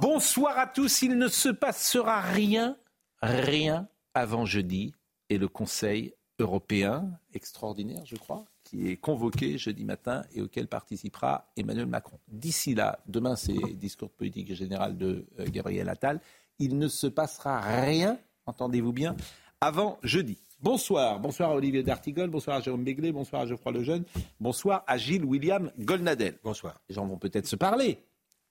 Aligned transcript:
Bonsoir 0.00 0.58
à 0.58 0.66
tous. 0.66 1.02
Il 1.02 1.16
ne 1.16 1.28
se 1.28 1.48
passera 1.48 2.20
rien, 2.20 2.76
rien 3.22 3.88
avant 4.14 4.44
jeudi 4.44 4.94
et 5.28 5.38
le 5.38 5.48
Conseil 5.48 6.14
européen 6.38 7.10
extraordinaire, 7.34 8.04
je 8.04 8.16
crois, 8.16 8.44
qui 8.64 8.88
est 8.88 8.96
convoqué 8.96 9.58
jeudi 9.58 9.84
matin 9.84 10.22
et 10.34 10.40
auquel 10.40 10.68
participera 10.68 11.50
Emmanuel 11.56 11.86
Macron. 11.86 12.18
D'ici 12.28 12.74
là, 12.74 13.00
demain 13.06 13.36
c'est 13.36 13.56
discours 13.74 14.08
de 14.08 14.14
politique 14.14 14.54
générale 14.54 14.96
de 14.96 15.26
euh, 15.38 15.46
Gabriel 15.50 15.88
Attal, 15.88 16.20
il 16.58 16.78
ne 16.78 16.88
se 16.88 17.06
passera 17.06 17.60
rien, 17.60 18.18
entendez-vous 18.46 18.92
bien, 18.92 19.16
avant 19.60 19.98
jeudi. 20.02 20.38
Bonsoir, 20.60 21.20
bonsoir 21.20 21.50
à 21.50 21.54
Olivier 21.54 21.82
D'Artigol, 21.82 22.30
bonsoir 22.30 22.56
à 22.56 22.60
Jérôme 22.60 22.82
Béglé, 22.82 23.12
bonsoir 23.12 23.42
à 23.42 23.46
Geoffroy 23.46 23.72
Lejeune, 23.72 24.04
bonsoir 24.40 24.82
à 24.86 24.98
Gilles 24.98 25.24
William 25.24 25.70
Golnadel. 25.78 26.38
Bonsoir. 26.42 26.80
Les 26.88 26.96
gens 26.96 27.06
vont 27.06 27.18
peut-être 27.18 27.46
se 27.46 27.54
parler, 27.54 28.02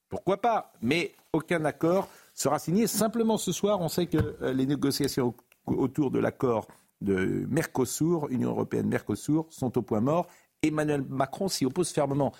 pourquoi 0.10 0.42
pas, 0.42 0.74
mais 0.82 1.14
aucun 1.34 1.64
accord 1.66 2.08
sera 2.34 2.60
signé. 2.60 2.88
Simplement 2.88 3.38
ce 3.38 3.52
soir, 3.52 3.80
on 3.82 3.90
sait 3.90 4.08
que 4.08 4.18
euh, 4.42 4.54
les 4.54 4.66
négociations 4.66 5.34
au- 5.66 5.74
autour 5.74 6.12
de 6.12 6.20
l'accord 6.20 6.68
de 7.02 7.46
Mercosur, 7.50 8.28
Union 8.30 8.50
européenne-Mercosur, 8.52 9.46
sont 9.50 9.78
au 9.78 9.82
point 9.82 10.02
mort. 10.02 10.28
Emmanuel 10.64 11.04
Macron 11.10 11.48
s'y 11.48 11.66
oppose 11.66 11.92
fermement. 11.92 12.34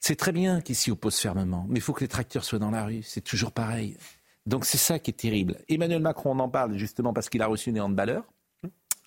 C'est 0.00 0.16
très 0.16 0.32
bien 0.32 0.60
qu'il 0.60 0.74
s'y 0.76 0.90
oppose 0.90 1.16
fermement, 1.18 1.66
mais 1.68 1.78
il 1.78 1.82
faut 1.82 1.92
que 1.92 2.00
les 2.00 2.08
tracteurs 2.08 2.44
soient 2.44 2.58
dans 2.58 2.70
la 2.70 2.84
rue. 2.84 3.02
C'est 3.02 3.20
toujours 3.20 3.52
pareil. 3.52 3.96
Donc 4.46 4.64
c'est 4.64 4.78
ça 4.78 4.98
qui 4.98 5.10
est 5.10 5.14
terrible. 5.14 5.56
Emmanuel 5.68 6.00
Macron, 6.00 6.32
on 6.34 6.38
en 6.38 6.48
parle 6.48 6.76
justement 6.78 7.12
parce 7.12 7.28
qu'il 7.28 7.42
a 7.42 7.46
reçu 7.46 7.70
des 7.72 7.80
handballeurs 7.80 8.24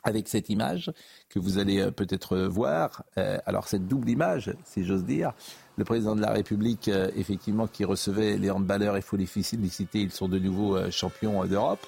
avec 0.03 0.27
cette 0.27 0.49
image 0.49 0.91
que 1.30 1.39
vous 1.39 1.57
allez 1.57 1.80
euh, 1.80 1.91
peut-être 1.91 2.38
voir. 2.38 3.03
Euh, 3.17 3.38
alors 3.45 3.67
cette 3.67 3.88
double 3.88 4.09
image, 4.09 4.53
si 4.66 4.83
j'ose 4.83 5.03
dire, 5.05 5.33
le 5.77 5.85
président 5.85 6.16
de 6.16 6.21
la 6.21 6.31
République, 6.31 6.88
euh, 6.88 7.09
effectivement, 7.16 7.67
qui 7.67 7.85
recevait 7.85 8.38
les 8.38 8.52
handballeurs, 8.52 8.97
il 8.97 9.03
faut 9.03 9.17
les 9.17 9.25
féliciter, 9.25 9.99
ils 9.99 10.11
sont 10.11 10.27
de 10.27 10.39
nouveau 10.39 10.75
euh, 10.75 10.91
champions 10.91 11.44
euh, 11.44 11.47
d'Europe. 11.47 11.85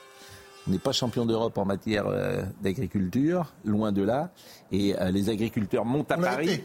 On 0.67 0.71
n'est 0.71 0.79
pas 0.79 0.93
champion 0.93 1.25
d'Europe 1.25 1.57
en 1.57 1.65
matière 1.65 2.07
euh, 2.07 2.43
d'agriculture, 2.61 3.51
loin 3.65 3.91
de 3.91 4.01
là. 4.01 4.31
Et 4.71 4.95
euh, 4.99 5.11
les 5.11 5.29
agriculteurs 5.29 5.83
montent 5.83 6.11
à 6.11 6.17
On 6.17 6.21
Paris. 6.21 6.63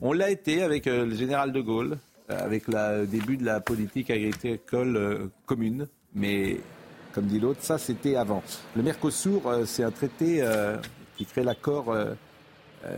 On 0.00 0.12
l'a 0.12 0.30
été 0.30 0.62
avec 0.62 0.86
euh, 0.86 1.04
le 1.04 1.14
général 1.14 1.52
de 1.52 1.60
Gaulle, 1.60 1.98
euh, 2.30 2.38
avec 2.44 2.68
le 2.68 3.04
début 3.06 3.36
de 3.36 3.44
la 3.44 3.60
politique 3.60 4.10
agricole 4.10 4.96
euh, 4.96 5.26
commune. 5.44 5.88
Mais, 6.14 6.58
comme 7.12 7.26
dit 7.26 7.38
l'autre, 7.40 7.62
ça 7.62 7.78
c'était 7.78 8.16
avant. 8.16 8.42
Le 8.76 8.82
Mercosur, 8.82 9.46
euh, 9.46 9.64
c'est 9.66 9.82
un 9.82 9.90
traité 9.90 10.42
euh, 10.42 10.76
qui 11.16 11.24
crée 11.26 11.42
l'accord 11.44 11.90
euh, 11.90 12.14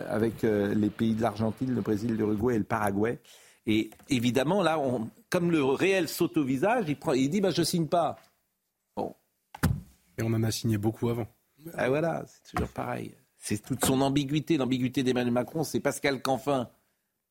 avec 0.09 0.43
les 0.43 0.91
pays 0.91 1.15
de 1.15 1.23
l'Argentine, 1.23 1.75
le 1.75 1.81
Brésil, 1.81 2.15
l'Uruguay 2.15 2.55
et 2.57 2.59
le 2.59 2.65
Paraguay. 2.65 3.19
Et 3.67 3.91
évidemment, 4.11 4.63
là, 4.63 4.79
on- 4.79 5.09
comme 5.31 5.51
le 5.51 5.65
réel 5.65 6.07
saute 6.09 6.37
au 6.37 6.45
visage, 6.45 6.85
il, 6.89 6.97
prend, 6.99 7.13
il 7.13 7.31
dit 7.31 7.41
bah, 7.41 7.51
Je 7.51 7.63
signe 7.63 7.87
pas. 7.87 8.17
Bon, 8.97 9.15
Et 10.19 10.23
on 10.23 10.27
en 10.35 10.43
a 10.43 10.51
signé 10.51 10.77
beaucoup 10.77 11.09
avant. 11.09 11.27
ah, 11.75 11.89
voilà, 11.89 12.25
c'est 12.27 12.53
toujours 12.53 12.69
pareil. 12.69 13.15
C'est 13.39 13.63
toute 13.63 13.83
son 13.85 14.01
ambiguïté. 14.03 14.59
L'ambiguïté 14.59 15.03
d'Emmanuel 15.03 15.33
Macron, 15.33 15.65
c'est 15.65 15.81
Pascal 15.81 16.21
Canfin 16.21 16.69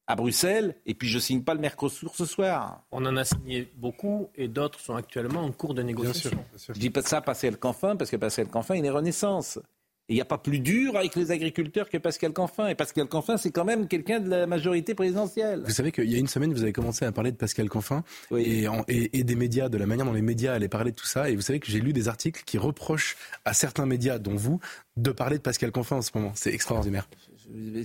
à 0.09 0.16
Bruxelles, 0.16 0.75
et 0.88 0.96
puis 0.96 1.08
je 1.08 1.20
signe 1.20 1.44
pas 1.44 1.53
le 1.53 1.59
Mercosur 1.62 2.16
ce 2.16 2.25
soir. 2.25 2.84
On 2.92 3.06
en 3.06 3.16
a 3.16 3.24
signé 3.24 3.72
beaucoup 3.78 4.30
et 4.36 4.47
d'autres 4.47 4.80
sont 4.80 4.96
actuellement 4.96 5.42
en 5.42 5.52
cours 5.52 5.74
de 5.75 5.84
Bien 5.84 5.94
sûr. 5.94 6.02
négociation. 6.03 6.30
bien 6.50 6.58
sûr. 6.58 6.74
Je 6.74 6.80
dis 6.80 6.90
pas 6.90 7.03
ça 7.03 7.18
à 7.18 7.22
Pascal 7.22 7.58
Canfin, 7.58 7.96
parce 7.96 8.09
que 8.09 8.16
Pascal 8.18 8.48
Canfin, 8.48 8.75
il 8.75 8.84
est 8.86 8.90
Renaissance. 8.90 9.59
Et 10.08 10.14
il 10.14 10.16
n'y 10.16 10.22
a 10.22 10.25
pas 10.25 10.40
plus 10.40 10.59
dur 10.59 10.96
avec 10.98 11.16
les 11.16 11.30
agriculteurs 11.30 11.88
que 11.88 12.00
Pascal 12.00 12.34
Canfin. 12.34 12.68
Et 12.68 12.74
Pascal 12.74 13.06
Canfin, 13.08 13.38
c'est 13.38 13.52
quand 13.52 13.64
même 13.66 13.88
quelqu'un 13.88 14.19
de 14.19 14.28
la 14.28 14.48
majorité 14.48 14.96
présidentielle. 14.96 15.62
Vous 15.64 15.69
savez 15.72 15.92
qu'il 15.92 16.09
y 16.09 16.16
a 16.16 16.18
une 16.18 16.25
semaine, 16.28 16.52
vous 16.52 16.64
avez 16.64 16.74
commencé 16.74 17.06
à 17.06 17.12
parler 17.12 17.31
de 17.31 17.38
Pascal 17.38 17.69
Canfin 17.69 18.03
Oui. 18.31 18.42
et, 18.64 18.68
en- 18.68 18.84
et- 18.88 19.19
et 19.19 19.24
des 19.24 19.36
médias, 19.36 19.69
de 19.69 19.78
la 19.78 19.86
manière 19.86 20.08
dont 20.08 20.14
les 20.14 20.24
médias 20.24 20.56
allaient 20.56 20.68
parler 20.68 20.90
de 20.90 20.96
tout 20.96 21.06
ça. 21.06 21.30
Et 21.30 21.36
vous 21.36 21.42
savez 21.44 21.59
que 21.59 21.68
j'ai 21.68 21.80
lu 21.80 21.94
des 21.94 22.08
articles 22.08 22.42
qui 22.44 22.58
reprochent 22.58 23.16
à 23.46 23.53
certains 23.53 23.86
médias, 23.86 24.18
dont 24.18 24.36
vous, 24.36 24.59
de 24.98 25.12
parler 25.12 25.38
de 25.38 25.44
Pascal 25.44 25.72
Canfin 25.72 25.98
en 25.98 26.02
ce 26.02 26.09
moment. 26.16 26.31
C'est 26.34 26.52
extraordinaire. 26.56 27.08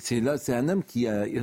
C'est 0.01 0.21
là, 0.21 0.37
c'est 0.37 0.53
un 0.55 0.69
homme 0.69 0.83
qui 0.85 1.07
euh, 1.07 1.43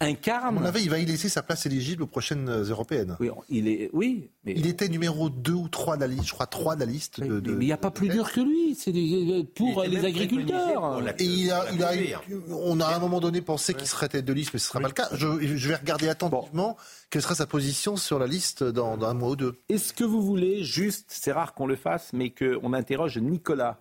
À 0.00 0.06
incarne. 0.06 0.56
mon 0.56 0.64
avis, 0.64 0.82
il 0.82 0.90
va 0.90 0.98
y 0.98 1.04
laisser 1.04 1.28
sa 1.28 1.42
place 1.42 1.66
éligible 1.66 2.02
aux 2.02 2.06
prochaines 2.08 2.48
euh, 2.48 2.64
européennes. 2.64 3.16
Oui, 3.20 3.30
il 3.48 3.68
est, 3.68 3.90
oui, 3.92 4.30
mais 4.44 4.54
Il 4.56 4.66
était 4.66 4.88
numéro 4.88 5.30
2 5.30 5.52
ou 5.52 5.68
3 5.68 5.96
de 5.96 6.00
la 6.00 6.06
liste, 6.08 6.26
je 6.26 6.32
crois 6.32 6.46
3 6.46 6.74
de 6.74 6.80
la 6.80 6.86
liste. 6.86 7.18
mais- 7.18 7.28
de, 7.28 7.38
de- 7.38 7.52
mais 7.52 7.64
il 7.64 7.68
n'y 7.68 7.72
a 7.72 7.76
pas 7.76 7.90
de- 7.90 7.94
plus 7.94 8.08
dur 8.08 8.32
que 8.32 8.40
lui. 8.40 8.74
C'est 8.74 8.90
des- 8.92 9.44
pour 9.54 9.82
les 9.84 10.04
agriculteurs. 10.04 11.00
Et 11.18 11.24
il 11.24 11.50
a, 11.52 11.64
il 11.72 11.82
a- 11.84 12.20
on 12.50 12.80
a 12.80 12.86
à 12.86 12.96
un 12.96 12.98
moment 12.98 13.20
donné 13.20 13.40
pensé 13.40 13.74
qu'il 13.74 13.86
serait 13.86 14.08
tête 14.08 14.24
de 14.24 14.32
liste, 14.32 14.52
mais 14.52 14.58
ce 14.58 14.64
ne 14.66 14.68
sera 14.70 14.80
pas 14.80 14.88
le 14.88 14.94
cas. 14.94 15.08
Je, 15.12 15.56
je 15.56 15.68
vais 15.68 15.76
regarder 15.76 16.08
attentivement 16.08 16.76
quelle 17.10 17.22
sera 17.22 17.34
sa 17.34 17.46
position 17.46 17.96
sur 17.96 18.18
la 18.18 18.26
liste 18.26 18.64
dans, 18.64 18.96
dans 18.96 19.06
un 19.08 19.14
mois 19.14 19.30
ou 19.30 19.36
deux. 19.36 19.54
Est-ce 19.68 19.92
que 19.92 20.04
vous 20.04 20.22
voulez 20.22 20.64
juste, 20.64 21.06
c'est 21.08 21.32
rare 21.32 21.54
qu'on 21.54 21.66
le 21.66 21.76
fasse, 21.76 22.12
mais 22.12 22.30
qu'on 22.30 22.72
interroge 22.72 23.18
Nicolas, 23.18 23.80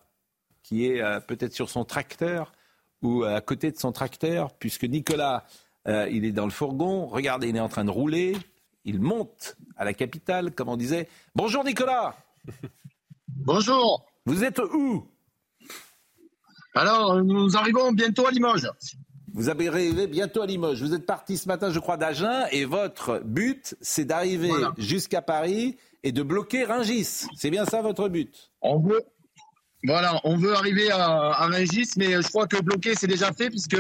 qui 0.64 0.86
est 0.86 1.02
euh, 1.02 1.20
peut-être 1.20 1.54
sur 1.54 1.70
son 1.70 1.86
tracteur 1.86 2.52
ou 3.02 3.24
à 3.24 3.42
côté 3.42 3.72
de 3.72 3.78
son 3.78 3.92
tracteur, 3.92 4.54
puisque 4.54 4.84
Nicolas, 4.84 5.46
euh, 5.88 6.08
il 6.12 6.26
est 6.26 6.32
dans 6.32 6.46
le 6.46 6.52
fourgon, 6.52 7.06
regardez, 7.08 7.50
il 7.50 7.56
est 7.56 7.60
en 7.62 7.70
train 7.70 7.86
de 7.86 7.90
rouler, 7.92 8.36
il 8.86 9.00
monte 9.00 9.56
à 9.78 9.86
la 9.86 9.94
capitale, 9.94 10.52
comme 10.54 10.70
on 10.70 10.78
disait. 10.78 11.08
Bonjour 11.36 11.64
Nicolas, 11.64 12.16
Bonjour. 13.28 14.06
vous 14.26 14.44
êtes 14.44 14.60
où? 14.60 15.06
Alors, 16.76 17.24
nous 17.24 17.58
arrivons 17.58 17.92
bientôt 17.92 18.26
à 18.28 18.32
Limoges. 18.32 18.70
Vous 19.34 19.50
arrivez 19.50 20.08
bientôt 20.08 20.42
à 20.42 20.46
Limoges. 20.46 20.82
Vous 20.82 20.94
êtes 20.94 21.06
parti 21.06 21.38
ce 21.38 21.48
matin, 21.48 21.72
je 21.72 21.80
crois, 21.80 21.98
d'Agen, 21.98 22.46
et 22.52 22.66
votre 22.66 23.20
but, 23.24 23.76
c'est 23.82 24.06
d'arriver 24.06 24.50
Voilà. 24.50 24.74
jusqu'à 24.78 25.22
Paris 25.22 25.78
et 26.04 26.12
de 26.12 26.24
bloquer 26.24 26.64
Ringis. 26.66 27.26
C'est 27.36 27.50
bien 27.50 27.66
ça 27.66 27.82
votre 27.82 28.08
but? 28.10 28.52
On 28.62 28.80
veut, 28.80 29.04
voilà, 29.84 30.20
on 30.26 30.36
veut 30.36 30.54
arriver 30.54 30.92
à, 30.92 31.32
à 31.32 31.50
mais 31.50 32.22
je 32.22 32.28
crois 32.28 32.48
que 32.48 32.62
bloqué, 32.62 32.96
c'est 32.96 33.08
déjà 33.08 33.32
fait, 33.32 33.50
puisque 33.50 33.80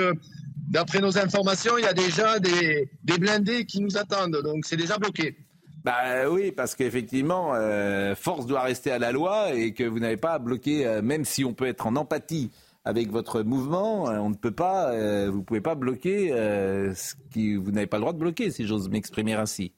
d'après 0.69 0.99
nos 0.99 1.17
informations, 1.17 1.77
il 1.77 1.83
y 1.83 1.87
a 1.87 1.93
déjà 1.93 2.39
des, 2.39 2.89
blindés 3.03 3.65
qui 3.65 3.81
nous 3.81 3.97
attendent. 3.97 4.41
Donc, 4.43 4.65
c'est 4.65 4.77
déjà 4.77 4.97
bloqué. 4.97 5.35
Bah 5.83 6.29
oui, 6.29 6.51
parce 6.51 6.75
qu'effectivement, 6.75 7.53
euh, 7.55 8.13
force 8.15 8.45
doit 8.45 8.61
rester 8.61 8.91
à 8.91 8.99
la 8.99 9.11
loi 9.11 9.53
et 9.53 9.73
que 9.73 9.83
vous 9.83 9.99
n'avez 9.99 10.17
pas 10.17 10.33
à 10.33 10.39
bloquer, 10.39 10.85
euh, 10.85 11.01
même 11.01 11.25
si 11.25 11.45
on 11.45 11.53
peut 11.53 11.67
être 11.67 11.87
en 11.87 11.95
empathie 11.95 12.51
avec 12.85 13.09
votre 13.09 13.43
mouvement, 13.43 14.09
euh, 14.09 14.17
on 14.19 14.29
ne 14.29 14.35
peut 14.35 14.51
pas, 14.51 14.93
vous 15.29 15.41
pouvez 15.43 15.61
pas 15.61 15.75
bloquer 15.75 16.29
ce 16.29 17.13
qui 17.31 17.55
vous 17.55 17.71
n'avez 17.71 17.87
pas 17.87 17.97
le 17.97 18.01
droit 18.01 18.13
de 18.13 18.19
bloquer, 18.19 18.51
si 18.51 18.65
j'ose 18.67 18.89
m'exprimer 18.89 19.33
ainsi. 19.33 19.73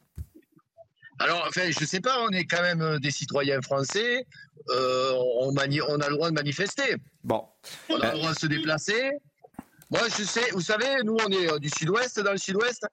Alors, 1.23 1.45
enfin, 1.47 1.69
je 1.69 1.85
sais 1.85 1.99
pas, 2.01 2.21
on 2.23 2.29
est 2.29 2.45
quand 2.45 2.61
même 2.61 2.81
euh, 2.81 2.99
des 2.99 3.11
citoyens 3.11 3.61
français. 3.61 4.25
euh, 4.69 5.11
on, 5.41 5.51
mani- 5.53 5.81
on 5.87 5.99
a 5.99 6.09
le 6.09 6.15
droit 6.15 6.29
de 6.29 6.35
manifester. 6.35 6.95
Bon, 7.23 7.43
On 7.89 7.99
a 7.99 8.11
le 8.13 8.17
droit 8.19 8.33
de 8.33 8.39
se 8.39 8.47
déplacer. 8.47 9.11
Moi, 9.89 10.01
je 10.17 10.23
sais, 10.23 10.49
vous 10.53 10.61
savez, 10.61 10.87
nous, 11.03 11.17
on 11.25 11.29
est 11.31 11.51
euh, 11.51 11.59
du 11.59 11.69
sud-ouest, 11.69 12.19
dans 12.19 12.31
le 12.31 12.37
sud-ouest. 12.37 12.85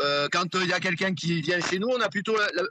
Euh, 0.00 0.28
quand 0.32 0.54
euh, 0.54 0.60
il 0.62 0.68
y 0.68 0.72
a 0.72 0.80
quelqu'un 0.80 1.14
qui 1.14 1.40
vient 1.42 1.60
chez 1.60 1.78
nous, 1.78 1.88
on 1.88 2.00
a 2.00 2.08
plutôt 2.08 2.36
la- 2.36 2.48
la- 2.54 2.68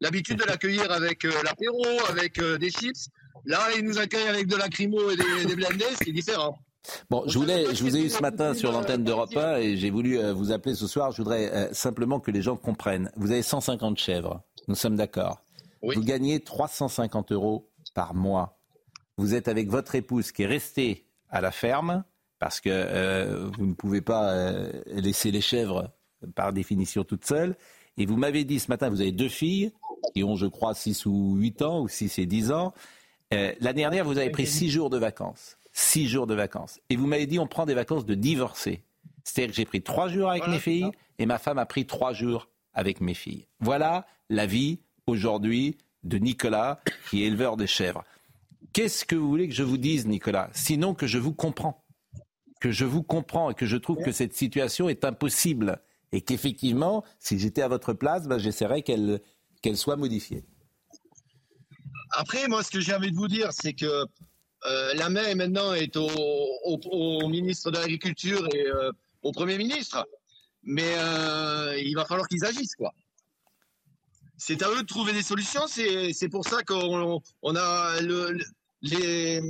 l'habitude 0.00 0.38
de 0.38 0.44
l'accueillir 0.44 0.90
avec 0.92 1.24
euh, 1.24 1.32
l'apéro, 1.44 1.84
avec 2.08 2.38
euh, 2.38 2.56
des 2.58 2.70
chips. 2.70 3.08
Là, 3.44 3.60
il 3.76 3.84
nous 3.84 3.98
accueille 3.98 4.28
avec 4.28 4.46
de 4.46 4.56
la 4.56 4.68
crimo 4.68 5.10
et 5.10 5.16
des, 5.16 5.44
des 5.46 5.56
blindés, 5.56 5.84
c'est 6.02 6.12
différent. 6.12 6.58
Bon, 7.10 7.24
je, 7.26 7.38
voulais, 7.38 7.74
je 7.74 7.82
vous 7.82 7.96
ai 7.96 8.00
eu 8.00 8.08
ce 8.08 8.22
matin 8.22 8.54
sur 8.54 8.72
l'antenne 8.72 9.04
d'Europe 9.04 9.36
1 9.36 9.56
et 9.58 9.76
j'ai 9.76 9.90
voulu 9.90 10.18
vous 10.32 10.52
appeler 10.52 10.74
ce 10.74 10.86
soir. 10.86 11.12
Je 11.12 11.18
voudrais 11.18 11.68
simplement 11.72 12.18
que 12.20 12.30
les 12.30 12.40
gens 12.40 12.56
comprennent. 12.56 13.10
Vous 13.16 13.30
avez 13.30 13.42
150 13.42 13.98
chèvres, 13.98 14.42
nous 14.68 14.74
sommes 14.74 14.96
d'accord. 14.96 15.42
Oui. 15.82 15.96
Vous 15.96 16.02
gagnez 16.02 16.40
350 16.40 17.32
euros 17.32 17.70
par 17.94 18.14
mois. 18.14 18.58
Vous 19.16 19.34
êtes 19.34 19.48
avec 19.48 19.68
votre 19.68 19.94
épouse 19.94 20.30
qui 20.30 20.42
est 20.42 20.46
restée 20.46 21.06
à 21.30 21.40
la 21.40 21.50
ferme 21.50 22.04
parce 22.38 22.60
que 22.60 22.70
euh, 22.70 23.50
vous 23.56 23.66
ne 23.66 23.74
pouvez 23.74 24.00
pas 24.00 24.30
euh, 24.30 24.70
laisser 24.86 25.30
les 25.30 25.40
chèvres 25.40 25.90
par 26.34 26.52
définition 26.52 27.04
toutes 27.04 27.24
seules. 27.24 27.56
Et 27.96 28.06
vous 28.06 28.16
m'avez 28.16 28.44
dit 28.44 28.60
ce 28.60 28.70
matin, 28.70 28.90
vous 28.90 29.00
avez 29.00 29.12
deux 29.12 29.28
filles 29.28 29.72
qui 30.14 30.22
ont, 30.22 30.36
je 30.36 30.46
crois, 30.46 30.74
6 30.74 31.06
ou 31.06 31.34
8 31.36 31.62
ans, 31.62 31.80
ou 31.82 31.88
6 31.88 32.18
et 32.20 32.26
10 32.26 32.52
ans. 32.52 32.72
Euh, 33.34 33.52
L'année 33.60 33.82
dernière, 33.82 34.04
vous 34.04 34.18
avez 34.18 34.30
pris 34.30 34.46
6 34.46 34.70
jours 34.70 34.90
de 34.90 34.98
vacances. 34.98 35.56
6 35.72 36.06
jours 36.06 36.26
de 36.26 36.34
vacances. 36.34 36.80
Et 36.90 36.96
vous 36.96 37.06
m'avez 37.06 37.26
dit, 37.26 37.38
on 37.38 37.46
prend 37.46 37.66
des 37.66 37.74
vacances 37.74 38.06
de 38.06 38.14
divorcés. 38.14 38.82
C'est-à-dire 39.24 39.50
que 39.50 39.56
j'ai 39.56 39.64
pris 39.64 39.82
trois 39.82 40.08
jours 40.08 40.30
avec 40.30 40.46
mes 40.46 40.58
filles 40.58 40.90
et 41.18 41.26
ma 41.26 41.38
femme 41.38 41.58
a 41.58 41.66
pris 41.66 41.86
trois 41.86 42.12
jours 42.12 42.48
avec 42.74 43.00
mes 43.00 43.14
filles. 43.14 43.46
Voilà 43.60 44.06
la 44.28 44.46
vie 44.46 44.80
aujourd'hui 45.06 45.78
de 46.04 46.18
Nicolas, 46.18 46.80
qui 47.10 47.22
est 47.22 47.26
éleveur 47.26 47.56
de 47.56 47.66
chèvres. 47.66 48.04
Qu'est-ce 48.72 49.04
que 49.04 49.16
vous 49.16 49.28
voulez 49.28 49.48
que 49.48 49.54
je 49.54 49.62
vous 49.62 49.78
dise, 49.78 50.06
Nicolas? 50.06 50.50
Sinon 50.52 50.94
que 50.94 51.06
je 51.06 51.18
vous 51.18 51.32
comprends. 51.32 51.84
Que 52.60 52.70
je 52.70 52.84
vous 52.84 53.02
comprends 53.02 53.50
et 53.50 53.54
que 53.54 53.66
je 53.66 53.76
trouve 53.76 53.98
que 53.98 54.12
cette 54.12 54.34
situation 54.34 54.88
est 54.88 55.04
impossible. 55.04 55.80
Et 56.12 56.20
qu'effectivement, 56.20 57.04
si 57.18 57.38
j'étais 57.38 57.62
à 57.62 57.68
votre 57.68 57.92
place, 57.92 58.26
ben, 58.26 58.38
j'essaierais 58.38 58.82
qu'elle 58.82 59.20
soit 59.74 59.96
modifiée. 59.96 60.44
Après, 62.12 62.48
moi, 62.48 62.62
ce 62.62 62.70
que 62.70 62.80
j'ai 62.80 62.94
envie 62.94 63.10
de 63.10 63.16
vous 63.16 63.28
dire, 63.28 63.52
c'est 63.52 63.74
que 63.74 64.06
euh, 64.66 64.94
la 64.94 65.08
main 65.08 65.34
maintenant 65.34 65.72
est 65.74 65.96
au, 65.96 66.08
au, 66.64 67.28
ministre 67.28 67.70
de 67.70 67.78
l'Agriculture 67.78 68.48
et 68.54 68.66
euh, 68.66 68.90
au 69.22 69.32
Premier 69.32 69.58
ministre. 69.58 70.06
Mais 70.62 70.94
euh, 70.98 71.78
il 71.78 71.94
va 71.94 72.04
falloir 72.04 72.26
qu'ils 72.28 72.44
agissent, 72.44 72.74
quoi. 72.74 72.92
C'est 74.36 74.62
à 74.62 74.70
eux 74.70 74.82
de 74.82 74.86
trouver 74.86 75.12
des 75.12 75.22
solutions. 75.22 75.66
C'est 75.66 76.28
pour 76.30 76.46
ça 76.46 76.62
qu'on 76.62 77.20
on 77.42 77.56
a 77.56 78.00
le, 78.00 78.38
les, 78.82 79.40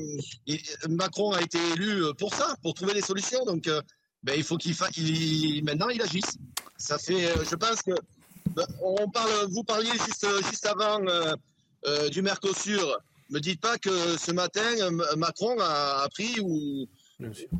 Macron 0.89 1.33
a 1.33 1.43
été 1.43 1.59
élu 1.75 2.03
pour 2.19 2.35
ça, 2.35 2.57
pour 2.63 2.73
trouver 2.73 2.95
des 2.95 3.03
solutions. 3.03 3.45
Donc, 3.45 3.69
ben, 4.23 4.35
il 4.35 4.43
faut 4.43 4.57
qu'il 4.57 4.75
qu 4.75 5.63
maintenant 5.63 5.91
il 5.91 6.01
agisse. 6.01 6.39
Ça 6.79 6.97
fait, 6.97 7.35
je 7.45 7.55
pense 7.55 7.83
que 7.83 7.93
ben, 8.53 8.67
on 8.83 9.11
parle, 9.11 9.31
vous 9.51 9.63
parliez 9.63 9.93
juste 9.93 10.27
juste 10.47 10.65
avant 10.65 11.01
du 12.11 12.23
Mercosur 12.23 12.99
me 13.31 13.41
dites 13.41 13.61
pas 13.61 13.79
que 13.79 14.17
ce 14.17 14.33
matin, 14.33 14.63
Macron 15.17 15.59
a 15.61 16.03
appris 16.03 16.41
ou, 16.41 16.87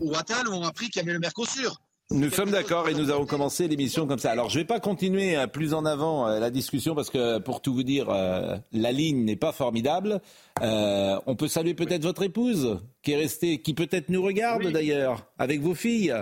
ou 0.01 0.15
Attal 0.15 0.49
ont 0.49 0.65
appris 0.65 0.89
qu'il 0.89 1.01
y 1.01 1.05
avait 1.05 1.13
le 1.13 1.19
Mercosur. 1.19 1.81
Nous 2.11 2.31
sommes 2.31 2.51
d'accord 2.51 2.89
et 2.89 2.95
nous 2.95 3.11
avons 3.11 3.27
commencé 3.27 3.69
l'émission 3.69 4.07
comme 4.07 4.19
ça. 4.19 4.31
Alors 4.31 4.49
je 4.49 4.57
ne 4.57 4.63
vais 4.63 4.67
pas 4.67 4.81
continuer 4.81 5.37
euh, 5.37 5.47
plus 5.47 5.75
en 5.75 5.85
avant 5.85 6.27
euh, 6.27 6.41
la 6.41 6.49
discussion 6.49 6.95
parce 6.95 7.11
que 7.11 7.39
pour 7.39 7.61
tout 7.61 7.75
vous 7.75 7.83
dire, 7.83 8.09
euh, 8.09 8.57
la 8.73 8.93
ligne 8.93 9.25
n'est 9.25 9.37
pas 9.37 9.53
formidable. 9.53 10.21
on 10.63 11.37
peut 11.37 11.49
saluer 11.49 11.75
peut-être 11.75 12.05
votre 12.05 12.23
épouse 12.23 12.79
qui 13.03 13.13
est 13.13 13.17
restée, 13.17 13.61
qui 13.61 13.75
peut-être 13.75 14.09
nous 14.09 14.23
regarde 14.23 14.67
d'ailleurs 14.69 15.27
avec 15.39 15.61
vos 15.61 15.75
filles. 15.75 16.15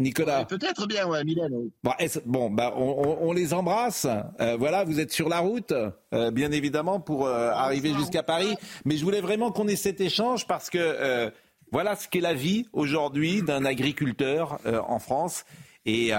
Nicolas. 0.00 0.44
Peut-être 0.44 0.86
bien, 0.86 1.08
ouais, 1.08 1.24
Mylène. 1.24 1.70
Bon, 1.82 1.92
bon 2.24 2.50
bah, 2.50 2.72
on, 2.76 3.32
les 3.32 3.52
embrasse. 3.52 4.06
Euh, 4.40 4.56
voilà, 4.56 4.84
vous 4.84 5.00
êtes 5.00 5.10
sur 5.10 5.28
la 5.28 5.40
route, 5.40 5.74
euh, 6.14 6.30
bien 6.30 6.52
évidemment, 6.52 7.00
pour 7.00 7.26
euh, 7.26 7.50
arriver 7.50 7.92
jusqu'à 7.94 8.22
Paris. 8.22 8.54
Mais 8.84 8.96
je 8.96 9.04
voulais 9.04 9.20
vraiment 9.20 9.50
qu'on 9.50 9.66
ait 9.66 9.76
cet 9.76 10.00
échange 10.00 10.46
parce 10.46 10.70
que 10.70 11.32
voilà 11.72 11.96
ce 11.96 12.08
qu'est 12.08 12.20
la 12.20 12.34
vie 12.34 12.66
aujourd'hui 12.72 13.42
d'un 13.42 13.64
agriculteur 13.64 14.58
en 14.66 14.98
France 14.98 15.44
et 15.86 16.12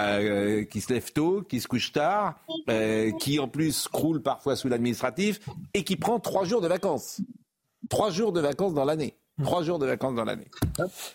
qui 0.72 0.82
se 0.82 0.94
lève 0.94 1.12
tôt, 1.12 1.42
qui 1.42 1.60
se 1.60 1.68
couche 1.68 1.92
tard, 1.92 2.40
qui 3.20 3.40
en 3.40 3.48
plus 3.48 3.88
croule 3.88 4.22
parfois 4.22 4.56
sous 4.56 4.68
l'administratif 4.68 5.40
et 5.74 5.84
qui 5.84 5.96
prend 5.96 6.20
trois 6.20 6.44
jours 6.44 6.62
de 6.62 6.68
vacances. 6.68 7.22
Trois 7.90 8.12
jours 8.12 8.32
de 8.32 8.42
vacances 8.42 8.74
dans 8.74 8.86
l'année. 8.86 9.16
Trois 9.42 9.64
jours 9.64 9.80
de 9.80 9.86
vacances 9.86 10.16
dans 10.16 10.26
l'année. 10.26 10.48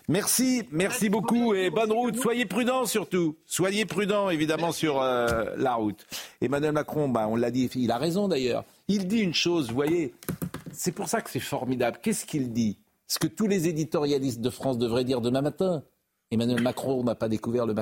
Merci, 0.08 0.62
merci 0.70 1.10
beaucoup 1.10 1.54
et 1.54 1.68
bonne 1.68 1.92
route. 1.92 2.16
Soyez 2.16 2.46
prudents 2.46 2.86
surtout. 2.86 3.36
Soyez 3.44 3.84
prudents 3.84 4.30
évidemment 4.30 4.72
sur 4.72 5.02
euh, 5.02 5.44
la 5.58 5.74
route. 5.74 6.06
Emmanuel 6.40 6.72
Macron, 6.72 7.08
bah, 7.08 7.26
on 7.28 7.36
l'a 7.36 7.50
dit, 7.50 7.68
il 7.74 7.90
a 7.90 7.98
raison 7.98 8.26
d'ailleurs. 8.26 8.64
Il 8.88 9.08
dit 9.08 9.18
une 9.18 9.34
chose, 9.34 9.68
vous 9.68 9.74
voyez, 9.74 10.14
c'est 10.72 10.92
pour 10.92 11.08
ça 11.08 11.20
que 11.20 11.28
c'est 11.28 11.38
formidable. 11.38 11.98
Qu'est-ce 12.02 12.24
qu'il 12.24 12.50
dit? 12.52 12.78
Ce 13.06 13.18
que 13.18 13.26
tous 13.26 13.46
les 13.46 13.68
éditorialistes 13.68 14.40
de 14.40 14.50
France 14.50 14.78
devraient 14.78 15.04
dire 15.04 15.20
demain 15.20 15.42
matin. 15.42 15.84
Emmanuel 16.30 16.62
Macron 16.62 17.04
n'a 17.04 17.14
pas 17.14 17.28
découvert 17.28 17.66
le, 17.66 17.74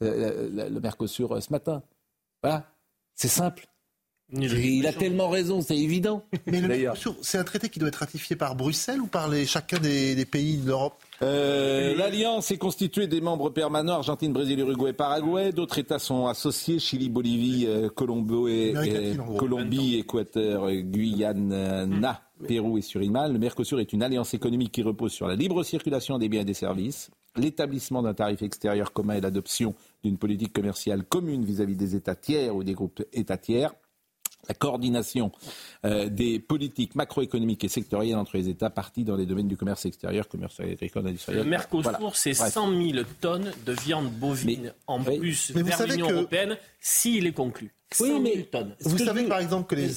le 0.00 0.80
Mercosur 0.80 1.32
euh, 1.32 1.40
ce 1.40 1.52
matin. 1.52 1.82
Voilà, 2.42 2.70
c'est 3.14 3.28
simple. 3.28 3.66
Il 4.32 4.86
a 4.86 4.92
tellement 4.92 5.28
raison, 5.28 5.60
c'est 5.60 5.76
évident. 5.76 6.24
Mais 6.46 6.62
c'est 7.22 7.38
un 7.38 7.44
traité 7.44 7.68
qui 7.68 7.78
doit 7.78 7.88
être 7.88 7.96
ratifié 7.96 8.34
par 8.34 8.56
Bruxelles 8.56 9.00
ou 9.00 9.06
par 9.06 9.28
les, 9.28 9.46
chacun 9.46 9.78
des, 9.78 10.24
pays 10.24 10.56
de 10.56 10.66
l'Europe 10.66 11.00
euh, 11.22 11.94
L'Alliance 11.96 12.50
est 12.50 12.58
constituée 12.58 13.06
des 13.06 13.20
membres 13.20 13.50
permanents 13.50 13.94
Argentine, 13.94 14.32
Brésil, 14.32 14.58
Uruguay, 14.60 14.92
Paraguay. 14.92 15.52
D'autres 15.52 15.78
États 15.78 15.98
sont 15.98 16.26
associés 16.26 16.78
Chili, 16.78 17.08
Bolivie, 17.08 17.66
euh, 17.66 17.88
Colombie, 17.88 18.74
Équateur, 19.96 20.70
Guyana, 20.70 22.22
Pérou 22.46 22.78
et 22.78 22.82
Suriname. 22.82 23.32
Le 23.32 23.38
Mercosur 23.38 23.80
est 23.80 23.92
une 23.92 24.02
alliance 24.02 24.34
économique 24.34 24.72
qui 24.72 24.82
repose 24.82 25.12
sur 25.12 25.26
la 25.26 25.36
libre 25.36 25.62
circulation 25.62 26.18
des 26.18 26.28
biens 26.28 26.42
et 26.42 26.44
des 26.44 26.54
services, 26.54 27.10
l'établissement 27.36 28.02
d'un 28.02 28.14
tarif 28.14 28.42
extérieur 28.42 28.92
commun 28.92 29.14
et 29.14 29.20
l'adoption 29.20 29.74
d'une 30.04 30.18
politique 30.18 30.52
commerciale 30.52 31.04
commune 31.04 31.44
vis 31.44 31.60
à 31.60 31.64
-vis 31.64 31.76
des 31.76 31.96
États 31.96 32.14
tiers 32.14 32.54
ou 32.54 32.62
des 32.62 32.74
groupes 32.74 33.02
États 33.12 33.38
tiers 33.38 33.72
la 34.48 34.54
coordination 34.54 35.32
euh, 35.84 36.08
des 36.08 36.38
politiques 36.38 36.94
macroéconomiques 36.94 37.64
et 37.64 37.68
sectorielles 37.68 38.16
entre 38.16 38.36
les 38.36 38.48
États 38.48 38.70
partis 38.70 39.04
dans 39.04 39.16
les 39.16 39.26
domaines 39.26 39.48
du 39.48 39.56
commerce 39.56 39.84
extérieur, 39.86 40.28
commerce 40.28 40.60
agricole, 40.60 41.06
industriel. 41.06 41.42
Le 41.42 41.50
Mercosur, 41.50 42.16
c'est 42.16 42.34
100 42.34 42.70
000 42.70 43.04
tonnes 43.20 43.52
de 43.64 43.72
viande 43.72 44.10
bovine 44.10 44.72
en 44.86 45.02
plus 45.02 45.52
mais 45.54 45.62
vers 45.62 45.86
l'Union 45.86 46.10
européenne 46.10 46.56
s'il 46.80 47.26
est 47.26 47.32
conclu. 47.32 47.72
100 47.92 48.06
000 48.06 48.22
tonnes. 48.50 48.74
Vous 48.80 48.98
savez 48.98 49.24
par 49.24 49.38
exemple 49.38 49.66
que 49.66 49.74
les, 49.74 49.88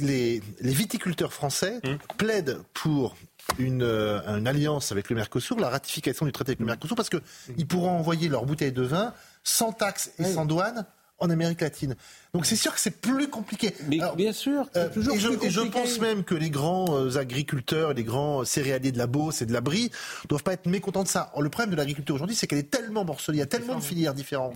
les, 0.00 0.42
les 0.60 0.72
viticulteurs 0.72 1.32
français 1.32 1.80
hum. 1.84 1.98
plaident 2.16 2.62
pour 2.72 3.16
une, 3.58 3.82
euh, 3.82 4.20
une, 4.38 4.46
alliance 4.46 4.92
avec 4.92 5.10
le 5.10 5.16
Mercosur, 5.16 5.58
la 5.58 5.68
ratification 5.68 6.26
du 6.26 6.32
traité 6.32 6.50
avec 6.50 6.60
le 6.60 6.64
hum. 6.64 6.70
Mercosur, 6.70 6.96
parce 6.96 7.10
qu'ils 7.10 7.66
pourront 7.66 7.90
envoyer 7.90 8.28
leurs 8.28 8.46
bouteilles 8.46 8.72
de 8.72 8.82
vin 8.82 9.12
sans 9.44 9.72
taxes 9.72 10.12
et 10.18 10.24
sans 10.24 10.46
douane 10.46 10.86
en 11.18 11.30
Amérique 11.30 11.60
latine. 11.60 11.96
Donc 12.34 12.46
c'est 12.46 12.56
sûr 12.56 12.74
que 12.74 12.80
c'est 12.80 13.00
plus 13.00 13.28
compliqué. 13.28 13.74
Mais 13.88 13.98
bien 14.16 14.32
sûr, 14.32 14.66
c'est 14.72 14.80
euh, 14.80 14.88
toujours 14.88 15.14
et 15.14 15.18
je, 15.18 15.28
plus 15.28 15.36
compliqué. 15.36 15.54
je 15.54 15.60
pense 15.70 15.98
même 15.98 16.24
que 16.24 16.34
les 16.34 16.50
grands 16.50 16.86
euh, 16.90 17.16
agriculteurs, 17.16 17.94
les 17.94 18.04
grands 18.04 18.44
céréaliers 18.44 18.92
de 18.92 18.98
la 18.98 19.06
Beauce 19.06 19.42
et 19.42 19.46
de 19.46 19.52
la 19.52 19.60
Brie 19.60 19.90
doivent 20.28 20.42
pas 20.42 20.52
être 20.52 20.66
mécontents 20.66 21.02
de 21.02 21.08
ça. 21.08 21.32
Le 21.38 21.48
problème 21.48 21.70
de 21.70 21.76
l'agriculture 21.76 22.14
aujourd'hui, 22.14 22.36
c'est 22.36 22.46
qu'elle 22.46 22.58
est 22.58 22.70
tellement 22.70 23.04
morcelée, 23.04 23.38
il 23.38 23.40
y 23.40 23.42
a 23.42 23.46
tellement 23.46 23.76
de 23.76 23.82
filières 23.82 24.14
différentes, 24.14 24.54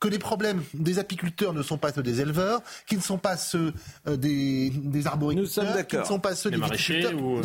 que 0.00 0.08
les 0.08 0.18
problèmes 0.18 0.62
des 0.74 0.98
apiculteurs 0.98 1.52
ne 1.52 1.62
sont 1.62 1.78
pas 1.78 1.92
ceux 1.92 2.02
des 2.02 2.20
éleveurs, 2.20 2.60
qui 2.86 2.96
ne 2.96 3.02
sont 3.02 3.18
pas 3.18 3.36
ceux 3.36 3.72
euh, 4.08 4.16
des, 4.16 4.70
des 4.70 5.06
arboriculteurs, 5.06 5.86
qui 5.86 5.96
ne 5.96 6.04
sont 6.04 6.20
pas 6.20 6.34
ceux 6.34 6.50
des 6.50 6.58
viticulteurs. 6.58 7.14
Ou... 7.14 7.40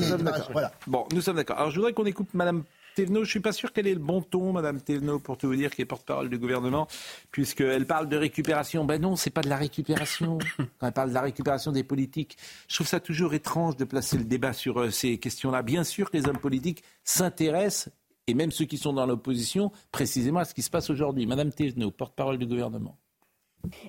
voilà. 0.51 0.71
Bon, 0.87 1.05
nous 1.13 1.21
sommes 1.21 1.37
d'accord. 1.37 1.57
Alors 1.57 1.71
je 1.71 1.75
voudrais 1.75 1.93
qu'on 1.93 2.05
écoute 2.05 2.29
Madame 2.33 2.63
Thévenot, 2.97 3.25
je 3.25 3.29
suis 3.29 3.39
pas 3.39 3.51
sûr 3.51 3.71
qu'elle 3.73 3.85
ait 3.85 3.93
le 3.93 3.99
bon 3.99 4.23
ton, 4.23 4.51
Madame 4.53 4.81
Thévenot, 4.81 5.19
pour 5.19 5.37
tout 5.37 5.45
vous 5.45 5.55
dire, 5.55 5.69
qui 5.69 5.83
est 5.83 5.85
porte-parole 5.85 6.29
du 6.29 6.39
gouvernement, 6.39 6.87
puisqu'elle 7.29 7.85
parle 7.85 8.09
de 8.09 8.17
récupération. 8.17 8.85
Ben 8.85 8.99
non, 8.99 9.15
c'est 9.15 9.29
pas 9.29 9.41
de 9.41 9.49
la 9.49 9.55
récupération. 9.55 10.39
Quand 10.79 10.87
elle 10.87 10.93
parle 10.93 11.09
de 11.09 11.13
la 11.13 11.21
récupération 11.21 11.71
des 11.71 11.83
politiques, 11.83 12.39
je 12.67 12.73
trouve 12.73 12.87
ça 12.87 12.99
toujours 12.99 13.35
étrange 13.35 13.75
de 13.75 13.85
placer 13.85 14.17
le 14.17 14.23
débat 14.23 14.51
sur 14.51 14.79
euh, 14.79 14.89
ces 14.89 15.19
questions-là. 15.19 15.61
Bien 15.61 15.83
sûr 15.83 16.09
que 16.09 16.17
les 16.17 16.27
hommes 16.27 16.39
politiques 16.39 16.83
s'intéressent, 17.03 17.89
et 18.25 18.33
même 18.33 18.49
ceux 18.49 18.65
qui 18.65 18.79
sont 18.79 18.93
dans 18.93 19.05
l'opposition, 19.05 19.71
précisément 19.91 20.39
à 20.39 20.45
ce 20.45 20.55
qui 20.55 20.63
se 20.63 20.71
passe 20.71 20.89
aujourd'hui. 20.89 21.27
Madame 21.27 21.51
Thévenot, 21.51 21.91
porte-parole 21.91 22.39
du 22.39 22.47
gouvernement. 22.47 22.97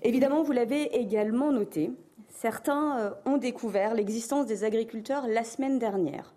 Évidemment, 0.03 0.43
vous 0.43 0.53
l'avez 0.53 0.95
également 1.01 1.51
noté, 1.51 1.93
certains 2.29 2.99
euh, 2.99 3.11
ont 3.25 3.39
découvert 3.39 3.95
l'existence 3.95 4.45
des 4.45 4.65
agriculteurs 4.65 5.27
la 5.27 5.45
semaine 5.45 5.79
dernière. 5.79 6.35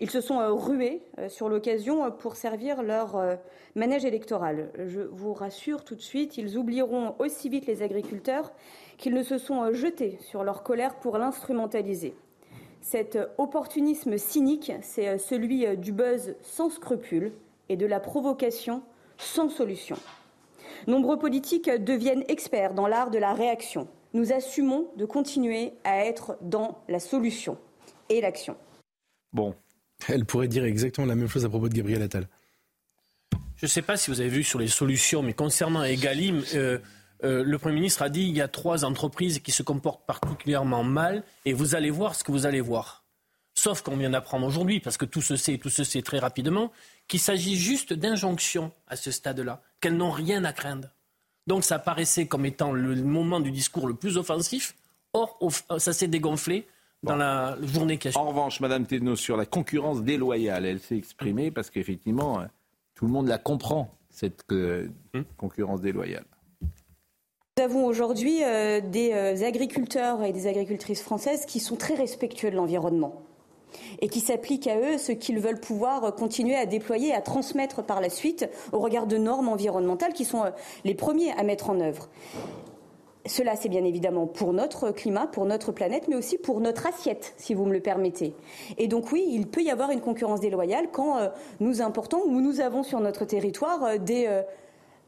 Ils 0.00 0.10
se 0.10 0.20
sont 0.20 0.40
euh, 0.40 0.52
rués 0.52 1.02
euh, 1.18 1.28
sur 1.28 1.48
l'occasion 1.48 2.04
euh, 2.04 2.10
pour 2.10 2.36
servir 2.36 2.82
leur 2.82 3.38
manège 3.74 4.04
électoral. 4.04 4.70
Je 4.86 5.00
vous 5.00 5.32
rassure 5.32 5.84
tout 5.84 5.94
de 5.94 6.00
suite, 6.00 6.38
ils 6.38 6.56
oublieront 6.56 7.14
aussi 7.18 7.48
vite 7.48 7.66
les 7.66 7.82
agriculteurs 7.82 8.52
qu'ils 8.98 9.14
ne 9.14 9.22
se 9.22 9.38
sont 9.38 9.72
jetés 9.72 10.18
sur 10.20 10.44
leur 10.44 10.62
colère 10.62 10.96
pour 10.96 11.18
l'instrumentaliser. 11.18 12.14
Cet 12.80 13.18
opportunisme 13.38 14.16
cynique, 14.16 14.72
c'est 14.82 15.18
celui 15.18 15.76
du 15.76 15.92
buzz 15.92 16.34
sans 16.42 16.70
scrupules 16.70 17.32
et 17.68 17.76
de 17.76 17.86
la 17.86 18.00
provocation 18.00 18.82
sans 19.18 19.50
solution. 19.50 19.96
Nombreux 20.86 21.18
politiques 21.18 21.70
deviennent 21.70 22.24
experts 22.28 22.74
dans 22.74 22.86
l'art 22.86 23.10
de 23.10 23.18
la 23.18 23.34
réaction. 23.34 23.86
Nous 24.12 24.32
assumons 24.32 24.88
de 24.96 25.04
continuer 25.04 25.74
à 25.84 26.04
être 26.04 26.36
dans 26.40 26.78
la 26.88 26.98
solution 26.98 27.58
et 28.08 28.20
l'action. 28.20 28.56
Bon, 29.32 29.54
elle 30.08 30.24
pourrait 30.24 30.48
dire 30.48 30.64
exactement 30.64 31.06
la 31.06 31.14
même 31.14 31.28
chose 31.28 31.44
à 31.44 31.48
propos 31.48 31.68
de 31.68 31.74
Gabriel 31.74 32.02
Attal. 32.02 32.28
Je 33.56 33.66
ne 33.66 33.68
sais 33.68 33.82
pas 33.82 33.96
si 33.96 34.10
vous 34.10 34.20
avez 34.20 34.30
vu 34.30 34.42
sur 34.42 34.58
les 34.58 34.68
solutions, 34.68 35.22
mais 35.22 35.34
concernant 35.34 35.84
Egalim, 35.84 36.42
euh, 36.54 36.78
euh, 37.24 37.44
le 37.44 37.58
Premier 37.58 37.74
ministre 37.74 38.02
a 38.02 38.08
dit 38.08 38.26
qu'il 38.26 38.36
y 38.36 38.40
a 38.40 38.48
trois 38.48 38.84
entreprises 38.84 39.40
qui 39.40 39.52
se 39.52 39.62
comportent 39.62 40.06
particulièrement 40.06 40.82
mal, 40.82 41.22
et 41.44 41.52
vous 41.52 41.74
allez 41.74 41.90
voir 41.90 42.14
ce 42.14 42.24
que 42.24 42.32
vous 42.32 42.46
allez 42.46 42.62
voir. 42.62 43.04
Sauf 43.54 43.82
qu'on 43.82 43.96
vient 43.96 44.10
d'apprendre 44.10 44.46
aujourd'hui, 44.46 44.80
parce 44.80 44.96
que 44.96 45.04
tout 45.04 45.20
se 45.20 45.36
sait, 45.36 45.58
tout 45.58 45.68
se 45.68 45.84
sait 45.84 46.00
très 46.00 46.18
rapidement, 46.18 46.72
qu'il 47.06 47.20
s'agit 47.20 47.56
juste 47.56 47.92
d'injonctions 47.92 48.72
à 48.86 48.96
ce 48.96 49.10
stade-là, 49.10 49.62
qu'elles 49.80 49.96
n'ont 49.96 50.10
rien 50.10 50.44
à 50.44 50.52
craindre. 50.52 50.88
Donc 51.46 51.64
ça 51.64 51.78
paraissait 51.78 52.26
comme 52.26 52.46
étant 52.46 52.72
le 52.72 52.94
moment 52.96 53.40
du 53.40 53.50
discours 53.50 53.86
le 53.86 53.94
plus 53.94 54.16
offensif. 54.16 54.74
Or, 55.12 55.38
ça 55.78 55.92
s'est 55.92 56.08
dégonflé 56.08 56.66
dans 57.02 57.16
la 57.16 57.56
journée 57.62 57.98
qui 57.98 58.10
En 58.16 58.28
revanche, 58.28 58.60
Madame 58.60 58.86
Thévenot, 58.86 59.16
sur 59.16 59.36
la 59.36 59.46
concurrence 59.46 60.02
déloyale, 60.02 60.66
elle 60.66 60.80
s'est 60.80 60.96
exprimée 60.96 61.50
parce 61.50 61.70
qu'effectivement, 61.70 62.40
euh, 62.40 62.44
tout 62.94 63.06
le 63.06 63.12
monde 63.12 63.28
la 63.28 63.38
comprend, 63.38 63.96
cette 64.10 64.44
euh, 64.52 64.88
hmm. 65.14 65.22
concurrence 65.38 65.80
déloyale. 65.80 66.24
Nous 67.56 67.64
avons 67.64 67.86
aujourd'hui 67.86 68.44
euh, 68.44 68.80
des 68.80 69.12
euh, 69.12 69.46
agriculteurs 69.46 70.22
et 70.22 70.32
des 70.32 70.46
agricultrices 70.46 71.02
françaises 71.02 71.46
qui 71.46 71.60
sont 71.60 71.76
très 71.76 71.94
respectueux 71.94 72.50
de 72.50 72.56
l'environnement 72.56 73.22
et 74.00 74.08
qui 74.08 74.20
s'appliquent 74.20 74.66
à 74.66 74.78
eux 74.78 74.98
ce 74.98 75.12
qu'ils 75.12 75.38
veulent 75.38 75.60
pouvoir 75.60 76.14
continuer 76.14 76.56
à 76.56 76.66
déployer 76.66 77.08
et 77.08 77.14
à 77.14 77.20
transmettre 77.20 77.84
par 77.84 78.00
la 78.00 78.10
suite 78.10 78.48
au 78.72 78.80
regard 78.80 79.06
de 79.06 79.16
normes 79.16 79.48
environnementales 79.48 80.12
qui 80.12 80.24
sont 80.24 80.42
les 80.84 80.94
premiers 80.94 81.32
à 81.32 81.44
mettre 81.44 81.70
en 81.70 81.80
œuvre. 81.80 82.08
Cela, 83.30 83.54
c'est 83.54 83.68
bien 83.68 83.84
évidemment 83.84 84.26
pour 84.26 84.52
notre 84.52 84.90
climat, 84.90 85.28
pour 85.28 85.44
notre 85.44 85.70
planète, 85.70 86.08
mais 86.08 86.16
aussi 86.16 86.36
pour 86.36 86.60
notre 86.60 86.88
assiette, 86.88 87.32
si 87.36 87.54
vous 87.54 87.64
me 87.64 87.72
le 87.72 87.78
permettez. 87.80 88.34
Et 88.76 88.88
donc 88.88 89.12
oui, 89.12 89.24
il 89.28 89.46
peut 89.46 89.62
y 89.62 89.70
avoir 89.70 89.92
une 89.92 90.00
concurrence 90.00 90.40
déloyale 90.40 90.88
quand 90.90 91.18
euh, 91.18 91.28
nous 91.60 91.80
importons 91.80 92.24
ou 92.26 92.40
nous 92.40 92.60
avons 92.60 92.82
sur 92.82 92.98
notre 92.98 93.24
territoire 93.24 93.84
euh, 93.84 93.98
des 93.98 94.26
euh, 94.26 94.42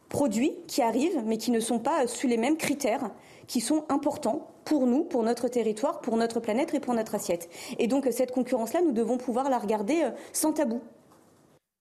produits 0.08 0.52
qui 0.68 0.82
arrivent, 0.82 1.20
mais 1.26 1.36
qui 1.36 1.50
ne 1.50 1.58
sont 1.58 1.80
pas 1.80 2.06
sous 2.06 2.28
les 2.28 2.36
mêmes 2.36 2.56
critères, 2.56 3.10
qui 3.48 3.60
sont 3.60 3.86
importants 3.88 4.52
pour 4.64 4.86
nous, 4.86 5.02
pour 5.02 5.24
notre 5.24 5.48
territoire, 5.48 6.00
pour 6.00 6.16
notre 6.16 6.38
planète 6.38 6.72
et 6.74 6.78
pour 6.78 6.94
notre 6.94 7.16
assiette. 7.16 7.50
Et 7.80 7.88
donc 7.88 8.06
cette 8.12 8.30
concurrence-là, 8.30 8.82
nous 8.82 8.92
devons 8.92 9.18
pouvoir 9.18 9.50
la 9.50 9.58
regarder 9.58 10.08
sans 10.32 10.52
tabou. 10.52 10.80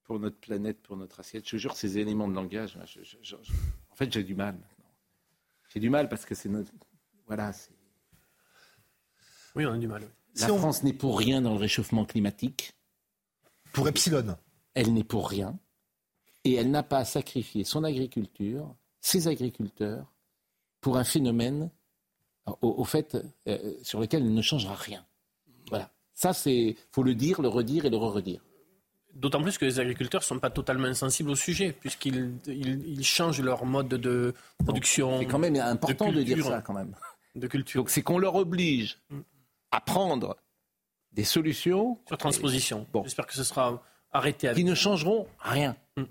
Pour 0.05 0.17
notre 0.17 0.37
planète, 0.37 0.81
pour 0.81 0.97
notre 0.97 1.19
assiette, 1.19 1.47
je 1.47 1.57
jure, 1.57 1.75
ces 1.75 1.99
éléments 1.99 2.27
de 2.27 2.33
langage, 2.33 2.79
en 2.81 3.95
fait, 3.95 4.11
j'ai 4.11 4.23
du 4.23 4.33
mal. 4.33 4.55
J'ai 5.73 5.79
du 5.79 5.89
mal 5.89 6.09
parce 6.09 6.25
que 6.25 6.35
c'est 6.35 6.49
notre. 6.49 6.71
Voilà. 7.27 7.51
Oui, 9.55 9.65
on 9.65 9.73
a 9.73 9.77
du 9.77 9.87
mal. 9.87 10.03
La 10.39 10.47
France 10.47 10.83
n'est 10.83 10.93
pour 10.93 11.17
rien 11.17 11.41
dans 11.41 11.53
le 11.53 11.59
réchauffement 11.59 12.05
climatique. 12.05 12.73
Pour 13.73 13.87
Epsilon. 13.87 14.37
Elle 14.73 14.93
n'est 14.93 15.03
pour 15.03 15.29
rien. 15.29 15.57
Et 16.43 16.53
elle 16.53 16.71
n'a 16.71 16.83
pas 16.83 16.99
à 16.99 17.05
sacrifier 17.05 17.63
son 17.63 17.83
agriculture, 17.83 18.75
ses 18.99 19.27
agriculteurs, 19.27 20.11
pour 20.79 20.97
un 20.97 21.03
phénomène, 21.03 21.69
au, 22.61 22.83
fait, 22.83 23.17
euh, 23.47 23.75
sur 23.83 23.99
lequel 23.99 24.23
elle 24.23 24.33
ne 24.33 24.41
changera 24.41 24.73
rien. 24.73 25.05
Voilà. 25.69 25.91
Ça, 26.13 26.33
c'est, 26.33 26.75
faut 26.91 27.03
le 27.03 27.13
dire, 27.13 27.41
le 27.41 27.47
redire 27.47 27.85
et 27.85 27.89
le 27.89 27.97
re-redire. 27.97 28.41
D'autant 29.13 29.41
plus 29.41 29.57
que 29.57 29.65
les 29.65 29.79
agriculteurs 29.79 30.21
ne 30.21 30.25
sont 30.25 30.39
pas 30.39 30.49
totalement 30.49 30.87
insensibles 30.87 31.29
au 31.29 31.35
sujet, 31.35 31.73
puisqu'ils 31.73 32.33
ils, 32.47 33.03
changent 33.03 33.41
leur 33.41 33.65
mode 33.65 33.89
de 33.89 34.33
production. 34.63 35.19
C'est 35.19 35.25
quand 35.25 35.39
même 35.39 35.55
important 35.57 36.11
de, 36.11 36.21
dire 36.21 36.43
ça, 36.45 36.61
quand 36.61 36.73
même. 36.73 36.95
De 37.35 37.47
culture. 37.47 37.81
Donc 37.81 37.89
c'est 37.89 38.01
qu'on 38.01 38.19
leur 38.19 38.35
oblige 38.35 38.99
à 39.71 39.81
prendre 39.81 40.37
des 41.11 41.23
solutions. 41.23 41.99
Sur 42.07 42.17
transposition. 42.17 42.87
Bon. 42.93 43.03
J'espère 43.03 43.27
que 43.27 43.33
ce 43.33 43.43
sera 43.43 43.83
arrêté. 44.11 44.47
Avec 44.47 44.57
qui 44.57 44.63
ne 44.63 44.75
changeront 44.75 45.27
rien. 45.39 45.75
Mm. 45.97 46.03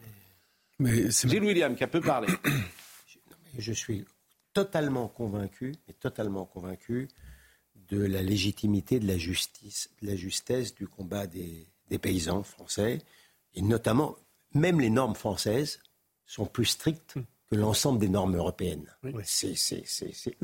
Mais 0.79 1.11
Gilles 1.11 1.45
William 1.45 1.75
qui 1.75 1.85
a 1.85 1.89
peu 1.89 2.01
parlé. 2.01 2.29
Je 3.59 3.73
suis 3.73 4.05
totalement 4.53 5.09
convaincu, 5.09 5.75
et 5.89 5.93
totalement 5.93 6.45
convaincu 6.45 7.09
de 7.89 8.05
la 8.05 8.23
légitimité, 8.23 9.01
de 9.01 9.07
la 9.07 9.19
justice, 9.19 9.91
de 10.01 10.07
la 10.09 10.17
justesse 10.17 10.75
du 10.75 10.87
combat 10.87 11.27
des, 11.27 11.67
des 11.91 11.99
paysans 11.99 12.43
français, 12.43 13.01
et 13.55 13.63
notamment, 13.63 14.17
même 14.55 14.81
les 14.81 14.91
normes 14.91 15.15
françaises 15.15 15.81
sont 16.27 16.47
plus 16.47 16.67
strictes 16.67 17.17
que 17.51 17.57
l'ensemble 17.57 17.99
des 17.99 18.09
normes 18.09 18.37
européennes. 18.37 18.87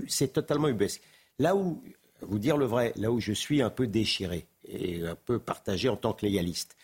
C'est 0.09 0.33
totalement 0.33 0.69
ubesque. 0.69 1.01
Là 1.39 1.55
où, 1.55 1.83
vous 2.23 2.39
dire 2.39 2.57
le 2.57 2.67
vrai, 2.67 2.93
là 2.97 3.11
où 3.11 3.21
je 3.21 3.33
suis 3.33 3.63
un 3.63 3.71
peu 3.71 3.87
déchiré 3.87 4.47
et 4.67 5.07
un 5.07 5.15
peu 5.15 5.39
partagé 5.39 5.89
en 5.89 5.97
tant 5.97 6.13
que 6.13 6.27
légaliste, 6.27 6.77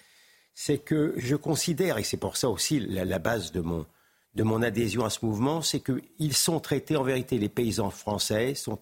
c'est 0.55 0.79
que 0.79 1.15
je 1.17 1.35
considère, 1.35 1.99
et 1.99 2.05
c'est 2.05 2.19
pour 2.19 2.37
ça 2.37 2.49
aussi 2.49 2.79
la, 2.79 3.19
base 3.19 3.51
de 3.53 3.61
mon, 3.61 3.87
de 4.35 4.43
mon 4.43 4.63
adhésion 4.63 5.05
à 5.05 5.11
ce 5.11 5.25
mouvement, 5.25 5.63
c'est 5.63 5.81
qu'ils 5.81 6.35
sont 6.35 6.61
traités, 6.61 6.97
en 6.97 7.03
vérité, 7.03 7.39
les 7.39 7.49
paysans 7.49 7.91
français 7.91 8.55
sont 8.55 8.79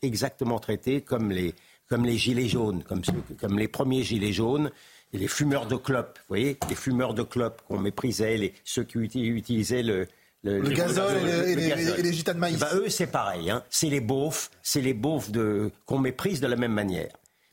exactement 0.00 0.60
traités 0.60 1.02
comme 1.02 1.30
les, 1.30 1.54
comme 1.88 2.06
les 2.06 2.16
gilets 2.16 2.48
jaunes, 2.48 2.84
comme, 2.84 3.02
comme 3.38 3.58
les 3.58 3.68
premiers 3.68 4.04
gilets 4.04 4.32
jaunes 4.32 4.70
et 5.12 5.18
les 5.18 5.28
fumeurs 5.28 5.66
de 5.66 5.76
clopes, 5.76 6.18
vous 6.18 6.28
voyez, 6.28 6.58
les 6.68 6.74
fumeurs 6.74 7.14
de 7.14 7.22
clopes 7.22 7.62
qu'on 7.66 7.78
méprisait, 7.78 8.36
les, 8.36 8.54
ceux 8.64 8.84
qui 8.84 8.98
utilisaient 8.98 9.82
le, 9.82 10.06
le, 10.44 10.60
gazole, 10.70 11.16
et, 11.46 11.54
les, 11.56 12.12
gitans 12.12 12.34
de 12.34 12.38
maïs. 12.38 12.58
Bah, 12.58 12.70
eux, 12.74 12.88
c'est 12.88 13.08
pareil. 13.08 13.50
Hein. 13.50 13.62
C'est 13.70 13.88
les 13.88 14.00
beaufs, 14.00 14.50
c'est 14.62 14.80
les 14.80 14.94
beaufs 14.94 15.30
de, 15.30 15.70
qu'on 15.86 15.98
méprise 15.98 16.40
de 16.40 16.46
la 16.46 16.56
même 16.56 16.72
manière. 16.72 17.10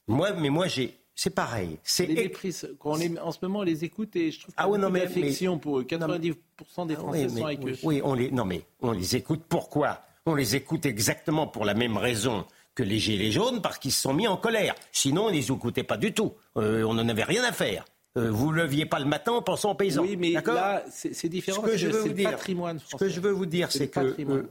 Moi, 0.07 0.33
mais 0.33 0.50
moi, 0.50 0.67
j'ai, 0.67 0.97
c'est 1.15 1.33
pareil. 1.33 1.79
C'est 1.83 2.05
les 2.05 2.31
Quand 2.77 2.97
on 3.00 3.17
en 3.17 3.31
ce 3.31 3.39
moment, 3.41 3.59
on 3.59 3.63
les 3.63 3.85
écoute 3.85 4.15
et 4.15 4.31
je 4.31 4.41
trouve 4.41 4.53
qu'il 4.53 4.63
y 4.63 4.83
a 4.83 4.88
ah, 4.88 5.03
affection 5.03 5.57
pour 5.57 5.79
eux. 5.79 5.83
90% 5.83 6.88
des 6.88 6.95
ah 6.95 7.00
Français 7.00 7.29
sont 7.29 7.45
avec 7.45 7.65
eux. 7.65 7.77
Oui, 7.83 8.01
on 8.03 8.13
les, 8.13 8.31
non 8.31 8.45
mais 8.45 8.63
on 8.81 8.91
les 8.91 9.15
écoute 9.15 9.43
pourquoi? 9.47 10.01
On 10.25 10.35
les 10.35 10.55
écoute 10.55 10.85
exactement 10.85 11.47
pour 11.47 11.65
la 11.65 11.74
même 11.74 11.97
raison 11.97 12.45
que 12.75 12.84
les 12.84 13.00
Gilets 13.00 13.32
jaunes 13.32 13.62
parce 13.62 13.79
qu'ils 13.79 13.94
se 13.94 14.01
sont 14.01 14.13
mis 14.13 14.27
en 14.27 14.38
colère. 14.38 14.75
Sinon, 14.91 15.25
on 15.25 15.29
ne 15.29 15.36
les 15.36 15.51
écoutait 15.51 15.84
pas 15.84 15.98
du 15.98 16.13
tout. 16.13 16.34
Euh, 16.58 16.84
on 16.84 16.94
n'en 16.94 17.08
avait 17.08 17.24
rien 17.24 17.44
à 17.44 17.51
faire. 17.51 17.86
Euh, 18.17 18.29
vous 18.29 18.51
ne 18.51 18.58
leviez 18.58 18.86
pas 18.86 19.00
le 19.00 19.05
matin 19.05 19.32
en 19.32 19.41
pensant 19.41 19.72
aux 19.72 19.75
paysans. 19.75 20.03
Oui, 20.03 20.15
mais 20.17 20.32
là, 20.32 20.84
c'est 20.91 21.29
différent. 21.29 21.62
Ce 21.62 21.72
que, 21.72 21.77
je 21.77 21.88
veux 21.88 22.01
vous 22.01 22.13
dire, 22.13 22.32
patrimoine 22.32 22.79
Ce 22.79 22.96
que 22.96 23.10
je 23.10 23.20
veux 23.20 23.32
vous 23.32 23.46
dire, 23.46 23.72
c'est 23.72 23.88
que 23.88 24.15
euh, 24.20 24.44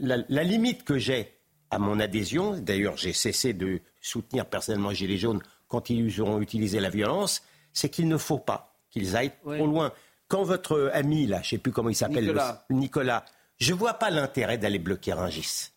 la, 0.00 0.44
limite 0.44 0.84
que 0.84 0.98
j'ai 0.98 1.32
à 1.70 1.78
mon 1.78 2.00
adhésion, 2.00 2.56
d'ailleurs 2.58 2.96
j'ai 2.96 3.12
cessé 3.12 3.52
de 3.52 3.80
soutenir 4.00 4.46
personnellement 4.46 4.90
les 4.90 4.96
Gilets 4.96 5.18
jaunes 5.18 5.40
quand 5.68 5.88
ils 5.88 6.20
auront 6.20 6.40
utilisé 6.40 6.80
la 6.80 6.90
violence, 6.90 7.42
c'est 7.72 7.88
qu'il 7.88 8.08
ne 8.08 8.16
faut 8.16 8.38
pas 8.38 8.74
qu'ils 8.90 9.16
aillent 9.16 9.32
trop 9.44 9.66
loin. 9.66 9.92
Quand 10.26 10.42
votre 10.42 10.90
ami, 10.92 11.26
là, 11.26 11.38
je 11.42 11.46
ne 11.46 11.50
sais 11.50 11.58
plus 11.58 11.70
comment 11.70 11.88
il 11.88 11.94
s'appelle, 11.94 12.24
Nicolas. 12.24 12.64
Nicolas, 12.70 13.24
je 13.58 13.72
ne 13.72 13.78
vois 13.78 13.94
pas 13.94 14.10
l'intérêt 14.10 14.58
d'aller 14.58 14.80
bloquer 14.80 15.12
Rungis 15.12 15.70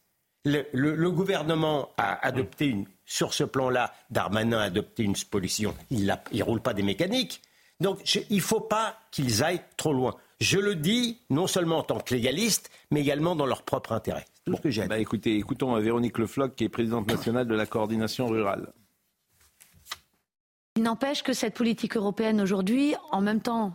le, 0.46 1.10
gouvernement 1.10 1.90
a 1.98 2.26
adopté 2.26 2.68
une, 2.68 2.86
sur 3.06 3.34
ce 3.34 3.44
plan-là, 3.44 3.94
Darmanin 4.10 4.60
a 4.60 4.64
adopté 4.64 5.04
une 5.04 5.16
position. 5.30 5.74
Il 5.90 6.06
ne 6.06 6.44
roule 6.44 6.62
pas 6.62 6.74
des 6.74 6.84
mécaniques. 6.84 7.42
Donc 7.80 8.16
il 8.30 8.38
ne 8.38 8.42
faut 8.42 8.60
pas 8.60 8.98
qu'ils 9.12 9.44
aillent 9.44 9.64
trop 9.78 9.94
loin. 9.94 10.16
Je 10.40 10.60
le 10.60 10.76
dis 10.76 11.20
non 11.30 11.48
seulement 11.48 11.80
en 11.80 11.84
tant 11.84 12.00
que 12.00 12.14
légaliste, 12.14 12.70
mais 12.92 13.02
également 13.02 13.36
dans 13.36 13.46
leur 13.46 13.64
propre 13.64 13.94
intérêt. 13.94 14.26
Tout 14.46 14.56
ce 14.56 14.62
que 14.62 14.70
j'ai. 14.70 14.88
Bah, 14.88 15.00
écoutez, 15.00 15.38
écoutons 15.38 15.74
Véronique 15.80 16.18
Lefloc, 16.18 16.56
qui 16.56 16.66
est 16.66 16.70
présidente 16.70 17.08
nationale 17.08 17.48
de 17.48 17.56
la 17.56 17.66
coordination 17.66 18.28
rurale. 18.28 18.74
Il 20.76 20.84
n'empêche 20.84 21.24
que 21.24 21.34
cette 21.34 21.54
politique 21.54 21.96
européenne 21.96 22.42
aujourd'hui, 22.42 22.96
en 23.12 23.22
même 23.22 23.42
temps 23.42 23.74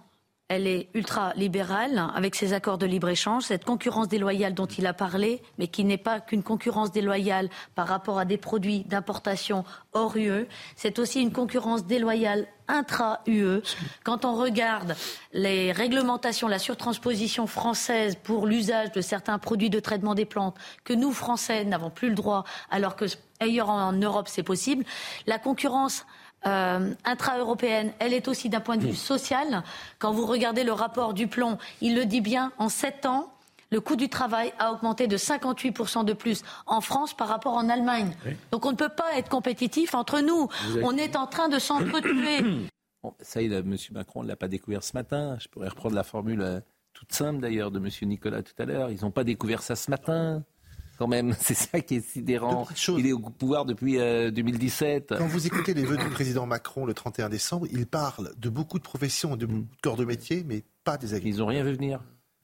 elle 0.49 0.67
est 0.67 0.89
ultra-libérale 0.95 2.11
avec 2.15 2.35
ses 2.35 2.55
accords 2.55 2.79
de 2.79 2.87
libre-échange, 2.87 3.45
cette 3.45 3.65
concurrence 3.65 4.09
déloyale 4.09 4.55
dont 4.55 4.67
il 4.67 4.87
a 4.87 4.95
parlé, 4.95 5.43
mais 5.59 5.69
qui 5.69 5.85
n'est 5.85 5.99
pas 5.99 6.21
qu'une 6.21 6.43
concurrence 6.43 6.91
déloyale 6.91 7.51
par 7.75 7.87
rapport 7.87 8.19
à 8.19 8.25
des 8.25 8.39
produits 8.39 8.85
d'importation 8.85 9.65
hors 9.93 10.17
UE, 10.17 10.47
c'est 10.75 10.99
aussi 10.99 11.21
une 11.21 11.33
concurrence 11.33 11.85
déloyale 11.85 12.47
intra-UE. 12.67 13.63
Quand 14.05 14.25
on 14.25 14.37
regarde 14.37 14.97
les 15.33 15.73
réglementations, 15.73 16.49
la 16.49 16.59
surtransposition 16.59 17.47
française 17.47 18.17
pour 18.23 18.47
l'usage 18.47 18.93
de 18.93 19.01
certains 19.03 19.39
produits 19.39 19.71
de 19.71 19.81
traitement 19.81 20.15
des 20.15 20.25
plantes, 20.25 20.57
que 20.85 20.95
nous, 20.95 21.13
Français, 21.13 21.65
n'avons 21.65 21.91
plus 21.91 22.09
le 22.09 22.15
droit, 22.15 22.45
alors 22.71 22.97
que 22.97 23.05
ailleurs 23.41 23.71
en 23.71 23.93
Europe, 23.93 24.29
c'est 24.29 24.43
possible, 24.43 24.85
la 25.27 25.39
concurrence 25.39 26.05
euh, 26.47 26.95
intra-européenne, 27.05 27.93
elle 27.99 28.15
est 28.15 28.29
aussi 28.29 28.49
d'un 28.49 28.61
point 28.61 28.77
de 28.77 28.87
vue 28.87 28.95
social. 28.95 29.63
Quand 29.99 30.13
vous 30.13 30.27
regardez 30.27 30.65
le 30.65 30.73
rapport 30.73 31.15
du 31.15 31.27
plomb, 31.27 31.59
il 31.81 31.95
le 31.95 32.05
dit 32.05 32.21
bien, 32.21 32.53
en 32.59 32.69
sept 32.69 33.07
ans, 33.07 33.33
le 33.71 33.81
coût 33.81 33.97
du 33.97 34.09
travail 34.09 34.53
a 34.59 34.73
augmenté 34.73 35.07
de 35.07 35.17
58% 35.17 36.05
de 36.05 36.13
plus 36.13 36.43
en 36.67 36.81
France 36.81 37.15
par 37.15 37.29
rapport 37.29 37.55
en 37.55 37.69
Allemagne. 37.69 38.13
Donc 38.51 38.65
on 38.65 38.71
ne 38.71 38.77
peut 38.77 38.89
pas 38.89 39.17
être 39.17 39.29
compétitif 39.29 39.95
entre 39.95 40.21
nous. 40.21 40.49
On 40.83 40.97
est 40.97 41.17
en 41.17 41.27
train 41.27 41.49
de 41.49 41.59
s'entretuer. 41.59 42.41
Bon, 43.05 43.15
ça, 43.21 43.41
il 43.41 43.53
M. 43.53 43.77
Macron 43.93 44.25
ne 44.25 44.29
l'a 44.29 44.35
pas 44.35 44.49
découvert 44.49 44.83
ce 44.83 44.93
matin. 44.95 45.37
Je 45.41 45.47
pourrais 45.47 45.69
reprendre 45.69 45.95
la 45.95 46.03
formule 46.03 46.41
euh, 46.41 46.59
toute 46.93 47.13
simple 47.13 47.39
d'ailleurs 47.39 47.71
de 47.71 47.79
M. 47.79 47.89
Nicolas 48.09 48.43
tout 48.43 48.61
à 48.61 48.65
l'heure. 48.65 48.91
Ils 48.91 49.03
n'ont 49.03 49.13
pas 49.13 49.23
découvert 49.23 49.63
ça 49.63 49.77
ce 49.77 49.89
matin 49.89 50.43
quand 50.99 51.07
même. 51.07 51.35
C'est 51.41 51.55
ça 51.55 51.81
qui 51.81 51.97
est 51.97 52.07
sidérant. 52.07 52.67
Il 52.97 53.07
est 53.07 53.13
au 53.13 53.21
pouvoir 53.21 53.65
depuis 53.65 53.97
2017. 53.97 55.13
Euh, 55.13 55.19
quand 55.19 55.27
vous 55.27 55.47
écoutez 55.47 55.75
les 55.75 55.85
vœux 55.85 55.97
du 55.97 56.09
président 56.11 56.47
Macron 56.47 56.85
le 56.85 56.95
31 56.95 57.29
décembre, 57.29 57.67
il 57.71 57.87
parle 57.87 58.33
de 58.37 58.49
beaucoup 58.49 58.79
de 58.79 58.85
professions, 58.85 59.37
de 59.37 59.47
mm. 59.47 59.67
corps 59.83 59.97
de 59.97 60.05
métier, 60.05 60.45
mais 60.47 60.65
pas 60.85 60.99
des 60.99 61.15
agriculteurs. 61.15 61.37
Ils 61.37 61.41
n'ont 61.41 61.47
rien 61.47 61.65
vu 61.65 61.73
venir. 61.73 62.01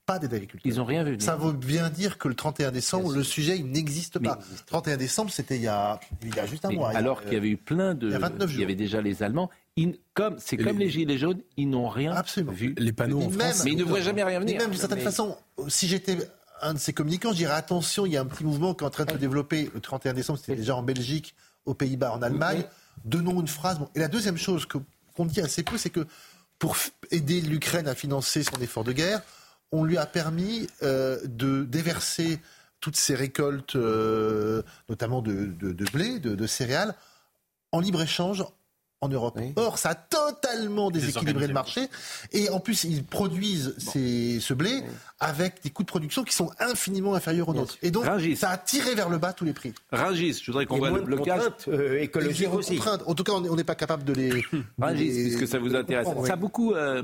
Pas 0.06 0.18
des 0.18 0.26
agriculteurs. 0.26 0.70
Ils 0.70 0.76
n'ont 0.76 0.84
rien 0.84 1.02
vu 1.02 1.12
venir. 1.12 1.24
Ça 1.24 1.34
veut 1.36 1.52
bien 1.52 1.88
dire 1.88 2.18
que 2.18 2.28
le 2.28 2.34
31 2.34 2.70
décembre, 2.72 3.12
le 3.12 3.22
sujet, 3.22 3.56
il 3.56 3.70
n'existe 3.70 4.18
pas. 4.18 4.38
Le 4.50 4.66
31 4.66 4.96
décembre, 4.98 5.30
c'était 5.30 5.56
il, 5.56 5.62
y 5.62 5.68
a, 5.68 5.98
il 6.22 6.34
y 6.34 6.38
a 6.38 6.46
juste 6.46 6.64
un 6.66 6.70
mois. 6.70 6.90
Alors 6.90 7.22
qu'il 7.22 7.32
y 7.32 7.36
avait 7.36 7.48
eu 7.48 7.56
plein 7.56 7.94
de. 7.94 8.08
Il 8.08 8.12
y 8.12 8.16
a 8.16 8.18
29 8.18 8.48
jours. 8.48 8.58
Il 8.58 8.60
y 8.60 8.64
avait 8.64 8.74
déjà 8.74 9.00
les 9.00 9.22
Allemands. 9.22 9.50
comme 10.12 10.36
c'est 10.38 10.58
comme 10.58 10.78
les... 10.78 10.90
gilets 10.90 11.16
jaunes, 11.16 11.40
ils 11.56 11.68
n'ont 11.68 11.88
rien 11.88 12.22
vu. 12.48 12.74
Les 12.78 12.92
panneaux 12.92 13.22
en 13.22 13.30
France. 13.30 13.64
mais 13.64 13.72
ils 13.72 13.78
ne 13.78 13.84
voient 13.84 14.02
jamais 14.02 14.22
rien 14.22 14.40
venir. 14.40 14.60
même 14.60 14.70
d'une 14.70 14.78
certaine 14.78 15.00
façon, 15.00 15.36
si 15.68 15.88
j'étais 15.88 16.18
un 16.62 16.74
de 16.74 16.78
ses 16.78 16.92
communicants, 16.92 17.30
je 17.30 17.36
dirais 17.36 17.54
attention, 17.54 18.06
il 18.06 18.12
y 18.12 18.16
a 18.16 18.20
un 18.20 18.26
petit 18.26 18.44
mouvement 18.44 18.74
qui 18.74 18.84
est 18.84 18.86
en 18.86 18.90
train 18.90 19.04
de 19.04 19.12
se 19.12 19.16
développer 19.16 19.70
le 19.74 19.80
31 19.80 20.14
décembre, 20.14 20.38
c'était 20.38 20.56
déjà 20.56 20.76
en 20.76 20.82
Belgique, 20.82 21.34
aux 21.66 21.74
Pays-Bas, 21.74 22.12
en 22.12 22.22
Allemagne. 22.22 22.64
Donnons 23.04 23.40
une 23.40 23.48
phrase. 23.48 23.78
Et 23.94 23.98
la 23.98 24.08
deuxième 24.08 24.36
chose 24.36 24.66
qu'on 24.66 25.24
dit 25.24 25.40
assez 25.40 25.62
peu, 25.62 25.76
c'est 25.76 25.90
que 25.90 26.06
pour 26.58 26.76
aider 27.10 27.40
l'Ukraine 27.40 27.88
à 27.88 27.94
financer 27.94 28.42
son 28.42 28.60
effort 28.60 28.84
de 28.84 28.92
guerre, 28.92 29.22
on 29.72 29.84
lui 29.84 29.98
a 29.98 30.06
permis 30.06 30.68
euh, 30.82 31.18
de 31.24 31.64
déverser 31.64 32.40
toutes 32.80 32.96
ces 32.96 33.14
récoltes, 33.14 33.76
euh, 33.76 34.62
notamment 34.88 35.22
de, 35.22 35.46
blé, 35.92 36.20
de, 36.20 36.46
céréales, 36.46 36.94
en 37.72 37.80
libre-échange 37.80 38.44
en 39.04 39.08
Europe. 39.08 39.38
Or, 39.56 39.78
ça 39.78 39.90
a 39.90 39.94
totalement 39.94 40.90
déséquilibré 40.90 41.46
le 41.46 41.54
marché. 41.54 41.88
Et 42.32 42.48
en 42.48 42.60
plus, 42.60 42.84
ils 42.84 43.04
produisent 43.04 43.74
ce 43.78 44.54
blé 44.54 44.82
avec 45.20 45.62
des 45.62 45.70
coûts 45.70 45.82
de 45.82 45.88
production 45.88 46.24
qui 46.24 46.34
sont 46.34 46.50
infiniment 46.58 47.14
inférieurs 47.14 47.48
aux 47.48 47.54
nôtres. 47.54 47.76
Et 47.82 47.90
donc, 47.90 48.04
ça 48.36 48.50
a 48.50 48.58
tiré 48.58 48.94
vers 48.94 49.08
le 49.08 49.18
bas 49.18 49.32
tous 49.32 49.44
les 49.44 49.52
prix. 49.52 49.72
Rangis, 49.92 50.40
je 50.42 50.50
voudrais 50.50 50.66
qu'on 50.66 50.78
voit 50.78 50.90
le 50.90 51.02
blocage. 51.02 51.42
Euh, 51.68 52.00
écologique 52.00 52.52
aussi. 52.52 52.80
En 53.06 53.14
tout 53.14 53.24
cas, 53.24 53.32
on 53.32 53.56
n'est 53.56 53.64
pas 53.64 53.74
capable 53.74 54.04
de 54.04 54.12
les. 54.12 54.30
Rangis, 54.80 55.10
puisque 55.10 55.48
ça 55.48 55.58
vous 55.58 55.74
intéresse. 55.74 56.08
Ça 56.26 56.36
beaucoup. 56.36 56.72
Euh, 56.72 57.02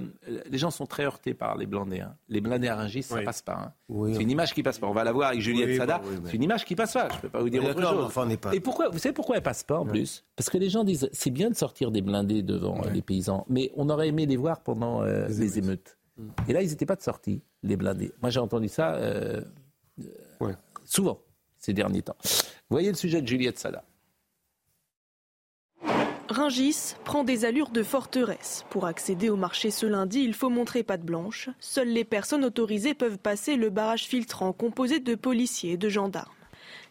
les 0.49 0.59
gens 0.59 0.71
sont 0.71 0.87
très 0.87 1.05
heurtés 1.05 1.35
par 1.35 1.57
les 1.57 1.67
blindés. 1.67 2.01
Hein. 2.01 2.15
Les 2.29 2.41
blindés 2.41 2.69
à 2.69 2.77
Rangis, 2.77 3.03
ça 3.03 3.23
passe 3.23 3.43
pas. 3.43 3.73
Hein. 3.91 4.13
C'est 4.13 4.23
une 4.23 4.31
image 4.31 4.55
qui 4.55 4.63
passe 4.63 4.79
pas. 4.79 4.87
On 4.87 4.93
va 4.93 5.05
la 5.05 5.13
voir 5.13 5.31
avec 5.31 5.41
Juliette 5.41 5.77
Sada. 5.77 6.01
C'est 6.25 6.35
une 6.35 6.43
image 6.43 6.65
qui 6.65 6.75
passe 6.75 6.93
pas. 6.93 7.09
Je 7.15 7.21
peux 7.21 7.29
pas 7.29 7.41
vous 7.41 7.51
dire 7.51 7.65
autre 7.65 7.81
chose. 7.81 8.29
Et 8.53 8.61
pourquoi 8.61 8.89
Vous 8.89 8.99
savez 8.99 9.13
pourquoi 9.13 9.37
elle 9.37 9.43
passe 9.43 9.63
pas 9.63 9.79
en 9.79 9.87
plus? 9.87 10.25
Parce 10.37 10.51
que 10.51 10.59
les 10.59 10.71
gens 10.71 10.85
disent 10.85 11.09
c'est 11.13 11.31
bien 11.31 11.51
de 11.51 11.55
sortir 11.55 11.90
des 11.91 12.03
blindés 12.03 12.43
devant 12.43 12.81
les 12.93 13.03
paysans, 13.03 13.45
mais 13.49 13.73
on 13.77 13.89
aurait 13.91 14.09
aimé 14.09 14.27
les 14.27 14.37
voir 14.37 14.63
pendant 14.63 15.03
euh, 15.03 15.29
les 15.29 15.59
émeutes. 15.59 15.99
Mm. 16.17 16.29
Et 16.49 16.53
là, 16.53 16.63
ils 16.63 16.71
n'étaient 16.71 16.87
pas 16.87 16.97
de 16.97 17.03
sortie, 17.03 17.43
les 17.63 17.77
blindés. 17.77 18.13
Moi, 18.23 18.31
j'ai 18.31 18.41
entendu 18.41 18.69
ça 18.69 18.95
euh, 18.95 19.43
souvent 20.85 21.21
ces 21.59 21.73
derniers 21.73 22.03
temps. 22.03 22.17
Vous 22.23 22.75
voyez 22.75 22.89
le 22.89 22.97
sujet 22.97 23.21
de 23.21 23.29
Juliette 23.29 23.59
Sada. 23.59 23.85
Ringis 26.31 26.95
prend 27.05 27.25
des 27.25 27.45
allures 27.45 27.71
de 27.71 27.83
forteresse. 27.83 28.65
Pour 28.71 28.87
accéder 28.87 29.31
au 29.31 29.37
marché 29.37 29.73
ce 29.73 29.85
lundi, 29.85 30.21
il 30.21 30.33
faut 30.33 30.49
montrer 30.49 30.85
patte 30.85 31.03
blanche. 31.03 31.51
Seules 31.59 31.89
les 31.89 32.05
personnes 32.05 32.45
autorisées 32.45 32.95
peuvent 32.95 33.19
passer 33.19 33.57
le 33.57 33.69
barrage 33.69 34.05
filtrant 34.05 34.53
composé 34.53 35.01
de 35.01 35.17
policiers 35.17 35.73
et 35.73 35.77
de 35.77 35.89
gendarmes. 35.89 36.31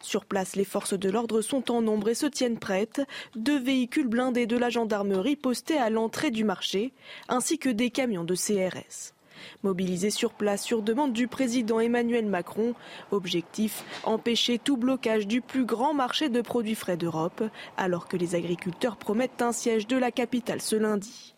Sur 0.02 0.24
place, 0.24 0.56
les 0.56 0.64
forces 0.64 0.98
de 0.98 1.10
l'ordre 1.10 1.42
sont 1.42 1.70
en 1.70 1.82
nombre 1.82 2.08
et 2.08 2.14
se 2.14 2.26
tiennent 2.26 2.58
prêtes. 2.58 3.02
Deux 3.36 3.58
véhicules 3.58 4.08
blindés 4.08 4.46
de 4.46 4.56
la 4.56 4.70
gendarmerie 4.70 5.36
postés 5.36 5.78
à 5.78 5.90
l'entrée 5.90 6.30
du 6.30 6.42
marché, 6.42 6.92
ainsi 7.28 7.58
que 7.58 7.68
des 7.68 7.90
camions 7.90 8.24
de 8.24 8.34
CRS. 8.34 9.14
Mobilisés 9.62 10.10
sur 10.10 10.32
place 10.32 10.62
sur 10.62 10.82
demande 10.82 11.12
du 11.12 11.28
président 11.28 11.80
Emmanuel 11.80 12.26
Macron, 12.26 12.74
objectif 13.10 13.84
empêcher 14.04 14.58
tout 14.58 14.76
blocage 14.76 15.26
du 15.26 15.40
plus 15.40 15.64
grand 15.64 15.94
marché 15.94 16.28
de 16.28 16.40
produits 16.40 16.74
frais 16.74 16.96
d'Europe, 16.96 17.42
alors 17.76 18.08
que 18.08 18.16
les 18.16 18.34
agriculteurs 18.34 18.96
promettent 18.96 19.42
un 19.42 19.52
siège 19.52 19.86
de 19.86 19.96
la 19.96 20.10
capitale 20.10 20.60
ce 20.60 20.76
lundi. 20.76 21.34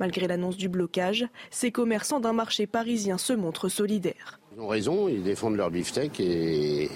Malgré 0.00 0.26
l'annonce 0.26 0.56
du 0.56 0.68
blocage, 0.68 1.26
ces 1.50 1.70
commerçants 1.70 2.20
d'un 2.20 2.32
marché 2.32 2.66
parisien 2.66 3.18
se 3.18 3.32
montrent 3.32 3.68
solidaires. 3.68 4.40
Ils 4.56 4.62
ont 4.62 4.68
raison, 4.68 5.08
ils 5.08 5.22
défendent 5.22 5.56
leur 5.56 5.70
beefsteak 5.70 6.18
et 6.20 6.88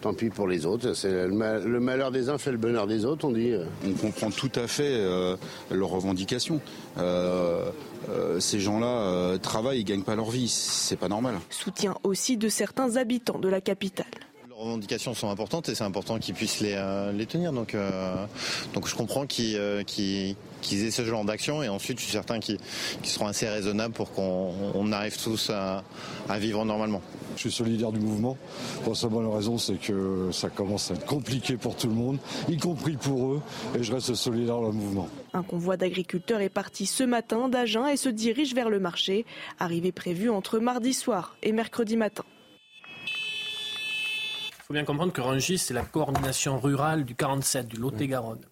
tant 0.00 0.14
pis 0.14 0.30
pour 0.30 0.46
les 0.46 0.64
autres. 0.64 0.94
C'est 0.94 1.26
le, 1.26 1.80
malheur 1.80 2.10
des 2.10 2.28
uns 2.28 2.38
fait 2.38 2.52
le 2.52 2.58
bonheur 2.58 2.86
des 2.86 3.04
autres, 3.04 3.26
on 3.26 3.32
dit. 3.32 3.52
On 3.84 3.92
comprend 3.92 4.30
tout 4.30 4.52
à 4.54 4.68
fait 4.68 4.94
euh, 4.94 5.36
leurs 5.70 5.88
revendications. 5.88 6.60
Euh, 6.98 7.70
euh, 8.10 8.38
ces 8.38 8.60
gens-là 8.60 9.38
travaillent, 9.38 9.80
ils 9.80 9.84
gagnent 9.84 10.04
pas 10.04 10.14
leur 10.14 10.30
vie, 10.30 10.48
c'est 10.48 10.96
pas 10.96 11.08
normal. 11.08 11.34
Soutien 11.50 11.96
aussi 12.04 12.36
de 12.36 12.48
certains 12.48 12.96
habitants 12.96 13.38
de 13.38 13.48
la 13.48 13.60
capitale 13.60 14.06
revendications 14.58 15.14
sont 15.14 15.30
importantes 15.30 15.68
et 15.68 15.74
c'est 15.74 15.84
important 15.84 16.18
qu'ils 16.18 16.34
puissent 16.34 16.60
les, 16.60 16.74
euh, 16.74 17.12
les 17.12 17.26
tenir. 17.26 17.52
Donc, 17.52 17.74
euh, 17.74 18.26
donc 18.74 18.88
je 18.88 18.94
comprends 18.94 19.26
qu'ils 19.26 19.56
euh, 19.56 19.82
aient 19.82 20.90
ce 20.90 21.04
genre 21.04 21.24
d'action 21.24 21.62
et 21.62 21.68
ensuite 21.68 21.98
je 21.98 22.04
suis 22.04 22.12
certain 22.12 22.40
qu'ils 22.40 22.58
seront 23.04 23.28
assez 23.28 23.48
raisonnables 23.48 23.94
pour 23.94 24.12
qu'on 24.12 24.92
arrive 24.92 25.16
tous 25.22 25.50
à, 25.50 25.84
vivre 26.38 26.64
normalement. 26.64 27.00
Je 27.36 27.42
suis 27.42 27.52
solidaire 27.52 27.92
du 27.92 28.00
mouvement. 28.00 28.36
Pour 28.82 28.94
la 29.00 29.08
bonne 29.08 29.28
raison, 29.28 29.58
c'est 29.58 29.80
que 29.80 30.30
ça 30.32 30.48
commence 30.48 30.90
à 30.90 30.94
être 30.94 31.06
compliqué 31.06 31.56
pour 31.56 31.76
tout 31.76 31.86
le 31.86 31.94
monde, 31.94 32.18
y 32.48 32.56
compris 32.56 32.96
pour 32.96 33.34
eux, 33.34 33.42
et 33.78 33.82
je 33.84 33.92
reste 33.92 34.14
solidaire 34.14 34.60
le 34.60 34.72
mouvement. 34.72 35.08
Un 35.34 35.44
convoi 35.44 35.76
d'agriculteurs 35.76 36.40
est 36.40 36.48
parti 36.48 36.86
ce 36.86 37.04
matin 37.04 37.48
d'Agen 37.48 37.86
et 37.86 37.96
se 37.96 38.08
dirige 38.08 38.54
vers 38.54 38.70
le 38.70 38.80
marché, 38.80 39.24
arrivée 39.60 39.92
prévue 39.92 40.30
entre 40.30 40.58
mardi 40.58 40.94
soir 40.94 41.36
et 41.42 41.52
mercredi 41.52 41.96
matin 41.96 42.24
faut 44.68 44.74
bien 44.74 44.84
comprendre 44.84 45.14
que 45.14 45.22
Rungis, 45.22 45.56
c'est 45.56 45.72
la 45.72 45.82
coordination 45.82 46.60
rurale 46.60 47.06
du 47.06 47.14
47, 47.14 47.68
du 47.68 47.78
Lot-et-Garonne. 47.78 48.44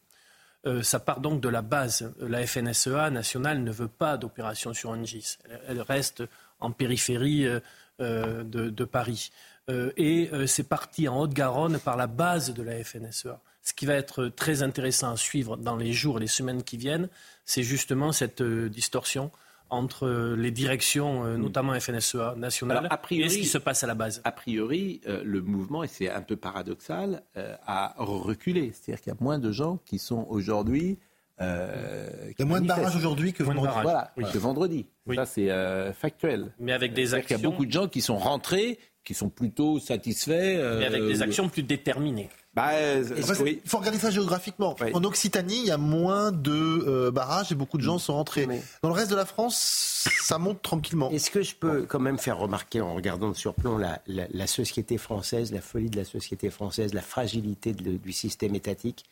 Euh, 0.67 0.83
ça 0.83 0.99
part 0.99 1.21
donc 1.21 1.43
de 1.43 1.49
la 1.51 1.61
base. 1.61 2.11
La 2.19 2.47
FNSEA 2.47 3.11
nationale 3.11 3.63
ne 3.63 3.71
veut 3.71 3.87
pas 3.87 4.17
d'opération 4.17 4.73
sur 4.73 4.93
Rungis. 4.93 5.37
Elle, 5.69 5.83
reste 5.83 6.23
en 6.59 6.71
périphérie 6.71 7.45
euh, 7.47 7.61
euh, 8.01 8.45
de, 8.45 8.85
Paris. 8.87 9.31
et 9.69 10.31
c'est 10.47 10.67
parti 10.67 11.07
en 11.07 11.21
Haute-Garonne 11.21 11.79
par 11.81 11.99
la 11.99 12.07
base 12.07 12.55
de 12.55 12.63
la 12.63 12.83
FNSEA. 12.83 13.39
Ce 13.63 13.75
qui 13.75 13.85
va 13.85 13.93
être 13.93 14.29
très 14.29 14.63
intéressant 14.63 15.13
à 15.13 15.17
suivre 15.19 15.59
dans 15.59 15.77
les 15.77 15.93
jours 15.93 16.17
et 16.17 16.21
les 16.21 16.29
semaines 16.29 16.63
qui 16.63 16.79
viennent, 16.79 17.11
c'est 17.45 17.63
justement 17.63 18.13
cette 18.13 18.43
distorsion 18.43 19.31
entre 19.71 20.35
les 20.37 20.51
directions, 20.51 21.25
euh, 21.25 21.37
notamment 21.37 21.79
FNSEA 21.79 22.35
nationale, 22.37 22.89
et 23.11 23.29
ce 23.29 23.39
qui 23.39 23.47
se 23.47 23.59
passe 23.59 23.85
à 23.85 23.87
la 23.87 23.95
base 23.95 24.21
A 24.25 24.33
priori, 24.33 25.01
euh, 25.07 25.23
le 25.25 25.43
mouvement, 25.43 25.83
et 25.83 25.89
c'est 25.89 26.11
un 26.11 26.23
peu 26.23 26.37
paradoxal, 26.37 27.23
euh, 27.37 27.55
a 27.67 27.95
reculé. 27.99 28.73
C'est-à-dire 28.73 29.03
qu'il 29.03 29.13
y 29.13 29.17
a 29.17 29.19
moins 29.21 29.39
de 29.39 29.53
gens 29.53 29.79
qui 29.85 29.99
sont 29.99 30.27
aujourd'hui. 30.29 30.99
Il 31.39 31.45
y 31.45 32.43
a 32.43 32.45
moins 32.47 32.63
de 32.63 32.67
barrages 32.67 32.97
aujourd'hui 32.97 33.35
que 33.35 33.43
vendredi. 33.43 33.73
Voilà, 33.83 34.13
que 34.33 34.39
vendredi. 34.39 34.87
Ça, 35.15 35.27
c'est 35.27 35.93
factuel. 35.93 36.53
Mais 36.59 36.73
avec 36.73 36.95
des 36.95 37.15
actions. 37.15 37.37
Il 37.37 37.43
y 37.43 37.45
a 37.45 37.49
beaucoup 37.51 37.67
de 37.67 37.73
gens 37.73 37.89
qui 37.89 38.01
sont 38.01 38.17
rentrés, 38.17 38.79
qui 39.05 39.13
sont 39.13 39.29
plutôt 39.29 39.79
satisfaits. 39.79 40.79
Mais 40.79 40.87
avec 40.87 41.07
des 41.07 41.23
actions 41.23 41.49
plus 41.49 41.63
déterminées. 41.63 42.31
Bah, 42.57 42.73
il 42.75 43.61
faut 43.67 43.77
regarder 43.77 43.99
ça 43.99 44.11
géographiquement. 44.11 44.75
En 44.95 45.05
Occitanie, 45.05 45.59
il 45.59 45.67
y 45.67 45.71
a 45.71 45.77
moins 45.77 46.33
de 46.33 46.51
euh, 46.51 47.11
barrages 47.11 47.53
et 47.53 47.55
beaucoup 47.55 47.77
de 47.77 47.83
gens 47.83 47.99
sont 47.99 48.15
rentrés. 48.15 48.47
Dans 48.83 48.89
le 48.89 48.95
reste 48.95 49.11
de 49.11 49.17
la 49.17 49.27
France, 49.27 50.09
ça 50.23 50.39
monte 50.39 50.63
tranquillement. 50.63 51.11
Est-ce 51.11 51.31
que 51.31 51.43
je 51.43 51.55
peux 51.55 51.83
quand 51.83 52.01
même 52.01 52.17
faire 52.17 52.39
remarquer, 52.39 52.81
en 52.81 52.95
regardant 52.95 53.29
de 53.29 53.37
surplomb, 53.37 53.77
la, 53.77 54.01
la, 54.07 54.47
société 54.47 54.97
française, 54.97 55.53
la 55.53 55.61
folie 55.61 55.91
de 55.91 55.99
la 55.99 56.07
société 56.07 56.49
française, 56.49 56.95
la 56.95 57.03
fragilité 57.03 57.75
du 57.75 58.13
système 58.13 58.55
étatique? 58.55 59.05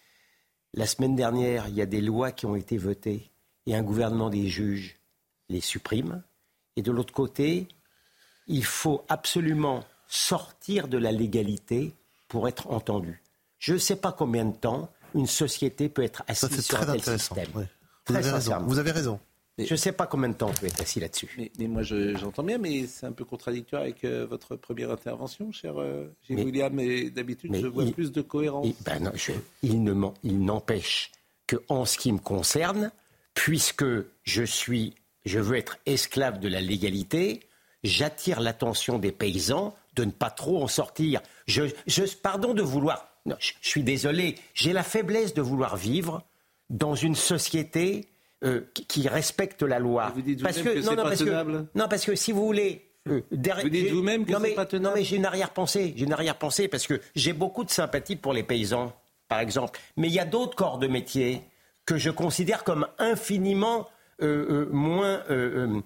La 0.72 0.87
semaine 0.87 1.14
dernière, 1.14 1.68
il 1.68 1.74
y 1.74 1.83
a 1.83 1.87
des 1.87 2.00
lois 2.00 2.33
qui 2.33 2.46
ont 2.46 2.57
été 2.57 2.78
votées 2.78 3.30
et 3.66 3.74
un 3.76 3.83
gouvernement 3.83 4.30
des 4.30 4.48
juges 4.48 4.96
les 5.50 5.61
supprime. 5.61 6.22
Et 6.76 6.83
de 6.83 6.90
l'autre 6.90 7.12
côté, 7.12 7.68
il 8.46 8.64
faut 8.64 9.04
absolument 9.11 9.85
sortir 10.09 10.88
de 10.88 10.96
la 10.96 11.12
légalité 11.12 11.92
pour 12.28 12.48
être 12.48 12.70
entendu. 12.70 13.23
Je 13.64 13.72
ne 13.72 13.79
sais 13.79 13.96
pas 13.96 14.12
combien 14.12 14.44
de 14.44 14.55
temps 14.55 14.90
une 15.14 15.27
société 15.27 15.88
peut 15.88 16.03
être 16.03 16.22
assise 16.29 16.61
sur 16.61 16.83
un 16.83 16.98
tel 16.98 17.18
système. 17.18 17.48
Vous, 18.07 18.14
avez 18.14 18.31
raison. 18.31 18.59
Vous 18.61 18.79
avez 18.79 18.90
raison. 18.90 19.18
je 19.57 19.72
ne 19.72 19.77
sais 19.79 19.92
pas 19.92 20.07
combien 20.07 20.29
de 20.29 20.35
temps 20.35 20.50
on 20.50 20.53
peut 20.53 20.66
être 20.66 20.83
assis 20.83 21.00
là-dessus. 21.00 21.50
Mais, 21.59 21.66
moi, 21.66 21.83
j'entends 21.83 22.42
bien, 22.42 22.59
mais 22.59 22.87
c'est 22.87 23.07
un 23.07 23.12
peu 23.12 23.24
contradictoire 23.24 23.81
avec 23.81 24.05
euh, 24.05 24.27
votre 24.29 24.57
première 24.57 24.90
intervention, 24.90 25.50
cher 25.50 25.79
euh, 25.79 26.09
William. 26.29 26.74
Mais 26.74 27.09
d'habitude, 27.09 27.57
je 27.57 27.66
vois 27.66 27.90
plus 27.90 28.12
de 28.12 28.20
cohérence. 28.20 28.66
ben 28.85 29.11
il 29.62 30.44
n'empêche 30.44 31.11
que, 31.46 31.57
en 31.70 31.87
ce 31.87 31.96
qui 31.96 32.12
me 32.12 32.18
concerne, 32.18 32.92
puisque 33.33 33.87
je 34.24 34.42
suis, 34.42 34.94
je 35.24 35.38
veux 35.38 35.57
être 35.57 35.79
esclave 35.87 36.38
de 36.38 36.48
la 36.48 36.61
légalité, 36.61 37.40
j'attire 37.83 38.40
l'attention 38.40 38.98
des 38.98 39.11
paysans 39.11 39.74
de 39.96 40.05
ne 40.05 40.11
pas 40.11 40.31
trop 40.31 40.62
en 40.62 40.68
sortir. 40.68 41.22
Je, 41.46 41.62
je 41.87 42.03
pardon 42.22 42.53
de 42.53 42.61
vouloir 42.61 43.13
je, 43.26 43.52
suis 43.60 43.82
désolé, 43.82 44.37
j'ai 44.54 44.72
la 44.72 44.82
faiblesse 44.82 45.34
de 45.34 45.42
vouloir 45.42 45.76
vivre 45.76 46.22
dans 46.70 46.94
une 46.94 47.14
société 47.14 48.08
euh, 48.44 48.62
qui, 48.88 49.08
respecte 49.08 49.62
la 49.62 49.78
loi. 49.78 50.12
Vous 50.14 50.22
dites 50.22 50.42
parce 50.42 50.58
que, 50.58 50.84
non, 50.84 50.96
non, 50.96 51.02
parce 51.02 51.24
que, 51.24 51.66
non, 51.74 51.88
parce 51.88 52.04
que 52.04 52.14
si 52.14 52.32
vous 52.32 52.44
voulez. 52.44 52.90
Euh, 53.08 53.20
vous 53.30 53.68
dites 53.68 53.90
vous-même 53.90 54.24
que 54.24 54.32
c'est 54.32 54.54
pas 54.54 54.66
tenable. 54.66 54.88
Non, 54.88 54.94
mais 54.94 55.04
j'ai 55.04 55.16
une 55.16 55.26
arrière-pensée. 55.26 55.94
J'ai 55.96 56.04
une 56.04 56.12
arrière-pensée 56.12 56.68
parce 56.68 56.87
que 56.87 57.00
j'ai 57.14 57.32
beaucoup 57.32 57.64
de 57.64 57.70
sympathie 57.70 58.16
pour 58.16 58.32
les 58.32 58.42
paysans, 58.42 58.94
par 59.28 59.40
exemple. 59.40 59.78
Mais 59.96 60.08
il 60.08 60.14
y 60.14 60.18
a 60.18 60.24
d'autres 60.24 60.56
corps 60.56 60.78
de 60.78 60.87
métier 60.87 61.42
que 61.84 61.98
je 61.98 62.10
considère 62.10 62.64
comme 62.64 62.87
infiniment 62.98 63.88
euh, 64.22 64.66
euh, 64.66 64.68
moins 64.70 65.22
euh, 65.31 65.81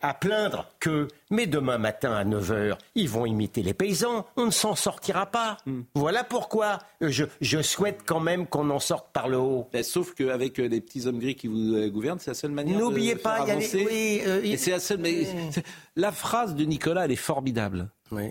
à 0.00 0.14
plaindre 0.14 0.68
que 0.80 1.08
mais 1.30 1.46
demain 1.46 1.78
matin 1.78 2.12
à 2.12 2.24
9h, 2.24 2.76
ils 2.94 3.08
vont 3.08 3.26
imiter 3.26 3.62
les 3.62 3.74
paysans, 3.74 4.26
on 4.36 4.46
ne 4.46 4.50
s'en 4.50 4.74
sortira 4.74 5.26
pas. 5.26 5.58
Hmm. 5.66 5.82
Voilà 5.94 6.24
pourquoi 6.24 6.78
je, 7.00 7.62
souhaite 7.62 8.00
quand 8.06 8.20
même 8.20 8.46
qu'on 8.46 8.70
en 8.70 8.78
sorte 8.78 9.12
par 9.12 9.28
le 9.28 9.36
haut. 9.36 9.68
Ben, 9.72 9.82
sauf 9.82 10.14
qu'avec 10.14 10.58
les 10.58 10.80
petits 10.80 11.06
hommes 11.06 11.18
gris 11.18 11.34
qui 11.34 11.48
vous 11.48 11.90
gouvernent, 11.90 12.18
c'est 12.18 12.30
la 12.30 12.34
seule 12.34 12.52
manière 12.52 12.78
N'oubliez 12.78 13.16
pas, 13.16 13.44
faire 13.44 13.56
avancer. 13.56 14.20
oui, 14.42 14.56
c'est 14.56 14.70
la 14.70 14.80
seule. 14.80 14.98
Mais, 14.98 15.26
la 15.96 16.12
phrase 16.12 16.54
de 16.54 16.64
Nicolas, 16.64 17.04
elle 17.04 17.12
est 17.12 17.16
formidable. 17.16 17.90
Oui. 18.10 18.30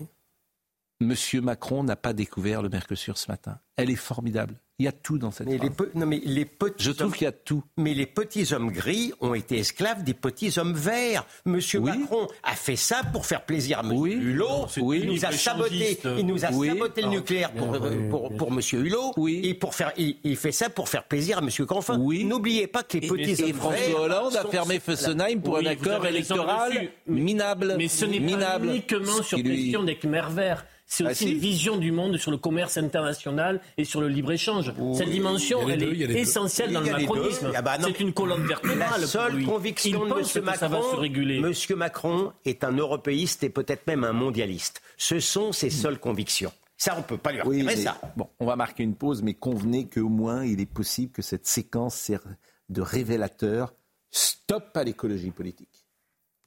Monsieur 1.00 1.42
Macron 1.42 1.84
n'a 1.84 1.96
pas 1.96 2.14
découvert 2.14 2.62
le 2.62 2.70
Mercosur 2.70 3.18
ce 3.18 3.32
matin. 3.32 3.60
elle 3.78 3.90
est 3.90 3.96
formidable. 3.96 4.56
Il 4.80 4.86
y 4.86 4.88
a 4.88 4.94
tout 4.94 5.18
dans 5.18 5.30
cette 5.30 5.48
Mais 5.48 5.58
phrase. 5.58 5.70
les, 5.70 5.76
pe- 5.76 5.92
non, 5.94 6.06
mais 6.06 6.22
les 6.24 6.46
petits 6.46 6.86
Je 6.86 6.92
trouve 6.92 7.08
hommes- 7.08 7.14
qu'il 7.14 7.26
y 7.26 7.28
a 7.28 7.34
tout. 7.34 7.62
Mais 7.76 7.94
les 7.94 8.06
petits 8.06 8.54
hommes 8.54 8.72
gris 8.72 9.12
ont 9.20 9.34
été 9.34 9.58
esclaves 9.60 10.04
des 10.06 10.14
petits 10.14 10.58
hommes 10.58 10.74
verts. 10.74 11.26
Monsieur 11.46 11.80
Oui. 11.80 11.92
Macron 11.98 12.28
a 12.44 12.56
fait 12.56 12.78
ça 12.78 13.02
pour 13.12 13.26
faire 13.26 13.44
plaisir 13.46 13.80
à 13.80 13.84
Monsieur 13.84 14.00
Oui. 14.00 14.14
Hulot. 14.14 14.68
Oui. 14.78 15.00
Il 15.04 15.10
nous 15.12 15.26
a 15.26 15.32
saboté, 15.34 16.00
il 16.18 16.26
nous 16.26 16.46
a 16.46 16.52
Oui. 16.54 16.70
saboté 16.70 17.02
le 17.02 17.08
Ah, 17.08 17.12
nucléaire 17.12 17.52
pour, 17.52 17.78
pour, 18.10 18.34
pour 18.38 18.52
Monsieur 18.54 18.80
Hulot. 18.80 19.12
Oui. 19.18 19.42
Et 19.44 19.54
pour 19.54 19.76
faire, 19.76 19.92
il, 19.98 20.16
il 20.24 20.38
fait 20.38 20.54
ça 20.54 20.70
pour 20.70 20.88
faire 20.88 21.04
plaisir 21.04 21.40
à 21.40 21.42
Monsieur 21.42 21.66
Canfin. 21.66 21.98
Oui. 22.00 22.24
N'oubliez 22.24 22.68
pas 22.68 22.84
que 22.84 22.98
les 22.98 23.08
petits 23.08 23.32
Et 23.42 23.44
hommes 23.52 23.54
François 23.60 23.76
verts 23.86 24.00
Hollande 24.00 24.36
a 24.38 24.46
fermé 24.48 24.80
Fessenheim 24.80 25.42
pour 25.42 25.56
Oui, 25.56 25.68
un 25.68 25.72
accord 25.72 26.06
électoral 26.06 26.90
minable. 27.06 27.76
Mais 27.78 27.90
ce 27.90 28.06
n'est 28.06 28.22
pas 28.22 28.58
uniquement 28.64 29.22
sur 29.24 29.44
question 29.44 29.84
des 29.84 29.96
Khmer 29.98 30.22
verts. 30.32 30.66
C'est 30.92 31.06
Ah, 31.06 31.12
aussi 31.12 31.26
si. 31.26 31.32
une 31.34 31.38
vision 31.38 31.78
du 31.78 31.92
monde 31.92 32.18
sur 32.18 32.32
le 32.32 32.38
commerce 32.38 32.76
international 32.78 33.62
et 33.78 33.86
sur 33.86 34.02
le 34.02 34.08
libre-échange. 34.08 34.74
Cette 34.98 35.12
dimension, 35.12 35.70
elle 35.70 35.80
deux, 35.80 35.94
est 35.94 36.20
essentielle 36.20 36.74
dans 36.74 36.82
le 36.82 36.92
macronisme. 36.92 37.52
Ah 37.56 37.62
bah. 37.62 37.78
C'est 37.80 38.00
une 38.00 38.12
colonne 38.12 38.44
vertébrale. 38.48 38.80
La 38.80 38.98
pour 38.98 39.08
seule 39.08 39.36
lui. 39.36 39.46
conviction 39.46 40.04
Il 40.04 40.10
de 40.10 40.14
pense 40.16 40.36
M. 40.36 40.42
que 40.44 40.58
ça 40.58 40.68
va 40.68 40.78
Macron, 40.78 40.92
se 40.92 40.96
réguler. 41.00 41.40
Monsieur 41.42 41.76
Macron 41.76 42.34
est 42.44 42.64
un 42.64 42.72
européiste 42.76 43.44
et 43.44 43.50
peut-être 43.50 43.86
même 43.86 44.04
un 44.04 44.14
mondialiste. 44.14 44.82
Ce 44.98 45.20
sont 45.20 45.52
ses 45.52 45.70
seules 45.70 46.00
convictions. 46.00 46.52
Ça, 46.76 46.96
on 46.98 47.04
peut 47.04 47.18
pas 47.18 47.34
lui 47.34 47.42
Oui, 47.46 47.58
retirer 47.62 47.76
mais- 47.76 47.82
ça. 47.84 48.02
Bon, 48.18 48.28
on 48.40 48.48
va 48.48 48.56
marquer 48.56 48.82
une 48.82 48.96
pause, 48.96 49.22
mais 49.22 49.36
convenez 49.36 49.88
qu'au 49.88 50.10
moins 50.10 50.44
il 50.44 50.60
est 50.60 50.66
possible 50.66 51.12
que 51.12 51.22
cette 51.22 51.46
séquence 51.46 51.94
sert 51.94 52.22
de 52.70 52.82
révélateur. 52.82 53.74
Stop 54.10 54.76
à 54.76 54.84
l'écologie 54.84 55.30
politique. 55.30 55.69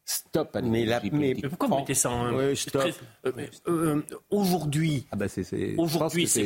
Stop 0.05 0.57
à 0.57 0.62
Mais 0.62 0.85
l'écologie 0.85 0.87
la- 0.88 1.01
mais- 1.01 1.11
politique. 1.11 1.43
Mais 1.45 1.49
pourquoi 1.49 1.69
vous 1.69 1.77
mettez 1.77 1.95
ça 1.95 2.11
en... 2.11 2.35
Oui, 2.35 2.57
stop. 2.57 2.83
Très- 2.83 2.95
euh, 3.27 3.33
euh, 3.69 4.03
Aujourd'hui, 4.31 5.07
Ah 5.12 5.17
bah 5.17 5.29
c'est, 5.29 5.45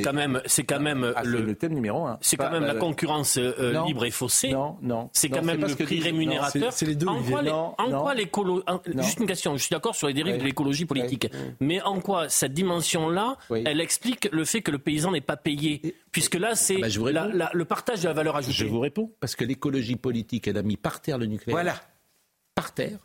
quand 0.02 0.12
même, 0.12 0.42
c'est 0.44 0.64
quand 0.64 0.78
même 0.78 1.10
Ah, 1.16 1.20
c'est 1.22 1.28
le, 1.30 1.40
le 1.40 1.54
thème 1.54 1.72
numéro 1.72 2.06
un. 2.06 2.18
c'est 2.20 2.36
Pas- 2.36 2.46
quand 2.46 2.52
même 2.52 2.64
la 2.64 2.74
euh, 2.74 2.78
concurrence 2.78 3.38
euh, 3.38 3.72
non. 3.72 3.86
libre 3.86 4.04
et 4.04 4.10
faussée. 4.10 4.50
Non, 4.52 4.76
non. 4.82 5.08
C'est 5.14 5.30
Non, 5.30 5.38
quand 5.38 5.44
même 5.44 5.60
le 5.64 5.74
prix 5.74 6.00
rémunérateur. 6.00 6.72
c'est- 6.74 6.84
les 6.84 6.94
deux, 6.96 7.06
En 7.06 7.22
quoi, 7.22 7.40
les- 7.40 7.50
Non, 7.50 7.74
en 7.78 7.88
non. 7.88 8.02
quoi 8.02 8.14
l'écolo... 8.14 8.62
en- 8.66 8.80
Non. 8.94 9.02
Juste 9.02 9.20
une 9.20 9.26
question, 9.26 9.56
je 9.56 9.62
suis 9.62 9.72
d'accord 9.72 9.94
sur 9.94 10.06
les 10.08 10.14
dérives 10.14 10.36
de 10.38 10.44
l'écologie 10.44 10.84
politique. 10.84 11.28
Mais 11.60 11.80
en 11.80 12.00
quoi 12.00 12.28
cette 12.28 12.52
dimension-là, 12.52 13.36
Oui. 13.48 13.62
elle 13.66 13.80
explique 13.80 14.28
le 14.32 14.44
fait 14.44 14.60
que 14.60 14.70
le 14.70 14.78
paysan 14.78 15.12
n'est 15.12 15.20
pas 15.22 15.36
payé? 15.38 15.94
Puisque 16.12 16.34
là, 16.34 16.54
c'est 16.54 16.76
Ah 16.82 16.88
bah, 17.12 17.50
le 17.54 17.64
partage 17.64 18.02
de 18.02 18.08
la 18.08 18.12
valeur 18.14 18.36
ajoutée. 18.36 18.52
Je 18.54 18.66
vous 18.66 18.80
réponds. 18.80 19.10
Parce 19.18 19.34
que 19.34 19.44
l'écologie 19.44 19.96
politique, 19.96 20.46
elle 20.46 20.58
a 20.58 20.62
mis 20.62 20.76
par 20.76 21.00
terre 21.00 21.16
le 21.16 21.24
nucléaire. 21.26 21.56
Voilà. 21.56 21.74
Par 22.54 22.72
terre. 22.74 22.98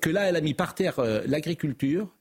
Que 0.00 0.10
là, 0.10 0.28
elle 0.28 0.36
a 0.36 0.40
mis 0.40 0.54
par 0.54 0.74
terre 0.74 0.98
euh, 0.98 1.22
l'agriculture. 1.26 2.15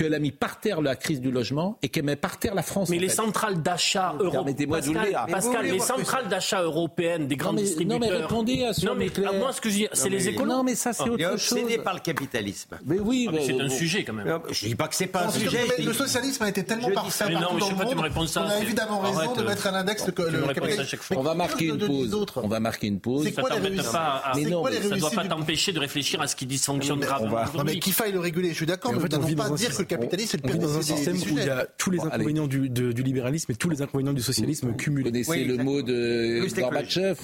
Qu'elle 0.00 0.14
a 0.14 0.18
mis 0.18 0.30
par 0.30 0.58
terre 0.60 0.80
la 0.80 0.96
crise 0.96 1.20
du 1.20 1.30
logement. 1.30 1.76
Et 1.82 1.90
qu'elle 1.90 2.04
met 2.04 2.16
par 2.16 2.38
terre 2.38 2.54
la 2.54 2.62
France. 2.62 2.88
Mais 2.88 2.98
les 2.98 3.08
fait. 3.10 3.16
centrales 3.16 3.60
d'achat 3.60 4.14
européennes, 4.18 4.66
Pascal, 4.70 5.26
Pascal, 5.30 5.66
les 5.66 5.78
centrales 5.78 6.28
d'achat 6.28 6.62
européennes 6.62 7.26
des 7.28 7.36
grands 7.36 7.52
mais- 7.52 7.62
distributeurs. 7.62 8.00
non, 8.00 8.06
mais 8.06 8.12
répondez 8.22 8.64
à 8.64 8.72
ce 8.72 8.86
Non, 8.86 8.94
mais 8.96 9.10
moi, 9.38 9.52
ce 9.52 9.60
que 9.60 9.68
je 9.68 9.74
dis, 9.74 9.88
c'est 9.92 10.08
les 10.08 10.28
écolos. 10.28 10.48
Non, 10.50 10.62
mais 10.64 10.74
ça, 10.74 10.94
c'est 10.94 11.02
Ah. 11.06 11.10
Autre 11.10 11.36
chose. 11.38 11.52
obsédé 11.58 11.78
par 11.78 11.92
le 11.94 12.00
capitalisme. 12.00 12.78
Mais 12.86 12.98
oui, 12.98 13.26
Ah, 13.28 13.32
mais 13.34 13.44
c'est 13.46 13.60
un 13.60 13.68
sujet 13.68 14.04
quand 14.04 14.14
même. 14.14 14.40
Je 14.50 14.66
dis 14.66 14.74
pas 14.74 14.88
que 14.88 14.94
c'est 14.94 15.06
pas 15.06 15.26
un 15.26 15.30
sujet. 15.30 15.60
le- 15.78 15.92
socialisme 15.92 16.42
a 16.44 16.48
été 16.48 16.64
tellement 16.64 16.90
parfait 16.92 17.24
partout 17.24 17.34
mais 17.34 17.40
je 17.40 17.40
dans 17.60 17.66
sais 17.66 17.72
le 17.72 17.76
pas, 17.76 17.84
tu 17.84 17.90
me 17.90 17.94
monde 17.96 18.04
réponds 18.04 18.26
ça, 18.26 18.40
qu'on 18.40 18.46
a 18.46 18.50
c'est- 18.52 18.62
évidemment 18.62 19.00
raison 19.00 19.34
de 19.34 19.40
euh, 19.42 19.44
mettre 19.48 19.66
à 19.66 19.70
l'index 19.70 20.06
le, 20.06 20.12
capitalisme. 20.12 20.96
On 21.16 21.22
va 21.22 21.34
marquer 21.34 21.66
une 21.66 21.78
pause. 21.86 22.26
On 22.36 22.48
va 22.48 22.60
marquer 22.60 22.86
une 22.86 23.00
pause. 23.00 23.24
C'est 23.24 23.34
Ça 23.34 24.22
C'est 24.34 24.44
Ça 24.88 24.96
doit 24.96 25.10
pas 25.10 25.24
t'empêcher 25.24 25.72
de 25.72 25.78
réfléchir 25.78 26.20
à 26.22 26.26
ce 26.26 26.36
qui 26.36 26.46
dysfonctionne 26.46 27.00
on 27.20 27.58
Non, 27.58 27.64
mais 27.64 27.78
qu'il 27.78 27.92
faille 27.92 28.12
le 28.12 28.20
réguler, 28.20 28.50
je 28.50 28.54
suis 28.54 28.66
d'accord, 28.66 28.92
mais 28.92 28.98
on 28.98 29.06
dans 29.08 29.18
pas 29.36 29.44
un 29.48 29.54
dire 29.54 29.76
que 29.76 29.89
capitalisme 29.90 30.36
est 30.36 30.40
On 30.44 30.46
le 30.48 30.52
pire 30.52 30.62
dans 30.68 30.78
un 30.78 30.82
système 30.82 31.16
où 31.16 31.38
il 31.38 31.44
y 31.44 31.48
a 31.48 31.66
tous 31.78 31.90
les 31.90 31.98
Bon, 31.98 32.04
inconvénients 32.06 32.46
du, 32.46 32.68
de- 32.70 32.92
du 32.92 33.02
libéralisme 33.02 33.52
et 33.52 33.54
tous 33.54 33.68
les 33.70 33.82
inconvénients 33.82 34.12
du 34.12 34.22
socialisme 34.22 34.68
Vous 34.68 34.74
cumulés. 34.74 35.10
connaissez 35.10 35.30
Oui, 35.30 35.44
le 35.44 35.56
mot 35.58 35.82
de. 35.82 36.44
Gorbatchev? 36.60 37.18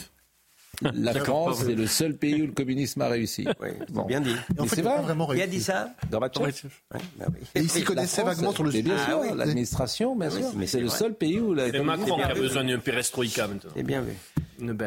La 0.94 1.14
France, 1.14 1.62
c'est 1.64 1.74
le 1.74 1.86
seul 1.86 2.16
pays 2.16 2.42
où 2.42 2.46
le 2.46 2.52
communisme 2.52 3.00
a 3.02 3.08
réussi. 3.08 3.46
Oui, 3.60 3.68
Bon. 3.90 4.04
bien 4.04 4.20
dit. 4.20 4.30
Et 4.30 4.60
en 4.60 4.64
Mais 4.64 4.68
fait, 4.68 4.76
c'est 4.76 4.80
il 4.82 4.84
vrai. 4.84 5.02
vraiment 5.02 5.26
Qui 5.28 5.42
a 5.42 5.46
dit 5.46 5.60
ça 5.60 5.90
Gorbatchev 6.10 6.52
bah 6.92 6.98
oui. 7.28 7.34
Et 7.54 7.60
il 7.60 7.70
s'y 7.70 7.82
connaissait 7.84 8.22
France, 8.22 8.34
vaguement 8.36 8.52
sur 8.52 8.64
le 8.64 8.70
sujet. 8.70 8.82
bien 8.82 8.96
Ah 8.98 9.06
sûr, 9.10 9.20
oui. 9.20 9.28
l'administration, 9.36 10.16
bien 10.16 10.30
sûr. 10.30 10.50
mais 10.56 10.66
c'est 10.66 10.80
le 10.80 10.86
vrai. 10.88 10.98
seul 10.98 11.14
pays 11.14 11.40
où 11.40 11.54
la 11.54 11.70
C'est 11.70 11.80
Macron 11.80 12.16
qui 12.16 12.22
a 12.22 12.34
besoin 12.34 12.64
d'une 12.64 12.80
perestroïka 12.80 13.48
maintenant. 13.48 13.70
C'est 13.74 13.82
bien 13.82 14.02
vu. 14.02 14.12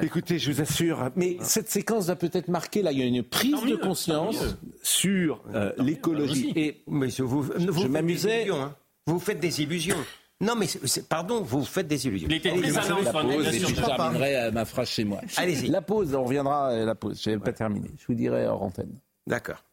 Écoutez, 0.02 0.39
je 0.39 0.52
vous 0.52 0.62
assure, 0.62 1.12
mais 1.15 1.38
cette 1.41 1.69
séquence 1.69 2.08
va 2.08 2.15
peut-être 2.15 2.47
marquer, 2.47 2.82
là, 2.82 2.91
il 2.91 2.99
y 2.99 3.04
a 3.04 3.06
une 3.06 3.21
prise 3.21 3.54
mieux, 3.63 3.71
de 3.71 3.75
conscience 3.75 4.58
sur 4.82 5.43
euh, 5.54 5.71
l'écologie. 5.78 6.52
allons-y. 6.56 6.60
Et 6.60 6.84
Mais 6.88 7.10
je 7.10 7.21
vous, 7.21 7.43
vous 7.43 7.84
des 7.84 7.88
m'amusais. 7.88 8.49
hein. 8.49 8.73
Vous 9.06 9.19
faites 9.19 9.39
des 9.39 9.62
illusions. 9.62 9.95
Non, 10.41 10.56
mais 10.56 10.67
pardon, 11.10 11.41
vous 11.41 11.65
faites 11.65 11.88
des 11.88 12.08
illusions. 12.08 12.30
Allant, 12.30 13.02
la 13.02 13.12
pause, 13.12 13.47
et 13.47 13.49
puis 13.49 13.60
je 13.60 13.75
terminerai 13.75 14.36
euh, 14.38 14.52
ma 14.52 14.63
phrase 14.63 14.88
chez 14.89 15.04
moi. 15.04 15.19
Allez-y. 15.36 15.67
La 15.67 15.82
pause, 15.82 16.15
on 16.15 16.23
reviendra 16.23 16.69
à 16.69 16.75
la 16.86 16.95
pause. 16.95 17.21
Je 17.21 17.30
n'avais 17.32 17.41
pas 17.43 17.52
terminé. 17.52 17.89
Je 17.97 18.06
vous 18.08 18.13
dirai 18.13 18.47
hors 18.47 18.62
antenne. 18.63 18.97
D'accord. 19.28 19.63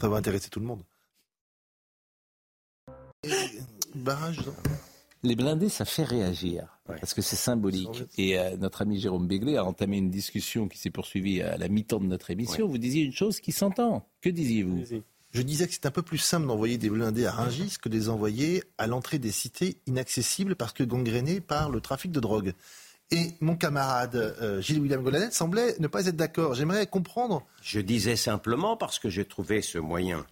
Ça 0.00 0.08
va 0.08 0.16
intéresser 0.18 0.50
tout 0.50 0.60
le 0.60 0.66
monde. 0.66 0.82
Barrage. 3.94 4.40
Les 5.22 5.36
blindés, 5.36 5.68
ça 5.68 5.84
fait 5.84 6.02
réagir, 6.02 6.78
Ouais. 6.88 6.96
parce 6.98 7.14
que 7.14 7.22
c'est 7.22 7.36
symbolique. 7.36 8.02
Et 8.18 8.38
euh, 8.38 8.56
notre 8.56 8.82
ami 8.82 8.98
Jérôme 8.98 9.28
Béglé 9.28 9.56
a 9.56 9.64
entamé 9.64 9.98
une 9.98 10.10
discussion 10.10 10.66
qui 10.68 10.78
s'est 10.78 10.90
poursuivie 10.90 11.40
à 11.42 11.56
la 11.56 11.68
mi-temps 11.68 12.00
de 12.00 12.06
notre 12.06 12.30
émission. 12.32 12.66
Vous 12.66 12.78
disiez 12.78 13.04
une 13.04 13.12
chose 13.12 13.38
qui 13.38 13.52
s'entend. 13.52 14.04
Que 14.20 14.30
disiez-vous? 14.30 14.82
Je 15.32 15.40
disais 15.42 15.66
que 15.66 15.72
c'est 15.72 15.86
un 15.86 15.90
peu 15.90 16.02
plus 16.02 16.18
simple 16.18 16.46
d'envoyer 16.46 16.76
des 16.76 16.90
blindés 16.90 17.24
à 17.26 17.32
Rungis 17.32 17.76
que 17.80 17.88
de 17.88 17.94
les 17.96 18.08
envoyer 18.10 18.62
à 18.76 18.86
l'entrée 18.86 19.18
des 19.18 19.32
cités 19.32 19.78
inaccessibles 19.86 20.56
parce 20.56 20.72
que 20.72 20.82
gangrénées 20.84 21.40
par 21.40 21.70
le 21.70 21.80
trafic 21.80 22.12
de 22.12 22.20
drogue. 22.20 22.52
Et 23.10 23.32
mon 23.40 23.56
camarade 23.56 24.14
euh, 24.16 24.60
Gilles-William 24.60 25.02
Golanet 25.02 25.30
semblait 25.30 25.74
ne 25.78 25.86
pas 25.86 26.06
être 26.06 26.16
d'accord. 26.16 26.54
J'aimerais 26.54 26.86
comprendre. 26.86 27.46
Je 27.62 27.80
disais 27.80 28.16
simplement 28.16 28.76
parce 28.76 28.98
que 28.98 29.08
j'ai 29.10 29.24
trouvé 29.24 29.60
ce 29.62 29.78
moyen 29.78 30.26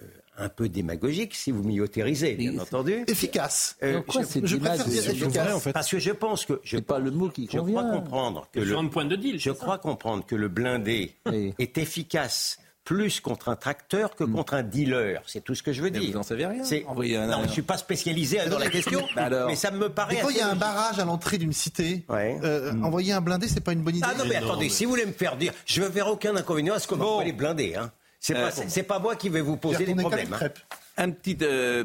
euh, 0.00 0.04
un 0.38 0.48
peu 0.50 0.68
démagogique, 0.70 1.34
si 1.34 1.50
vous 1.50 1.62
m'y 1.62 1.80
autorisez, 1.80 2.34
bien 2.34 2.58
entendu. 2.58 3.04
Efficace. 3.08 3.76
Euh, 3.82 4.00
Pourquoi 4.02 4.22
je- 4.22 4.56
préfère 4.56 4.86
dire 4.86 5.10
efficace. 5.10 5.44
vrai, 5.44 5.52
en 5.52 5.60
fait. 5.60 5.72
Parce 5.72 5.90
que 5.90 5.98
je 5.98 6.12
pense 6.12 6.44
que 6.46 6.60
je, 6.62 6.78
pas 6.78 6.98
le 6.98 7.10
mot 7.10 7.28
qui 7.30 7.46
je 7.50 7.58
convient. 7.58 7.82
crois 7.82 7.90
comprendre 7.90 8.48
que 8.52 8.60
le, 8.60 8.88
point 8.90 9.04
de 9.06 9.16
deal. 9.16 9.38
je 9.38 9.50
crois 9.50 9.78
comprendre 9.78 10.24
que 10.26 10.34
le 10.36 10.48
blindé 10.48 11.14
Oui. 11.26 11.54
est 11.58 11.76
efficace 11.78 12.58
plus 12.88 13.20
contre 13.20 13.50
un 13.50 13.56
tracteur 13.56 14.16
que 14.16 14.24
contre 14.24 14.54
un 14.54 14.62
dealer. 14.62 15.20
C'est 15.26 15.44
tout 15.44 15.54
ce 15.54 15.62
que 15.62 15.74
je 15.74 15.82
veux 15.82 15.90
Mais 15.90 15.98
dire. 15.98 16.10
vous 16.10 16.16
n'en 16.16 16.22
savez 16.22 16.46
rien. 16.46 16.62
Un- 16.62 17.26
Non, 17.26 17.42
je 17.44 17.48
suis 17.50 17.60
pas 17.60 17.76
spécialisé 17.76 18.38
dans 18.48 18.58
la 18.58 18.70
question, 18.70 19.02
Bah 19.14 19.24
alors. 19.24 19.46
mais 19.46 19.56
ça 19.56 19.70
me 19.70 19.90
paraît. 19.90 20.14
Des 20.16 20.20
fois, 20.22 20.32
il 20.32 20.38
y 20.38 20.40
a 20.40 20.48
un 20.48 20.56
barrage 20.56 20.98
à 20.98 21.04
l'entrée 21.04 21.36
d'une 21.36 21.52
cité. 21.52 22.06
Ouais. 22.08 22.38
Euh, 22.42 22.72
Envoyer 22.82 23.12
un 23.12 23.20
blindé, 23.20 23.46
c'est 23.46 23.60
pas 23.60 23.74
une 23.74 23.82
bonne 23.82 23.96
idée. 23.96 24.06
Ah 24.10 24.14
non, 24.16 24.24
mais 24.26 24.36
attendez, 24.36 24.70
si 24.70 24.86
vous 24.86 24.92
voulez 24.92 25.04
me 25.04 25.12
faire 25.12 25.36
dire, 25.36 25.52
je 25.66 25.82
ne 25.82 25.86
verrai 25.88 26.08
aucun 26.10 26.34
inconvénient 26.34 26.72
à 26.72 26.78
ce 26.78 26.88
qu'on 26.88 26.96
m'envoie 26.96 27.24
les 27.24 27.32
blindés. 27.32 27.74
Hein. 27.74 27.92
C'est 28.20 28.34
Euh, 28.34 28.46
pas, 28.48 28.52
c'est 28.52 28.82
pas 28.84 28.98
moi 28.98 29.16
qui 29.16 29.28
vais 29.28 29.42
vous 29.42 29.58
poser 29.58 29.84
Faire 29.84 29.94
des 29.94 30.00
problèmes. 30.02 30.32
hein. 30.32 30.48
Un 30.96 31.10
petit 31.10 31.36
euh, 31.42 31.84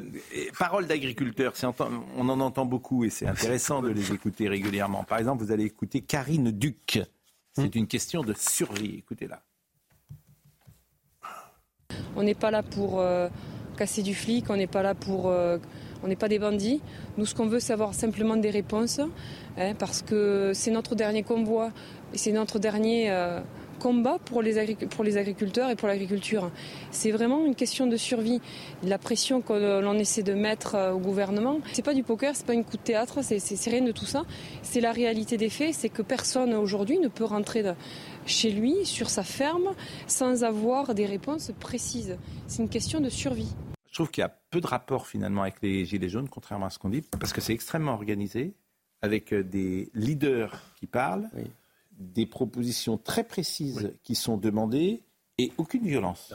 parole 0.58 0.88
d'agriculteur, 0.88 1.52
on 2.18 2.30
en 2.30 2.40
entend 2.40 2.66
beaucoup 2.66 3.04
et 3.04 3.10
c'est 3.10 3.28
intéressant 3.28 3.82
de 3.82 3.90
les 3.90 4.14
écouter 4.14 4.48
régulièrement. 4.48 5.04
Par 5.04 5.18
exemple, 5.20 5.44
vous 5.44 5.52
allez 5.52 5.66
écouter 5.66 6.00
Karine 6.00 6.50
Duc. 6.52 7.02
C'est 7.56 7.76
une 7.76 7.88
question 7.88 8.24
de 8.24 8.34
survie. 8.34 8.96
Écoutez-la. 9.00 9.42
On 12.16 12.24
n'est 12.24 12.34
pas 12.36 12.52
là 12.52 12.64
pour 12.64 13.00
euh, 13.00 13.28
casser 13.78 14.02
du 14.02 14.14
flic, 14.16 14.50
on 14.50 14.56
n'est 14.58 14.68
pas 14.68 14.84
là 14.84 14.94
pour. 14.94 15.28
euh, 15.28 15.58
on 16.06 16.08
n'est 16.10 16.18
pas 16.18 16.28
des 16.28 16.38
bandits. 16.40 16.82
Nous, 17.18 17.26
ce 17.26 17.34
qu'on 17.34 17.46
veut, 17.46 17.62
c'est 17.62 17.72
avoir 17.72 17.94
simplement 17.94 18.36
des 18.36 18.50
réponses, 18.50 19.00
hein, 19.00 19.74
parce 19.80 20.02
que 20.02 20.52
c'est 20.54 20.72
notre 20.72 20.96
dernier 20.96 21.24
convoi 21.24 21.72
c'est 22.14 22.32
notre 22.32 22.60
dernier 22.60 23.10
euh, 23.10 23.40
combat 23.80 24.18
pour 24.24 24.42
les, 24.42 24.58
agriculteurs 24.58 25.70
et 25.70 25.76
pour 25.76 25.88
l'agriculture. 25.88 26.52
C'est 26.92 27.12
vraiment 27.12 27.46
une 27.46 27.56
question 27.56 27.88
de 27.88 27.98
survie. 27.98 28.40
La 28.84 28.98
pression 28.98 29.42
que 29.42 29.82
l'on 29.82 29.96
essaie 29.96 30.24
de 30.24 30.34
mettre 30.34 30.78
au 30.94 31.00
gouvernement, 31.00 31.60
c'est 31.74 31.84
pas 31.84 31.94
du 31.94 32.04
poker, 32.04 32.36
c'est 32.36 32.46
pas 32.46 32.54
une 32.54 32.64
coup 32.64 32.78
de 32.78 32.84
théâtre, 32.84 33.20
c'est- 33.24 33.70
rien 33.70 33.82
de 33.82 33.92
tout 33.92 34.06
ça. 34.06 34.24
C'est 34.62 34.80
la 34.80 34.92
réalité 34.92 35.38
des 35.38 35.50
faits, 35.50 35.74
c'est 35.74 35.90
que 35.90 36.02
personne 36.02 36.54
aujourd'hui 36.54 37.00
ne 37.00 37.08
peut 37.08 37.26
rentrer 37.26 37.64
chez 38.26 38.52
lui, 38.52 38.86
sur 38.86 39.10
sa 39.10 39.24
ferme, 39.24 39.74
sans 40.08 40.44
avoir 40.44 40.94
des 40.96 41.06
réponses 41.06 41.52
précises. 41.60 42.18
C'est 42.48 42.62
une 42.64 42.70
question 42.70 43.00
de 43.02 43.10
survie. 43.10 43.54
Je 43.90 43.94
trouve 43.94 44.10
qu'il 44.10 44.22
y 44.22 44.26
a 44.26 44.36
peu 44.50 44.60
de 44.62 44.68
rapport 44.68 45.08
finalement 45.08 45.44
avec 45.44 45.56
les 45.62 45.86
Gilets 45.86 46.10
jaunes, 46.10 46.30
contrairement 46.30 46.66
à 46.66 46.70
ce 46.70 46.80
qu'on 46.80 46.90
dit, 46.90 47.04
parce 47.20 47.32
que 47.34 47.42
c'est 47.42 47.54
extrêmement 47.54 47.94
organisé, 47.94 48.54
avec 49.02 49.34
euh, 49.34 49.44
des 49.44 49.90
leaders 49.94 50.60
qui 50.80 50.88
parlent, 50.88 51.30
Oui. 51.36 51.44
des 51.92 52.26
propositions 52.26 52.98
très 52.98 53.24
précises 53.24 53.92
qui 54.04 54.16
sont 54.16 54.38
demandées 54.38 55.02
et 55.38 55.52
aucune 55.58 55.86
violence. 55.86 56.34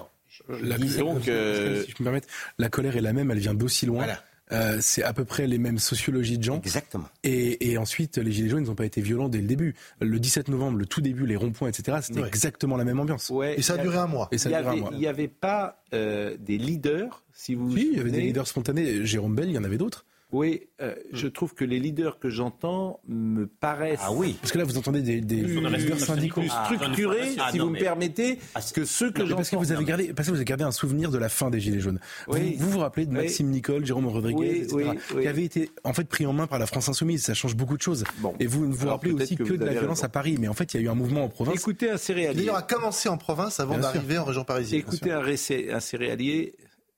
La, 0.49 0.77
Donc, 0.79 1.27
euh, 1.27 1.83
si 1.83 1.91
je 1.91 1.97
peux 1.97 2.05
me 2.05 2.09
permettre, 2.09 2.29
la 2.59 2.69
colère 2.69 2.97
est 2.97 3.01
la 3.01 3.13
même, 3.13 3.31
elle 3.31 3.39
vient 3.39 3.55
d'aussi 3.55 3.87
loin. 3.87 4.05
Voilà. 4.05 4.23
Euh, 4.53 4.79
c'est 4.81 5.03
à 5.03 5.13
peu 5.13 5.25
près 5.25 5.47
les 5.47 5.59
mêmes 5.59 5.79
sociologies 5.79 6.39
de 6.39 6.43
gens. 6.45 6.57
Exactement. 6.59 7.09
Et, 7.23 7.71
et 7.71 7.79
ensuite, 7.79 8.17
les 8.19 8.33
Gilets 8.33 8.49
jaunes 8.49 8.65
n'ont 8.65 8.75
pas 8.75 8.87
été 8.87 9.01
violents 9.01 9.29
dès 9.29 9.41
le 9.41 9.47
début. 9.47 9.75
Le 10.01 10.19
17 10.19 10.49
novembre, 10.49 10.79
le 10.79 10.87
tout 10.87 11.01
début, 11.01 11.27
les 11.27 11.37
ronds-points, 11.37 11.69
etc., 11.69 11.99
c'était 12.03 12.21
Ouais. 12.23 12.29
exactement 12.29 12.77
la 12.77 12.85
même 12.85 12.99
ambiance. 13.01 13.29
Ouais, 13.31 13.59
Et 13.59 13.63
ça 13.63 13.75
a 13.75 13.77
duré 13.79 13.99
un 13.99 14.07
mois. 14.07 14.29
Et 14.33 14.39
ça 14.39 14.49
il 14.49 14.55
a 14.55 14.59
n'y 14.59 14.65
duré 14.65 14.69
un 14.69 14.73
avait, 14.73 14.81
mois. 14.81 14.91
il 14.95 15.01
y 15.01 15.07
avait 15.07 15.29
pas 15.29 15.83
euh, 15.93 16.37
des 16.41 16.57
leaders, 16.59 17.23
si 17.35 17.55
vous 17.55 17.77
Si, 17.77 17.89
il 17.93 17.99
y 17.99 18.01
avait 18.01 18.11
des 18.11 18.21
leaders 18.23 18.47
spontanés. 18.47 19.05
Jérôme 19.05 19.35
Bell, 19.35 19.49
il 19.49 19.55
y 19.55 19.59
en 19.59 19.65
avait 19.65 19.79
d'autres. 19.79 20.05
Oui, 20.31 20.69
euh, 20.83 20.95
je 21.11 21.27
trouve 21.27 21.55
que 21.55 21.65
les 21.65 21.79
leaders 21.81 22.19
que 22.19 22.29
j'entends 22.29 23.01
me 23.09 23.47
paraissent. 23.47 23.99
Ah 24.03 24.13
oui. 24.13 24.37
Parce 24.43 24.53
que 24.53 24.59
là, 24.59 24.65
vous 24.65 24.77
entendez 24.77 25.01
des, 25.01 25.23
des 25.23 25.43
plus, 25.43 25.59
leaders 25.67 25.99
syndicaux. 25.99 26.43
plus 26.43 26.51
structurés, 26.51 27.31
Ah, 27.39 27.49
si 27.51 27.57
non, 27.57 27.65
vous 27.65 27.71
mais- 27.71 27.79
me 27.79 27.85
permettez, 27.85 28.39
que 28.75 28.85
ceux 28.85 29.11
que 29.11 29.23
mais 29.23 29.31
parce 29.31 29.49
que 29.49 29.57
j'entends. 29.57 29.65
vous 29.65 29.73
avez 29.73 29.85
gardé, 29.87 30.13
parce 30.13 30.27
que 30.29 30.33
vous 30.33 30.37
avez 30.37 30.45
gardé 30.45 30.65
un 30.65 30.71
souvenir 30.71 31.11
de 31.11 31.17
la 31.17 31.31
fin 31.31 31.49
des 31.49 31.61
Gilets 31.61 31.81
jaunes. 31.81 31.99
Oui. 32.27 32.57
Vous, 32.59 32.67
vous 32.67 32.71
vous 32.73 32.79
rappelez 32.81 33.07
de 33.07 33.11
Oui. 33.13 33.17
Maxime 33.23 33.49
Nicole, 33.49 33.87
Jérôme 33.87 34.07
Rodriguez, 34.09 34.39
Oui, 34.39 34.49
etc., 34.59 34.75
oui, 34.75 34.99
oui. 35.15 35.23
qui 35.23 35.29
avait 35.29 35.45
été 35.45 35.71
en 35.85 35.95
fait 35.95 36.05
pris 36.07 36.27
en 36.27 36.35
main 36.35 36.47
par 36.47 36.59
la 36.59 36.67
France 36.67 36.91
insoumise. 36.91 37.23
Ça 37.25 37.33
change 37.33 37.57
beaucoup 37.57 37.79
de 37.79 37.83
choses. 37.83 38.05
Et 38.39 38.47
vous 38.47 38.67
ne 38.67 38.75
vous 38.75 38.89
rappelez 38.89 39.13
aussi 39.13 39.35
que 39.35 39.45
de 39.45 39.65
la 39.65 39.73
violence 39.73 39.99
raison. 40.01 40.05
à 40.05 40.09
Paris. 40.11 40.37
Mais 40.39 40.49
en 40.49 40.55
fait, 40.55 40.75
il 40.75 40.77
y 40.77 40.81
a 40.81 40.87
eu 40.87 40.89
un 40.91 40.95
mouvement 40.95 41.25
en 41.25 41.29
province. 41.31 41.55
Écoutez 41.55 41.91
un 41.91 41.97
céréalier. 41.97 42.41
d'ailleurs 42.41 42.57
a 42.57 42.63
commencé 42.63 43.09
en 43.09 43.17
province 43.17 43.61
avant 43.61 43.79
d'arriver 43.79 44.19
en 44.19 44.25
région 44.25 44.45
parisienne. 44.45 44.81
Écoutez 44.81 45.11
un 45.11 45.81
céréalier, 45.81 46.55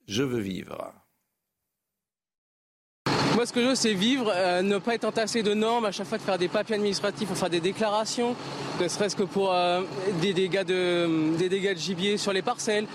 je 0.07 0.23
veux 0.23 0.41
vivre. 0.41 0.93
Moi, 3.41 3.47
ce 3.47 3.53
que 3.53 3.63
je 3.63 3.69
veux, 3.69 3.75
c'est 3.75 3.95
vivre, 3.95 4.31
euh, 4.31 4.61
ne 4.61 4.77
pas 4.77 4.93
être 4.93 5.03
entassé 5.03 5.41
de 5.41 5.55
normes, 5.55 5.85
à 5.85 5.91
chaque 5.91 6.05
fois 6.05 6.19
de 6.19 6.21
faire 6.21 6.37
des 6.37 6.47
papiers 6.47 6.75
administratifs, 6.75 7.27
pour 7.27 7.35
faire 7.35 7.49
des 7.49 7.59
déclarations, 7.59 8.35
ne 8.79 8.87
serait-ce 8.87 9.15
que 9.15 9.23
pour 9.23 9.51
euh, 9.51 9.81
des, 10.21 10.31
dégâts 10.31 10.63
de, 10.63 11.35
des 11.39 11.49
dégâts 11.49 11.73
de 11.73 11.79
gibier 11.79 12.17
sur 12.17 12.33
les 12.33 12.43
parcelles, 12.43 12.85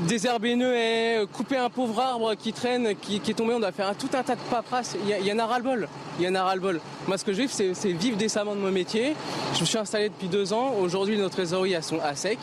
désherber 0.00 0.52
une 0.52 0.62
haie, 0.62 1.18
euh, 1.18 1.26
couper 1.26 1.58
un 1.58 1.68
pauvre 1.68 2.00
arbre 2.00 2.34
qui 2.34 2.54
traîne, 2.54 2.94
qui, 2.96 3.16
est 3.16 3.34
tombé, 3.34 3.52
on 3.52 3.60
doit 3.60 3.72
faire 3.72 3.94
tout 3.94 4.08
un 4.14 4.22
tas 4.22 4.36
de 4.36 4.40
paperasses. 4.50 4.96
Il 5.06 5.26
y, 5.26 5.32
en 5.34 5.38
a 5.38 5.44
ras-le-bol. 5.44 5.86
Il 6.18 6.24
y 6.24 6.28
en 6.30 6.34
a 6.34 6.44
ras-le-bol. 6.44 6.80
Moi, 7.06 7.18
ce 7.18 7.26
que 7.26 7.34
je 7.34 7.42
veux, 7.42 7.74
c'est 7.74 7.92
vivre 7.92 8.16
décemment 8.16 8.54
de 8.54 8.60
mon 8.60 8.72
métier. 8.72 9.14
Je 9.54 9.60
me 9.60 9.66
suis 9.66 9.76
installé 9.76 10.08
depuis 10.08 10.28
deux 10.28 10.54
ans. 10.54 10.76
Aujourd'hui, 10.80 11.18
nos 11.18 11.28
trésoreries 11.28 11.76
sont 11.82 12.00
à 12.02 12.14
sec. 12.14 12.38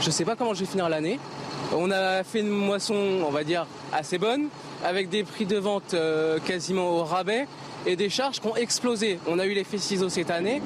Je 0.00 0.06
ne 0.06 0.12
sais 0.12 0.24
pas 0.24 0.34
comment 0.34 0.54
je 0.54 0.60
vais 0.60 0.70
finir 0.70 0.88
l'année. 0.88 1.20
On 1.76 1.90
a 1.90 2.24
fait 2.24 2.40
une 2.40 2.48
moisson, 2.48 2.96
on 3.26 3.30
va 3.30 3.44
dire, 3.44 3.66
assez 3.92 4.16
bonne, 4.16 4.48
avec 4.84 5.08
des 5.08 5.24
prix 5.24 5.46
de 5.46 5.58
vente 5.58 5.94
euh, 5.94 6.38
quasiment 6.44 6.90
au 6.90 7.04
rabais 7.04 7.46
et 7.86 7.96
des 7.96 8.08
charges 8.08 8.40
qui 8.40 8.46
ont 8.46 8.56
explosé. 8.56 9.18
On 9.26 9.38
a 9.38 9.46
eu 9.46 9.54
l'effet 9.54 9.78
ciseau 9.78 10.08
cette 10.08 10.30
année. 10.30 10.62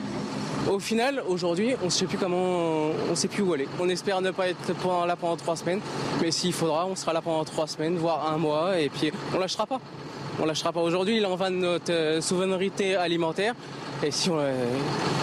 Au 0.71 0.79
final, 0.79 1.23
aujourd'hui, 1.29 1.75
on 1.83 1.87
ne 1.87 1.91
sait 1.91 2.07
plus 2.07 2.17
comment, 2.17 2.91
on 3.11 3.15
sait 3.15 3.29
plus 3.29 3.43
où 3.43 3.53
aller. 3.53 3.69
On 3.79 3.89
espère 3.89 4.23
ne 4.23 4.31
pas 4.31 4.49
être 4.49 4.59
là 5.07 5.15
pendant 5.15 5.37
trois 5.37 5.57
semaines, 5.57 5.81
mais 6.23 6.31
s'il 6.31 6.55
faudra, 6.55 6.87
on 6.87 6.97
sera 6.97 7.13
là 7.13 7.21
pendant 7.21 7.45
trois 7.45 7.67
semaines, 7.67 7.97
voire 7.97 8.33
un 8.33 8.39
mois, 8.39 8.79
et 8.81 8.89
puis 8.89 9.13
on 9.35 9.39
lâchera 9.39 9.67
pas. 9.67 9.79
On 10.41 10.47
lâchera 10.47 10.73
pas 10.73 10.81
aujourd'hui. 10.81 11.19
Il 11.19 11.27
en 11.27 11.37
va 11.37 11.51
de 11.51 11.57
notre 11.57 11.93
euh, 11.93 12.21
souveraineté 12.21 12.97
alimentaire. 12.97 13.55
Et 14.03 14.11
si 14.11 14.31
on 14.31 14.39
euh, 14.39 14.53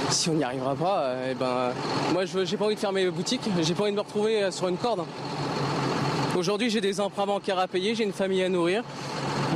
si 0.09 0.29
on 0.29 0.33
n'y 0.33 0.43
arrivera 0.43 0.75
pas, 0.75 1.13
eh 1.29 1.33
ben, 1.33 1.71
moi, 2.13 2.25
je 2.25 2.45
j'ai 2.45 2.57
pas 2.57 2.65
envie 2.65 2.75
de 2.75 2.79
fermer 2.79 3.05
mes 3.05 3.11
boutiques. 3.11 3.41
J'ai 3.61 3.73
pas 3.73 3.83
envie 3.83 3.91
de 3.91 3.97
me 3.97 4.01
retrouver 4.01 4.51
sur 4.51 4.67
une 4.67 4.77
corde. 4.77 5.05
Aujourd'hui, 6.41 6.71
j'ai 6.71 6.81
des 6.81 6.99
emprunts 6.99 7.27
bancaires 7.27 7.59
à 7.59 7.67
payer, 7.67 7.93
j'ai 7.93 8.03
une 8.03 8.13
famille 8.13 8.41
à 8.41 8.49
nourrir. 8.49 8.83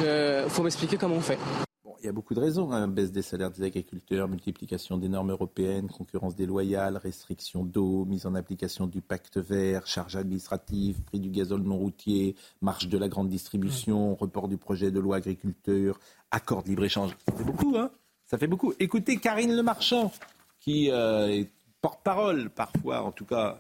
Euh, 0.04 0.48
faut 0.48 0.62
m'expliquer 0.62 0.98
comment 0.98 1.16
on 1.16 1.20
fait. 1.20 1.40
Bon, 1.84 1.96
il 2.00 2.06
y 2.06 2.10
a 2.10 2.12
beaucoup 2.12 2.36
de 2.36 2.40
raisons. 2.40 2.72
hein. 2.72 2.88
Baisse 2.88 3.12
des 3.12 3.24
salaires 3.24 3.50
des 3.50 3.64
agriculteurs, 3.64 4.28
multiplication 4.28 5.00
des 5.00 5.10
normes 5.10 5.32
européennes, 5.32 5.88
concurrence 5.88 6.36
déloyale, 6.36 6.98
restriction 6.98 7.64
d'eau, 7.66 8.06
mise 8.06 8.28
en 8.28 8.36
application 8.36 8.86
du 8.86 9.02
pacte 9.02 9.38
vert, 9.40 9.88
charges 9.88 10.16
administratives, 10.16 11.02
prix 11.02 11.20
du 11.20 11.32
gazole 11.32 11.64
non 11.64 11.76
routier, 11.76 12.36
marche 12.62 12.88
de 12.88 13.00
la 13.00 13.08
grande 13.08 13.30
distribution, 13.30 14.14
report 14.14 14.48
du 14.48 14.58
projet 14.58 14.92
de 14.92 15.00
loi 15.00 15.16
agriculteur, 15.16 15.98
accord 16.30 16.62
de 16.62 16.70
libre-échange. 16.70 17.18
Ça 17.28 17.36
fait 17.36 17.44
beaucoup, 17.46 17.76
hein 17.78 17.90
Ça 18.28 18.38
fait 18.38 18.46
beaucoup. 18.46 18.74
Écoutez 18.80 19.18
Karine 19.18 19.56
Le 19.56 19.64
Marchand, 19.64 20.14
qui 20.60 20.92
euh, 20.92 21.30
est 21.30 21.50
porte-parole 21.82 22.52
parfois, 22.52 23.02
en 23.02 23.12
tout 23.12 23.26
cas 23.26 23.60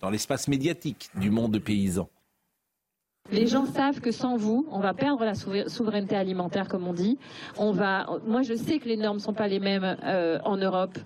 dans 0.00 0.10
l'espace 0.10 0.48
médiatique 0.48 1.10
du 1.14 1.30
monde 1.30 1.60
paysan. 1.60 2.08
Les 3.32 3.46
gens 3.46 3.64
savent 3.64 4.00
que 4.00 4.10
sans 4.10 4.36
vous, 4.36 4.66
on 4.70 4.80
va 4.80 4.92
perdre 4.92 5.24
la 5.24 5.32
souver- 5.34 5.70
souveraineté 5.70 6.14
alimentaire, 6.14 6.68
comme 6.68 6.86
on 6.86 6.92
dit. 6.92 7.16
On 7.56 7.72
va, 7.72 8.06
moi, 8.26 8.42
je 8.42 8.52
sais 8.54 8.78
que 8.78 8.86
les 8.86 8.98
normes 8.98 9.18
sont 9.18 9.32
pas 9.32 9.48
les 9.48 9.60
mêmes 9.60 9.96
euh, 10.04 10.38
en 10.44 10.58
Europe 10.58 10.98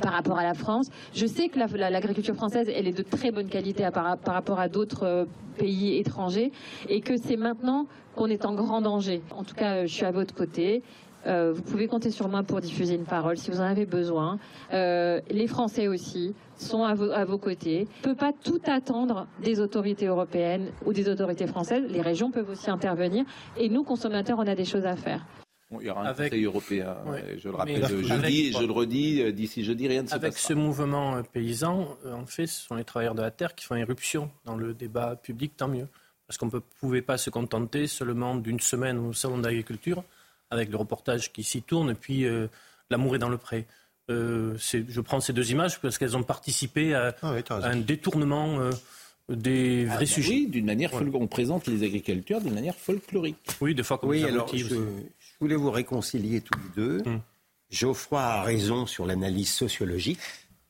par 0.00 0.12
rapport 0.12 0.38
à 0.38 0.44
la 0.44 0.54
France. 0.54 0.88
Je 1.12 1.26
sais 1.26 1.48
que 1.48 1.58
la- 1.58 1.66
la- 1.66 1.90
l'agriculture 1.90 2.36
française, 2.36 2.70
elle 2.72 2.86
est 2.86 2.96
de 2.96 3.02
très 3.02 3.32
bonne 3.32 3.48
qualité 3.48 3.86
par 3.92 4.16
rapport 4.24 4.60
à 4.60 4.68
d'autres 4.68 5.02
euh, 5.04 5.24
pays 5.58 5.98
étrangers 5.98 6.52
et 6.88 7.00
que 7.00 7.16
c'est 7.16 7.36
maintenant 7.36 7.86
qu'on 8.14 8.26
est 8.28 8.44
en 8.44 8.54
grand 8.54 8.80
danger. 8.80 9.20
En 9.36 9.42
tout 9.42 9.56
cas, 9.56 9.74
euh, 9.78 9.86
je 9.86 9.92
suis 9.92 10.04
à 10.06 10.12
votre 10.12 10.34
côté. 10.34 10.84
Euh, 11.26 11.52
vous 11.54 11.62
pouvez 11.62 11.86
compter 11.86 12.10
sur 12.10 12.28
moi 12.28 12.42
pour 12.42 12.60
diffuser 12.60 12.94
une 12.94 13.04
parole 13.04 13.36
si 13.36 13.50
vous 13.50 13.60
en 13.60 13.64
avez 13.64 13.86
besoin. 13.86 14.38
Euh, 14.72 15.20
les 15.30 15.46
Français 15.46 15.86
aussi 15.88 16.34
sont 16.56 16.82
à 16.84 16.94
vos, 16.94 17.10
à 17.10 17.24
vos 17.24 17.38
côtés. 17.38 17.86
On 18.04 18.08
ne 18.08 18.14
peut 18.14 18.18
pas 18.18 18.32
tout 18.32 18.60
attendre 18.66 19.26
des 19.42 19.60
autorités 19.60 20.06
européennes 20.06 20.70
ou 20.86 20.92
des 20.92 21.08
autorités 21.08 21.46
françaises. 21.46 21.84
Les 21.88 22.00
régions 22.00 22.30
peuvent 22.30 22.48
aussi 22.50 22.70
intervenir. 22.70 23.24
Et 23.58 23.68
nous, 23.68 23.84
consommateurs, 23.84 24.38
on 24.38 24.46
a 24.46 24.54
des 24.54 24.64
choses 24.64 24.86
à 24.86 24.96
faire. 24.96 25.26
Bon, 25.70 25.78
il 25.80 25.86
y 25.86 25.90
aura 25.90 26.02
un 26.02 26.06
Avec- 26.06 26.30
Conseil 26.32 26.44
européen, 26.44 26.96
Ouais. 27.06 27.22
euh, 27.22 27.36
je 27.38 27.46
le 27.48 27.52
Mais 27.52 27.58
rappelle 27.58 27.86
jeudi, 27.86 28.12
avec- 28.12 28.34
et 28.34 28.52
je 28.52 28.66
le 28.66 28.72
redis, 28.72 29.32
d'ici 29.32 29.62
jeudi, 29.62 29.86
rien 29.88 30.02
ne 30.02 30.08
se 30.08 30.14
Avec 30.14 30.32
passera. 30.32 30.48
ce 30.48 30.54
mouvement 30.54 31.22
paysan, 31.32 31.96
en 32.12 32.26
fait, 32.26 32.46
ce 32.48 32.62
sont 32.66 32.74
les 32.74 32.82
travailleurs 32.84 33.14
de 33.14 33.22
la 33.22 33.30
terre 33.30 33.54
qui 33.54 33.66
font 33.66 33.76
éruption 33.76 34.30
dans 34.46 34.56
le 34.56 34.74
débat 34.74 35.14
public, 35.16 35.52
tant 35.56 35.68
mieux. 35.68 35.86
Parce 36.26 36.38
qu'on 36.38 36.46
ne 36.46 36.58
pouvait 36.80 37.02
pas 37.02 37.18
se 37.18 37.30
contenter 37.30 37.86
seulement 37.86 38.34
d'une 38.36 38.58
semaine 38.60 38.98
au 38.98 39.12
salon 39.12 39.38
d'agriculture, 39.38 40.02
avec 40.50 40.70
le 40.70 40.76
reportage 40.76 41.32
qui 41.32 41.42
s'y 41.44 41.62
tourne, 41.62 41.90
et 41.90 41.94
puis 41.94 42.24
euh, 42.24 42.48
l'amour 42.90 43.14
est 43.14 43.18
dans 43.18 43.28
le 43.28 43.38
pré. 43.38 43.66
Euh, 44.10 44.56
c'est- 44.58 44.84
je 44.88 45.00
prends 45.00 45.20
ces 45.20 45.32
deux 45.32 45.50
images 45.52 45.80
parce 45.80 45.96
qu'elles 45.98 46.16
ont 46.16 46.22
participé 46.24 46.94
à, 46.94 47.14
Ah 47.22 47.32
oui, 47.34 47.42
à 47.48 47.68
un 47.68 47.76
détournement 47.76 48.58
euh, 48.60 48.70
des 49.28 49.86
Ah, 49.88 49.94
vrais 49.94 50.04
bah 50.04 50.10
sujets. 50.10 50.32
Oui, 50.32 50.46
d'une 50.48 50.66
manière, 50.66 50.90
fol- 50.90 51.10
on 51.14 51.28
présente 51.28 51.68
les 51.68 51.84
agriculteurs 51.84 52.40
d'une 52.40 52.54
manière 52.54 52.74
folklorique. 52.74 53.36
Oui, 53.60 53.74
des 53.76 53.84
fois 53.84 53.98
comme 53.98 54.10
Oui, 54.10 54.24
alors 54.24 54.48
je, 54.52 54.66
je 54.66 54.74
voulais 55.40 55.54
vous 55.54 55.70
réconcilier 55.70 56.40
tous 56.40 56.58
les 56.58 56.82
deux. 56.82 57.02
Hum. 57.06 57.20
Geoffroy 57.70 58.20
a 58.20 58.42
raison 58.42 58.86
sur 58.86 59.06
l'analyse 59.06 59.52
sociologique. 59.52 60.18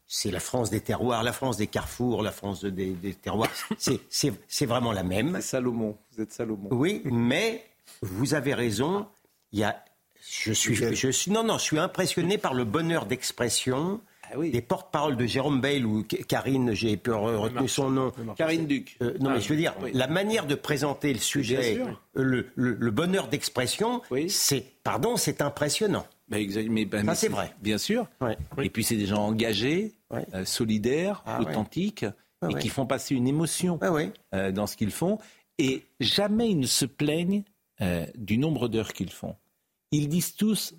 C'est 0.07 0.31
la 0.31 0.41
France 0.41 0.69
des 0.69 0.81
terroirs, 0.81 1.23
la 1.23 1.33
France 1.33 1.57
des 1.57 1.69
carrefours, 1.69 2.23
la 2.23 2.33
France 2.33 2.61
de- 2.61 2.69
des, 2.69 2.91
des 2.91 3.15
terroirs. 3.15 3.49
C'est- 3.79 4.01
C'est 4.11 4.33
c'est 4.49 4.67
vraiment 4.67 4.93
la 4.93 5.05
même. 5.05 5.41
Salomon, 5.41 5.97
vous 6.13 6.21
êtes 6.23 6.33
Salomon. 6.33 6.69
Oui, 6.73 7.01
mais 7.07 7.65
vous 8.03 8.35
avez 8.35 8.53
raison. 8.53 9.07
Il 9.53 9.59
y 9.59 9.65
a, 9.65 9.83
je 10.45 10.53
suis, 10.53 10.75
je 10.75 11.11
suis, 11.11 11.31
non, 11.31 11.43
non, 11.43 11.59
je 11.59 11.63
suis 11.65 11.79
impressionné 11.79 12.39
par 12.39 12.55
le 12.55 12.65
bonheur 12.65 13.07
d'expression 13.07 14.01
Ah 14.33 14.39
oui. 14.39 14.51
des 14.51 14.61
porte-paroles 14.63 15.17
de 15.17 15.27
Jérôme 15.27 15.61
Bail 15.61 15.85
ou 15.85 16.05
Karine, 16.29 16.73
j'ai 16.75 16.97
peur 16.97 17.23
retenu 17.23 17.69
son 17.69 17.91
nom. 17.91 18.13
Karine 18.37 18.67
Duc. 18.67 18.97
Euh, 19.03 19.15
non, 19.21 19.31
Ah, 19.31 19.35
mais 19.35 19.41
je 19.41 19.49
veux 19.49 19.57
dire, 19.57 19.75
oui. 19.83 19.91
la 19.95 20.07
manière 20.07 20.47
de 20.47 20.55
présenter 20.55 21.13
le 21.13 21.19
sujet, 21.19 21.81
euh, 21.81 22.23
le, 22.23 22.47
le- 22.55 22.75
le 22.75 22.91
bonheur 22.91 23.29
d'expression, 23.29 24.03
Oui. 24.11 24.31
c'est, 24.31 24.65
pardon, 24.85 25.17
c'est 25.17 25.43
impressionnant. 25.43 26.07
Bah, 26.29 26.37
mais, 26.69 26.85
bah, 26.85 27.03
Ça, 27.05 27.15
c'est 27.17 27.29
vrai. 27.29 27.53
Bien 27.61 27.77
sûr. 27.79 28.07
Ouais. 28.21 28.37
Et 28.63 28.71
puis, 28.71 28.85
c'est 28.85 28.95
des 28.97 29.07
gens 29.07 29.27
engagés, 29.27 29.95
Ouais. 30.11 30.25
euh, 30.35 30.45
solidaires, 30.45 31.23
Ah 31.27 31.41
authentiques, 31.41 32.05
Ah 32.41 32.49
et 32.51 32.55
ouais. 32.55 32.61
qui 32.61 32.69
font 32.69 32.87
passer 32.87 33.17
une 33.17 33.27
émotion 33.27 33.79
Ah 33.83 33.93
euh, 34.35 34.53
dans 34.53 34.69
ce 34.69 34.77
qu'ils 34.77 34.93
font. 34.93 35.19
Et 35.59 35.83
jamais 35.99 36.51
ils 36.51 36.59
ne 36.61 36.67
se 36.67 36.85
plaignent 36.87 37.43
euh, 37.83 38.07
du 38.15 38.39
nombre 38.39 38.69
d'heures 38.69 38.93
qu'ils 38.93 39.11
font. 39.13 39.37
Ils 39.93 40.09
disent 40.09 40.35
tous 40.37 40.75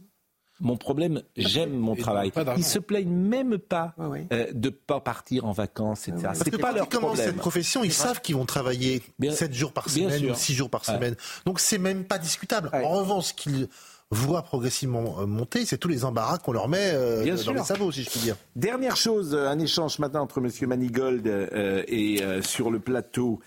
mon 0.64 0.78
problème, 0.78 1.24
j'aime 1.36 1.72
mon 1.76 1.96
Et 1.96 2.00
travail. 2.02 2.32
Ils 2.56 2.64
se 2.64 2.78
plaignent 2.78 3.10
même 3.10 3.58
pas 3.58 3.96
Ouais, 3.98 4.06
ouais. 4.06 4.28
euh, 4.32 4.46
de 4.54 4.70
pas 4.70 5.00
partir 5.00 5.46
en 5.46 5.54
vacances, 5.54 6.08
etc. 6.08 6.22
Parce 6.24 6.44
que 6.44 6.56
pas 6.56 6.70
quand 6.70 6.76
leur 6.76 6.86
ils 6.86 6.90
commencent 6.90 7.18
cette 7.18 7.38
profession, 7.38 7.84
ils 7.84 7.92
savent 7.92 8.22
qu'ils 8.22 8.36
vont 8.36 8.46
travailler 8.46 9.02
Bien- 9.18 9.32
7 9.32 9.54
jours 9.56 9.74
par 9.74 9.90
semaine 9.90 10.30
ou 10.30 10.36
6 10.36 10.54
jours 10.54 10.70
par 10.70 10.88
Ouais. 10.88 10.94
semaine. 10.94 11.16
Donc 11.48 11.60
c'est 11.60 11.80
même 11.80 12.06
pas 12.06 12.20
discutable. 12.20 12.70
Ouais. 12.74 12.84
En 12.86 12.90
revanche, 12.90 13.30
ce 13.30 13.34
qu'ils 13.34 13.70
voient 14.12 14.44
progressivement 14.44 15.22
euh, 15.22 15.26
monter, 15.26 15.66
c'est 15.66 15.80
tous 15.80 15.88
les 15.88 16.06
embarras 16.06 16.38
qu'on 16.38 16.52
leur 16.52 16.68
met 16.68 16.92
euh, 16.94 17.24
Bien 17.24 17.34
dans 17.36 17.42
sûr. 17.42 17.54
les 17.56 17.64
sabots, 17.64 17.92
si 17.92 18.04
je 18.04 18.10
puis 18.12 18.20
dire. 18.20 18.36
Dernière 18.56 18.98
chose, 18.98 19.34
un 19.36 19.58
échange 19.58 19.96
ce 19.96 20.02
matin 20.02 20.20
entre 20.20 20.38
M. 20.38 20.52
Manigold 20.70 21.26
euh, 21.26 21.82
et 21.88 22.22
euh, 22.22 22.44
sur 22.44 22.70
le 22.70 22.80
plateau 22.80 23.40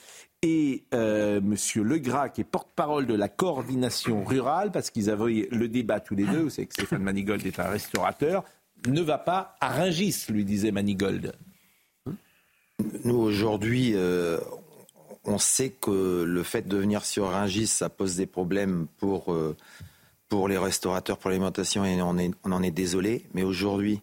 et 0.44 0.85
euh. 0.92 1.40
Legras, 1.76 2.28
qui 2.28 2.42
est 2.42 2.44
porte-parole 2.44 3.07
de 3.07 3.14
la 3.14 3.28
coordination 3.28 4.24
rurale, 4.24 4.70
parce 4.70 4.90
qu'ils 4.90 5.09
avaient 5.09 5.48
le 5.50 5.68
débat 5.68 6.00
tous 6.00 6.14
les 6.14 6.24
deux. 6.24 6.42
Vous 6.42 6.50
savez 6.50 6.66
que 6.66 6.74
Stéphane 6.74 7.02
Manigold 7.02 7.44
est 7.46 7.59
un 7.59 7.68
restaurateur. 7.68 8.44
Ne 8.87 9.00
va 9.00 9.16
pas 9.16 9.57
à 9.61 9.70
Rungis, 9.70 10.26
lui 10.28 10.44
disait 10.44 10.70
Manigold. 10.70 11.35
Nous, 13.04 13.16
aujourd'hui, 13.16 13.92
euh, 13.94 14.38
on 15.24 15.38
sait 15.38 15.70
que 15.70 16.22
le 16.24 16.42
fait 16.42 16.68
de 16.68 16.76
venir 16.76 17.04
sur 17.07 17.30
Rungis, 17.30 17.66
ça 17.66 17.88
pose 17.88 18.16
des 18.16 18.26
problèmes 18.26 18.87
pour, 18.98 19.33
euh, 19.33 19.57
pour 20.28 20.48
les 20.48 20.59
restaurateurs, 20.59 21.16
pour 21.16 21.30
l'alimentation, 21.30 21.87
et 21.87 22.02
on, 22.02 22.16
on 22.44 22.52
en 22.52 22.62
est 22.62 22.70
désolé. 22.70 23.24
Mais 23.33 23.42
aujourd'hui, 23.42 24.00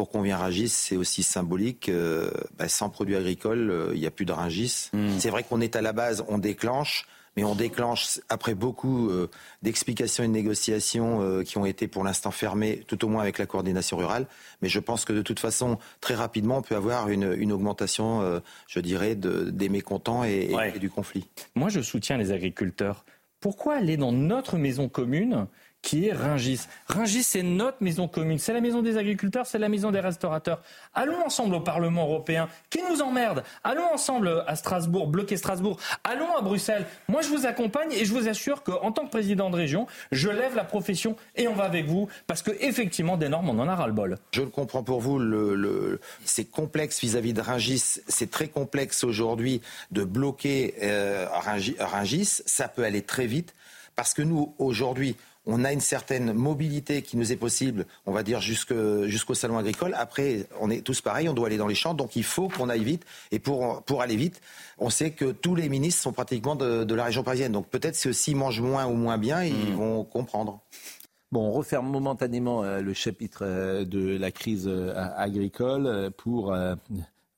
pour 0.00 0.08
qu'on 0.08 0.22
vienne 0.22 0.36
à 0.36 0.38
Rungis, 0.38 0.70
c'est 0.70 0.96
aussi 0.96 1.22
symbolique. 1.22 1.90
euh, 1.90 2.30
bah, 2.58 2.68
sans 2.68 2.88
produits 2.88 3.16
agricoles, 3.16 3.70
euh, 3.70 3.90
il 3.92 4.00
n'y 4.00 4.06
a 4.06 4.10
plus 4.10 4.24
de 4.24 4.32
Rungis. 4.32 4.90
C'est 5.18 5.28
vrai 5.28 5.42
qu'on 5.42 5.60
est 5.60 5.76
à 5.76 5.82
la 5.82 5.92
base, 5.92 6.24
on 6.28 6.38
déclenche. 6.38 7.06
Mais 7.36 7.44
on 7.44 7.54
déclenche 7.54 8.18
après 8.30 8.54
beaucoup 8.54 9.10
euh, 9.10 9.28
d'explications 9.60 10.24
et 10.24 10.26
de 10.26 10.32
négociations 10.32 11.42
qui 11.44 11.58
ont 11.58 11.66
été 11.66 11.86
pour 11.86 12.02
l'instant 12.02 12.30
fermées, 12.30 12.82
tout 12.88 13.04
au 13.04 13.08
moins 13.08 13.20
avec 13.22 13.38
la 13.38 13.44
coordination 13.44 13.98
rurale. 13.98 14.26
Mais 14.62 14.68
je 14.70 14.80
pense 14.80 15.04
que 15.04 15.12
de 15.12 15.20
toute 15.22 15.38
façon, 15.38 15.78
très 16.00 16.14
rapidement, 16.14 16.56
on 16.56 16.62
peut 16.62 16.74
avoir 16.76 17.08
une, 17.10 17.32
une 17.38 17.52
augmentation, 17.52 18.40
je 18.68 18.80
dirais, 18.80 19.14
de, 19.16 19.50
des 19.50 19.68
mécontents 19.68 20.24
et, 20.24 20.48
et- 20.50 20.54
Ouais. 20.56 20.72
et 20.74 20.78
du 20.78 20.88
conflit. 20.90 21.26
Moi, 21.54 21.68
je 21.68 21.80
soutiens 21.82 22.16
les 22.16 22.32
agriculteurs 22.32 23.04
pourquoi 23.38 23.76
aller 23.76 23.96
dans 23.96 24.12
notre 24.12 24.58
maison 24.58 24.88
commune 24.90 25.46
qui 25.82 26.08
est 26.08 26.12
Ringis. 26.12 26.60
Ringis, 26.86 27.22
c'est 27.22 27.42
notre 27.42 27.78
maison 27.82 28.08
commune. 28.08 28.38
C'est 28.38 28.52
la 28.52 28.60
maison 28.60 28.82
des 28.82 28.96
agriculteurs, 28.96 29.46
c'est 29.46 29.58
la 29.58 29.68
maison 29.68 29.90
des 29.90 30.00
restaurateurs. 30.00 30.62
Allons 30.94 31.24
ensemble 31.24 31.54
au 31.54 31.60
Parlement 31.60 32.04
européen. 32.04 32.48
Qui 32.68 32.80
nous 32.88 33.02
emmerde 33.02 33.42
Allons 33.64 33.86
ensemble 33.92 34.44
à 34.46 34.56
Strasbourg, 34.56 35.08
bloquer 35.08 35.36
Strasbourg. 35.36 35.78
Allons 36.04 36.36
à 36.36 36.42
Bruxelles. 36.42 36.86
Moi, 37.08 37.22
je 37.22 37.28
vous 37.28 37.46
accompagne 37.46 37.92
et 37.92 38.04
je 38.04 38.12
vous 38.12 38.28
assure 38.28 38.62
qu'en 38.62 38.92
tant 38.92 39.04
que 39.06 39.10
président 39.10 39.50
de 39.50 39.56
région, 39.56 39.86
je 40.12 40.28
lève 40.28 40.54
la 40.54 40.64
profession 40.64 41.16
et 41.36 41.48
on 41.48 41.54
va 41.54 41.64
avec 41.64 41.86
vous 41.86 42.08
parce 42.26 42.42
que 42.42 42.50
effectivement, 42.60 43.16
des 43.16 43.28
normes, 43.28 43.48
on 43.48 43.58
en 43.58 43.68
a 43.68 43.74
ras-le-bol. 43.74 44.18
Je 44.32 44.42
le 44.42 44.48
comprends 44.48 44.82
pour 44.82 45.00
vous. 45.00 45.20
C'est 46.24 46.44
complexe 46.44 47.00
vis-à-vis 47.00 47.32
de 47.32 47.40
Ringis. 47.40 48.00
C'est 48.06 48.30
très 48.30 48.48
complexe 48.48 49.04
aujourd'hui 49.04 49.60
de 49.90 50.04
bloquer 50.04 50.74
euh, 50.82 51.26
Ringis. 51.78 52.42
Ça 52.46 52.68
peut 52.68 52.84
aller 52.84 53.02
très 53.02 53.26
vite 53.26 53.54
parce 53.96 54.14
que 54.14 54.22
nous, 54.22 54.54
aujourd'hui, 54.58 55.16
on 55.46 55.64
a 55.64 55.72
une 55.72 55.80
certaine 55.80 56.32
mobilité 56.32 57.02
qui 57.02 57.16
nous 57.16 57.32
est 57.32 57.36
possible, 57.36 57.86
on 58.06 58.12
va 58.12 58.22
dire, 58.22 58.40
jusqu'au 58.40 59.34
salon 59.34 59.58
agricole. 59.58 59.94
Après, 59.96 60.46
on 60.60 60.70
est 60.70 60.82
tous 60.82 61.00
pareils, 61.00 61.28
on 61.28 61.34
doit 61.34 61.46
aller 61.46 61.56
dans 61.56 61.66
les 61.66 61.74
champs, 61.74 61.94
donc 61.94 62.14
il 62.16 62.24
faut 62.24 62.48
qu'on 62.48 62.68
aille 62.68 62.84
vite. 62.84 63.04
Et 63.30 63.38
pour, 63.38 63.82
pour 63.82 64.02
aller 64.02 64.16
vite, 64.16 64.40
on 64.78 64.90
sait 64.90 65.12
que 65.12 65.32
tous 65.32 65.54
les 65.54 65.68
ministres 65.68 66.02
sont 66.02 66.12
pratiquement 66.12 66.56
de, 66.56 66.94
la 66.94 67.04
région 67.04 67.22
parisienne. 67.22 67.52
Donc 67.52 67.68
peut-être 67.68 67.94
si 67.94 68.08
aussi 68.08 68.34
mangent 68.34 68.60
moins 68.60 68.86
ou 68.86 68.94
moins 68.94 69.18
bien, 69.18 69.42
ils 69.42 69.72
hmm. 69.72 69.76
vont 69.76 70.04
comprendre. 70.04 70.60
Bon, 71.32 71.48
on 71.48 71.52
referme 71.52 71.88
momentanément 71.88 72.64
euh, 72.64 72.80
le 72.80 72.92
chapitre 72.92 73.42
euh, 73.44 73.84
de 73.84 74.18
la 74.18 74.32
crise 74.32 74.66
euh, 74.66 74.92
agricole 75.16 76.10
pour 76.16 76.54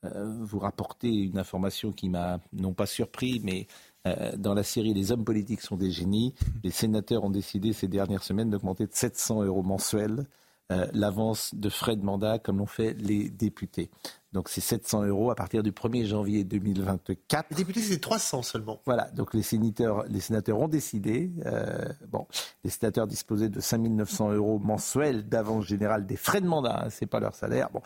vous 0.05 0.59
rapporter 0.59 1.09
une 1.09 1.39
information 1.39 1.93
qui 1.93 2.09
m'a 2.09 2.41
non 2.53 2.73
pas 2.73 2.87
surpris, 2.87 3.41
mais 3.45 3.69
euh, 4.07 4.37
dans 4.37 4.55
la 4.55 4.63
série 4.63 4.95
Les 4.95 5.13
hommes 5.13 5.25
politiques 5.25 5.61
sont 5.61 5.77
des 5.77 5.91
génies, 5.91 6.35
les 6.65 6.71
sénateurs 6.71 7.25
ont 7.25 7.31
décidé 7.31 7.73
ces 7.73 7.89
dernières 7.89 8.23
semaines 8.23 8.51
d'augmenter 8.51 8.87
de 8.87 8.95
700 8.95 9.45
euros 9.45 9.63
mensuels 9.63 10.27
euh, 10.73 10.87
l'avance 10.95 11.55
de 11.55 11.69
frais 11.69 11.97
de 11.97 12.05
mandat 12.05 12.39
comme 12.39 12.59
l'ont 12.59 12.67
fait 12.67 12.95
les 12.95 13.29
députés. 13.29 13.91
Donc 14.33 14.49
c'est 14.49 14.61
700 14.63 15.05
euros 15.05 15.31
à 15.31 15.35
partir 15.35 15.63
du 15.63 15.73
1er 15.73 16.07
janvier 16.07 16.45
2024. 16.45 17.51
Les 17.51 17.57
députés, 17.57 17.81
c'est 17.81 17.99
300 17.99 18.43
seulement. 18.43 18.81
Voilà, 18.87 19.11
donc 19.11 19.35
les 19.35 19.43
sénateurs, 19.43 20.05
les 20.09 20.21
sénateurs 20.21 20.59
ont 20.59 20.69
décidé. 20.69 21.31
Euh, 21.45 21.89
bon, 22.09 22.27
les 22.65 22.71
sénateurs 22.71 23.07
disposaient 23.07 23.51
de 23.51 23.61
5 23.61 23.79
900 23.83 24.33
euros 24.33 24.59
mensuels 24.59 25.29
d'avance 25.29 25.67
générale 25.67 26.07
des 26.07 26.17
frais 26.17 26.41
de 26.41 26.47
mandat, 26.47 26.85
hein, 26.85 26.91
c'est 26.91 27.07
pas 27.07 27.21
leur 27.21 27.35
salaire. 27.35 27.69
Bon, 27.71 27.83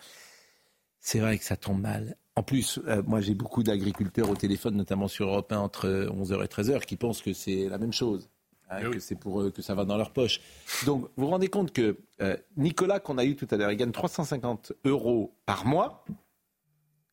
c'est 1.00 1.18
vrai 1.18 1.38
que 1.38 1.44
ça 1.44 1.56
tombe 1.56 1.80
mal. 1.80 2.16
En 2.38 2.42
plus, 2.42 2.78
euh, 2.86 3.02
moi 3.06 3.22
j'ai 3.22 3.34
beaucoup 3.34 3.62
d'agriculteurs 3.62 4.28
au 4.28 4.36
téléphone, 4.36 4.76
notamment 4.76 5.08
sur 5.08 5.28
Europe 5.28 5.50
1 5.50 5.58
entre 5.58 5.88
11h 5.88 6.44
et 6.44 6.48
13h, 6.48 6.84
qui 6.84 6.96
pensent 6.96 7.22
que 7.22 7.32
c'est 7.32 7.68
la 7.70 7.78
même 7.78 7.94
chose, 7.94 8.28
hein, 8.68 8.76
eh 8.82 8.90
que 8.90 8.98
c'est 8.98 9.14
pour 9.14 9.40
eux, 9.40 9.50
que 9.50 9.62
ça 9.62 9.74
va 9.74 9.86
dans 9.86 9.96
leur 9.96 10.12
poche. 10.12 10.42
Donc 10.84 11.08
vous 11.16 11.24
vous 11.24 11.30
rendez 11.30 11.48
compte 11.48 11.72
que 11.72 11.96
euh, 12.20 12.36
Nicolas, 12.58 13.00
qu'on 13.00 13.16
a 13.16 13.24
eu 13.24 13.36
tout 13.36 13.48
à 13.50 13.56
l'heure, 13.56 13.72
il 13.72 13.76
gagne 13.78 13.90
350 13.90 14.74
euros 14.84 15.34
par 15.46 15.64
mois, 15.64 16.04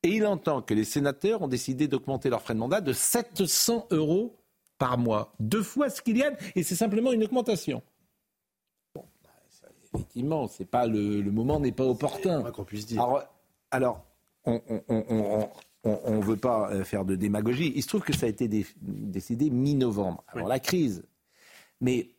et 0.03 0.09
il 0.09 0.25
entend 0.25 0.61
que 0.61 0.73
les 0.73 0.83
sénateurs 0.83 1.41
ont 1.41 1.47
décidé 1.47 1.87
d'augmenter 1.87 2.29
leur 2.29 2.41
frais 2.41 2.53
de 2.53 2.59
mandat 2.59 2.81
de 2.81 2.91
700 2.91 3.87
euros 3.91 4.37
par 4.77 4.97
mois, 4.97 5.33
deux 5.39 5.63
fois 5.63 5.89
ce 5.89 6.01
qu'il 6.01 6.17
gagne, 6.17 6.35
et 6.55 6.63
c'est 6.63 6.75
simplement 6.75 7.13
une 7.13 7.23
augmentation. 7.23 7.81
Bon, 8.93 9.05
bah, 9.23 9.29
effectivement, 9.85 10.49
c'est 10.49 10.65
pas 10.65 10.85
le, 10.85 11.21
moment 11.31 11.61
n'est 11.61 11.71
pas 11.71 11.85
opportun. 11.85 12.43
qu'on 12.51 12.65
puisse 12.65 12.85
dire. 12.85 13.01
Alors, 13.01 13.23
alors 13.71 14.05
on 14.45 16.17
ne 16.17 16.23
veut 16.23 16.37
pas 16.37 16.71
euh, 16.71 16.83
faire 16.83 17.05
de 17.05 17.15
démagogie. 17.15 17.73
Il 17.75 17.81
se 17.83 17.87
trouve 17.87 18.01
que 18.01 18.13
ça 18.13 18.25
a 18.25 18.29
été 18.29 18.47
décidé 18.81 19.49
mi-novembre. 19.49 20.23
Alors 20.27 20.47
la 20.47 20.59
crise, 20.59 21.03
mais 21.81 22.09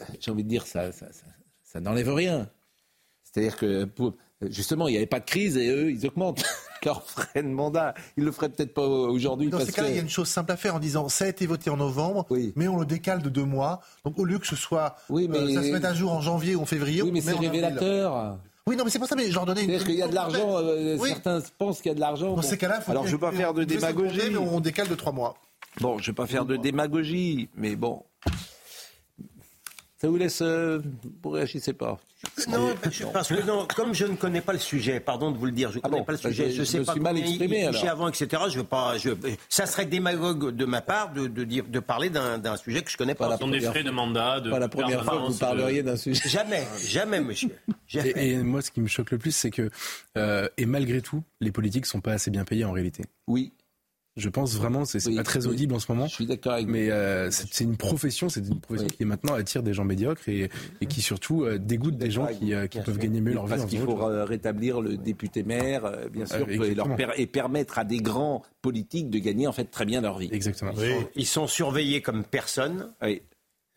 euh, 0.00 0.04
j'ai 0.20 0.30
envie 0.30 0.44
de 0.44 0.48
dire, 0.48 0.66
ça, 0.66 0.90
ça, 0.92 1.80
n'enlève 1.80 2.12
rien. 2.12 2.50
C'est-à-dire 3.24 3.56
que 3.56 3.88
justement, 4.42 4.88
il 4.88 4.92
n'y 4.92 4.96
avait 4.96 5.06
pas 5.06 5.20
de 5.20 5.24
crise 5.24 5.56
et 5.56 5.68
eux, 5.68 5.90
ils 5.90 6.06
augmentent 6.06 6.44
leur 6.84 7.02
frais 7.02 7.42
de 7.42 7.48
mandat. 7.48 7.94
Ils 8.16 8.24
le 8.24 8.32
feraient 8.32 8.48
peut-être 8.48 8.74
pas 8.74 8.86
aujourd'hui. 8.86 9.48
Dans 9.48 9.60
ces 9.60 9.72
cas-là, 9.72 9.90
il 9.90 9.96
y 9.96 9.98
a 9.98 10.02
une 10.02 10.08
chose 10.08 10.28
simple 10.28 10.52
à 10.52 10.56
faire 10.56 10.74
en 10.74 10.78
disant 10.78 11.08
ça 11.08 11.24
a 11.24 11.28
été 11.28 11.46
voté 11.46 11.70
en 11.70 11.76
novembre, 11.76 12.26
mais 12.56 12.68
on 12.68 12.78
le 12.78 12.86
décale 12.86 13.22
de 13.22 13.28
deux 13.28 13.44
mois. 13.44 13.80
Donc 14.04 14.18
au 14.18 14.24
lieu 14.24 14.38
que 14.38 14.46
ce 14.46 14.56
soit 14.56 14.96
oui, 15.08 15.28
mais... 15.28 15.38
Euh, 15.38 15.54
ça 15.54 15.62
se 15.62 15.72
mette 15.72 15.84
à 15.84 15.94
jour 15.94 16.12
en 16.12 16.20
janvier 16.20 16.54
ou 16.54 16.62
en 16.62 16.66
février, 16.66 17.02
oui, 17.02 17.10
mais 17.12 17.20
c'est 17.20 17.36
révélateur. 17.36 18.38
Oui, 18.68 18.76
non, 18.76 18.84
mais 18.84 18.90
c'est 18.90 18.98
pas 18.98 19.06
ça, 19.06 19.16
mais 19.16 19.30
je 19.30 19.34
leur 19.34 19.46
donnais 19.46 19.64
une. 19.64 19.70
C'est-à-dire 19.70 19.86
qu'il 19.86 19.96
y 19.96 20.02
a 20.02 20.08
de 20.08 20.14
l'argent, 20.14 20.58
euh, 20.58 20.98
certains 20.98 21.40
pensent 21.56 21.80
qu'il 21.80 21.88
y 21.88 21.92
a 21.92 21.94
de 21.94 22.00
l'argent. 22.00 22.34
Dans 22.34 22.42
ces 22.42 22.58
cas-là, 22.58 22.80
Alors, 22.86 23.04
je 23.04 23.08
ne 23.08 23.12
veux 23.12 23.18
pas 23.18 23.32
faire 23.32 23.54
de 23.54 23.64
démagogie. 23.64 24.36
on 24.36 24.60
décale 24.60 24.88
de 24.88 24.94
trois 24.94 25.12
mois. 25.12 25.36
Bon, 25.80 25.96
je 25.96 26.02
ne 26.02 26.06
veux 26.08 26.14
pas 26.14 26.26
faire 26.26 26.44
de 26.44 26.56
démagogie, 26.56 27.48
mais 27.54 27.76
bon. 27.76 28.02
Ça 30.00 30.08
vous 30.08 30.16
laisse. 30.16 30.40
Euh, 30.42 30.80
vous 31.22 31.30
réagissez 31.30 31.72
pas. 31.72 31.98
Non, 32.48 32.74
parce 33.12 33.28
que 33.28 33.46
non, 33.46 33.66
comme 33.76 33.94
je 33.94 34.04
ne 34.04 34.16
connais 34.16 34.40
pas 34.40 34.52
le 34.52 34.58
sujet, 34.58 34.98
pardon 34.98 35.30
de 35.30 35.38
vous 35.38 35.46
le 35.46 35.52
dire, 35.52 35.70
je 35.70 35.76
ne 35.76 35.82
ah 35.84 35.88
connais 35.88 36.04
pas 36.04 36.12
le 36.12 36.18
sujet, 36.18 36.50
je 36.50 36.60
ne 36.60 36.64
sais 36.64 36.80
pas 36.80 36.92
suis 36.92 37.00
mal 37.00 37.16
exprimé 37.16 37.66
alors. 37.66 37.88
avant, 37.88 38.08
etc. 38.08 38.42
Je 38.50 38.58
veux 38.58 38.64
pas, 38.64 38.98
je, 38.98 39.10
ça 39.48 39.66
serait 39.66 39.86
démagogue 39.86 40.50
de 40.50 40.64
ma 40.64 40.80
part 40.80 41.12
de, 41.12 41.28
de 41.28 41.44
dire, 41.44 41.64
de 41.68 41.78
parler 41.78 42.10
d'un 42.10 42.56
sujet 42.56 42.82
que 42.82 42.90
je 42.90 42.94
ne 42.94 42.98
connais 42.98 43.14
pas. 43.14 43.36
pas 43.36 43.46
des 43.46 43.60
frais 43.60 43.84
de 43.84 43.90
mandat, 43.90 44.40
de 44.40 44.50
pas 44.50 44.58
la 44.58 44.68
première 44.68 45.04
fois 45.04 45.18
que 45.18 45.32
vous 45.32 45.38
parleriez 45.38 45.82
d'un 45.82 45.96
sujet. 45.96 46.28
Jamais, 46.28 46.66
jamais, 46.84 47.20
monsieur. 47.20 47.50
Et, 47.94 48.36
moi, 48.38 48.62
ce 48.62 48.70
qui 48.70 48.80
me 48.80 48.88
choque 48.88 49.12
le 49.12 49.18
plus, 49.18 49.34
c'est 49.34 49.50
que 49.50 49.70
euh, 50.16 50.48
et 50.56 50.66
malgré 50.66 51.00
tout, 51.00 51.22
les 51.40 51.52
politiques 51.52 51.86
sont 51.86 52.00
pas 52.00 52.12
assez 52.12 52.30
bien 52.30 52.44
payés 52.44 52.64
en 52.64 52.72
réalité. 52.72 53.04
Oui, 53.26 53.52
je 54.18 54.28
pense 54.28 54.56
vraiment, 54.56 54.84
c'est 54.84 55.14
pas 55.14 55.22
très 55.22 55.46
audible 55.46 55.74
en 55.74 55.78
ce 55.78 55.90
moment. 55.90 56.06
Je 56.06 56.14
suis 56.14 56.26
d'accord 56.26 56.54
avec 56.54 56.66
Mais 56.66 56.90
euh, 56.90 57.30
c'est 57.30 57.64
une 57.64 57.76
profession, 57.76 58.28
c'est 58.28 58.46
une 58.46 58.60
profession 58.60 58.88
qui 58.88 59.04
maintenant 59.04 59.34
attire 59.34 59.62
des 59.62 59.72
gens 59.72 59.84
médiocres 59.84 60.28
et, 60.28 60.50
et 60.80 60.86
qui 60.86 61.00
surtout 61.00 61.44
euh, 61.44 61.58
dégoûte 61.58 61.96
des 61.96 62.10
gens 62.10 62.26
qui, 62.26 62.52
euh, 62.52 62.66
qui 62.66 62.80
peuvent 62.80 62.98
gagner 62.98 63.20
mieux 63.20 63.34
leur 63.34 63.46
vie. 63.46 63.54
Parce 63.56 63.66
qu'il 63.66 63.80
faut 63.80 63.96
rétablir 63.96 64.80
le 64.80 64.96
député-maire, 64.96 66.08
bien 66.12 66.26
sûr, 66.26 66.48
et, 66.50 66.74
leur 66.74 66.88
et, 67.16 67.26
permettre 67.26 67.78
à 67.78 67.84
des 67.84 67.98
grands 67.98 68.42
politiques 68.60 69.08
de 69.08 69.18
gagner 69.18 69.46
en 69.46 69.52
fait 69.52 69.66
très 69.66 69.84
bien 69.84 70.00
leur 70.00 70.18
vie. 70.18 70.28
Exactement. 70.32 70.72
Ils 71.14 71.26
sont 71.26 71.46
surveillés 71.46 72.02
comme 72.02 72.24
personne. 72.24 72.92
Oui. 73.02 73.22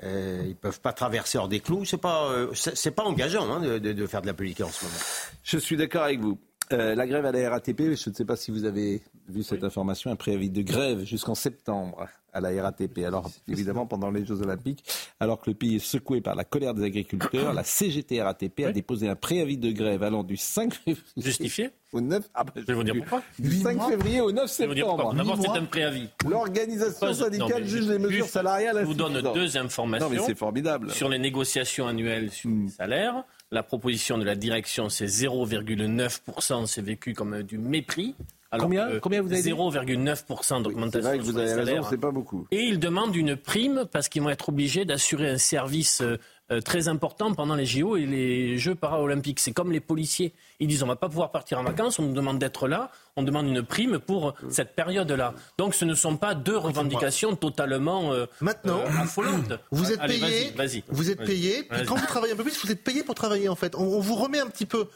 Euh, 0.03 0.43
ils 0.47 0.55
peuvent 0.55 0.81
pas 0.81 0.93
traverser 0.93 1.37
hors 1.37 1.47
des 1.47 1.59
clous. 1.59 1.85
C'est 1.85 2.01
pas, 2.01 2.31
c'est 2.55 2.89
pas 2.89 3.03
engageant 3.03 3.47
hein, 3.51 3.59
de, 3.59 3.77
de, 3.77 3.93
de, 3.93 4.07
faire 4.07 4.23
de 4.23 4.27
la 4.27 4.33
politique 4.33 4.65
en 4.65 4.71
ce 4.71 4.83
moment. 4.83 4.97
Je 5.43 5.59
suis 5.59 5.77
d'accord 5.77 6.01
avec 6.01 6.19
vous. 6.19 6.39
Euh, 6.73 6.95
la 6.95 7.07
grève 7.07 7.25
à 7.25 7.31
la 7.31 7.49
RATP, 7.49 7.95
je 7.95 8.09
ne 8.09 8.15
sais 8.15 8.25
pas 8.25 8.35
si 8.35 8.51
vous 8.51 8.65
avez 8.65 9.01
vu 9.27 9.43
cette 9.43 9.63
information, 9.63 10.11
un 10.11 10.15
préavis 10.15 10.49
de 10.49 10.61
grève 10.61 11.03
jusqu'en 11.03 11.35
septembre 11.35 12.07
à 12.33 12.39
la 12.39 12.49
RATP. 12.61 12.99
Alors, 12.99 13.29
évidemment, 13.47 13.85
pendant 13.85 14.09
les 14.09 14.25
Jeux 14.25 14.41
Olympiques, 14.41 14.83
alors 15.19 15.39
que 15.39 15.49
le 15.49 15.55
pays 15.55 15.75
est 15.75 15.79
secoué 15.79 16.21
par 16.21 16.35
la 16.35 16.43
colère 16.43 16.73
des 16.73 16.83
agriculteurs, 16.83 17.53
la 17.53 17.63
CGT 17.63 18.21
RATP 18.21 18.61
a 18.67 18.71
déposé 18.71 19.09
un 19.09 19.15
préavis 19.15 19.57
de 19.57 19.71
grève 19.71 20.03
allant 20.03 20.23
du 20.23 20.37
5 20.37 20.73
février. 20.73 21.03
Justifié 21.17 21.69
au 21.93 21.99
9, 21.99 22.23
ah 22.33 22.43
bah, 22.45 22.53
je 22.55 22.61
vais 22.61 22.73
vous 22.73 22.83
dire 22.83 22.95
pourquoi. 22.95 23.21
Du 23.37 23.51
5 23.51 23.81
février 23.89 24.21
au 24.21 24.31
9 24.31 24.49
septembre. 24.49 25.13
D'abord, 25.13 25.37
c'est 25.41 25.49
un 25.49 25.65
préavis. 25.65 26.07
L'organisation 26.29 27.13
syndicale 27.13 27.65
juge 27.67 27.89
les 27.89 27.99
mesures 27.99 28.27
salariales. 28.27 28.79
Je 28.79 28.85
vous 28.85 28.93
donne 28.93 29.21
deux 29.33 29.57
informations. 29.57 30.09
Non, 30.09 30.15
mais 30.15 30.21
c'est 30.25 30.37
formidable. 30.37 30.91
Sur 30.91 31.09
les 31.09 31.19
négociations 31.19 31.87
annuelles 31.87 32.31
sur 32.31 32.49
les 32.49 32.69
salaires, 32.69 33.23
la 33.51 33.63
proposition 33.63 34.17
de 34.17 34.23
la 34.23 34.35
direction, 34.35 34.89
c'est 34.89 35.05
0,9%. 35.05 36.65
C'est 36.65 36.81
vécu 36.81 37.13
comme 37.13 37.43
du 37.43 37.57
mépris. 37.57 38.15
combien, 38.57 38.87
euh, 38.87 38.99
combien 38.99 39.21
vous 39.21 39.31
avez 39.31 39.41
0,9% 39.41 40.61
d'augmentation. 40.61 41.01
C'est 41.01 41.17
vrai 41.17 41.17
que 41.17 41.23
vous 41.23 41.37
avez 41.37 41.53
raison, 41.53 41.87
c'est 41.89 41.97
pas 41.97 42.11
beaucoup. 42.11 42.47
Et 42.51 42.61
ils 42.61 42.79
demandent 42.79 43.15
une 43.15 43.35
prime 43.35 43.85
parce 43.91 44.07
qu'ils 44.07 44.21
vont 44.21 44.29
être 44.29 44.49
obligés 44.49 44.85
d'assurer 44.85 45.29
un 45.29 45.37
service 45.37 46.01
euh, 46.01 46.05
euh, 46.13 46.17
très 46.59 46.89
important 46.89 47.33
pendant 47.33 47.55
les 47.55 47.65
JO 47.65 47.95
et 47.95 48.05
les 48.05 48.57
Jeux 48.57 48.75
paralympiques. 48.75 49.39
C'est 49.39 49.53
comme 49.53 49.71
les 49.71 49.79
policiers. 49.79 50.33
Ils 50.59 50.67
disent 50.67 50.83
on 50.83 50.87
va 50.87 50.95
pas 50.95 51.07
pouvoir 51.07 51.31
partir 51.31 51.59
en 51.59 51.63
vacances, 51.63 51.99
on 51.99 52.03
nous 52.03 52.13
demande 52.13 52.39
d'être 52.39 52.67
là, 52.67 52.91
on 53.15 53.23
demande 53.23 53.47
une 53.47 53.63
prime 53.63 53.99
pour 53.99 54.33
cette 54.49 54.75
période-là. 54.75 55.33
Donc 55.57 55.75
ce 55.75 55.85
ne 55.85 55.93
sont 55.93 56.17
pas 56.17 56.35
deux 56.35 56.57
revendications 56.57 57.35
totalement 57.35 58.13
euh, 58.13 58.25
Maintenant, 58.41 58.79
euh, 58.79 59.01
affolantes. 59.01 59.53
Vous 59.71 59.91
êtes 59.91 60.01
payé, 60.01 60.53
vous 60.89 61.09
êtes 61.09 61.23
payé, 61.23 61.63
puis 61.63 61.85
quand 61.85 61.95
vous 61.95 62.05
travaillez 62.05 62.33
un 62.33 62.37
peu 62.37 62.43
plus, 62.43 62.59
vous 62.63 62.71
êtes 62.71 62.83
payé 62.83 63.03
pour 63.03 63.15
travailler 63.15 63.49
en 63.49 63.55
fait. 63.55 63.75
on 63.75 63.99
vous 63.99 64.15
remet 64.15 64.39
un 64.39 64.47
petit 64.47 64.65
peu. 64.65 64.87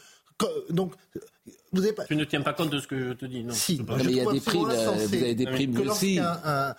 Donc 0.70 0.92
tu 2.08 2.16
ne 2.16 2.24
tiens 2.24 2.40
pas 2.40 2.52
compte 2.52 2.70
de 2.70 2.78
ce 2.78 2.86
que 2.86 2.98
je 2.98 3.12
te 3.12 3.26
dis, 3.26 3.44
non 3.44 3.52
Si, 3.52 3.82
mais 3.86 4.04
il 4.04 4.16
y 4.16 4.20
a 4.20 4.30
des 4.30 4.40
primes, 4.40 4.68
euh, 4.70 4.92
vous 4.92 5.14
avez 5.14 5.34
des 5.34 5.46
primes 5.46 5.78
aussi. 5.80 6.18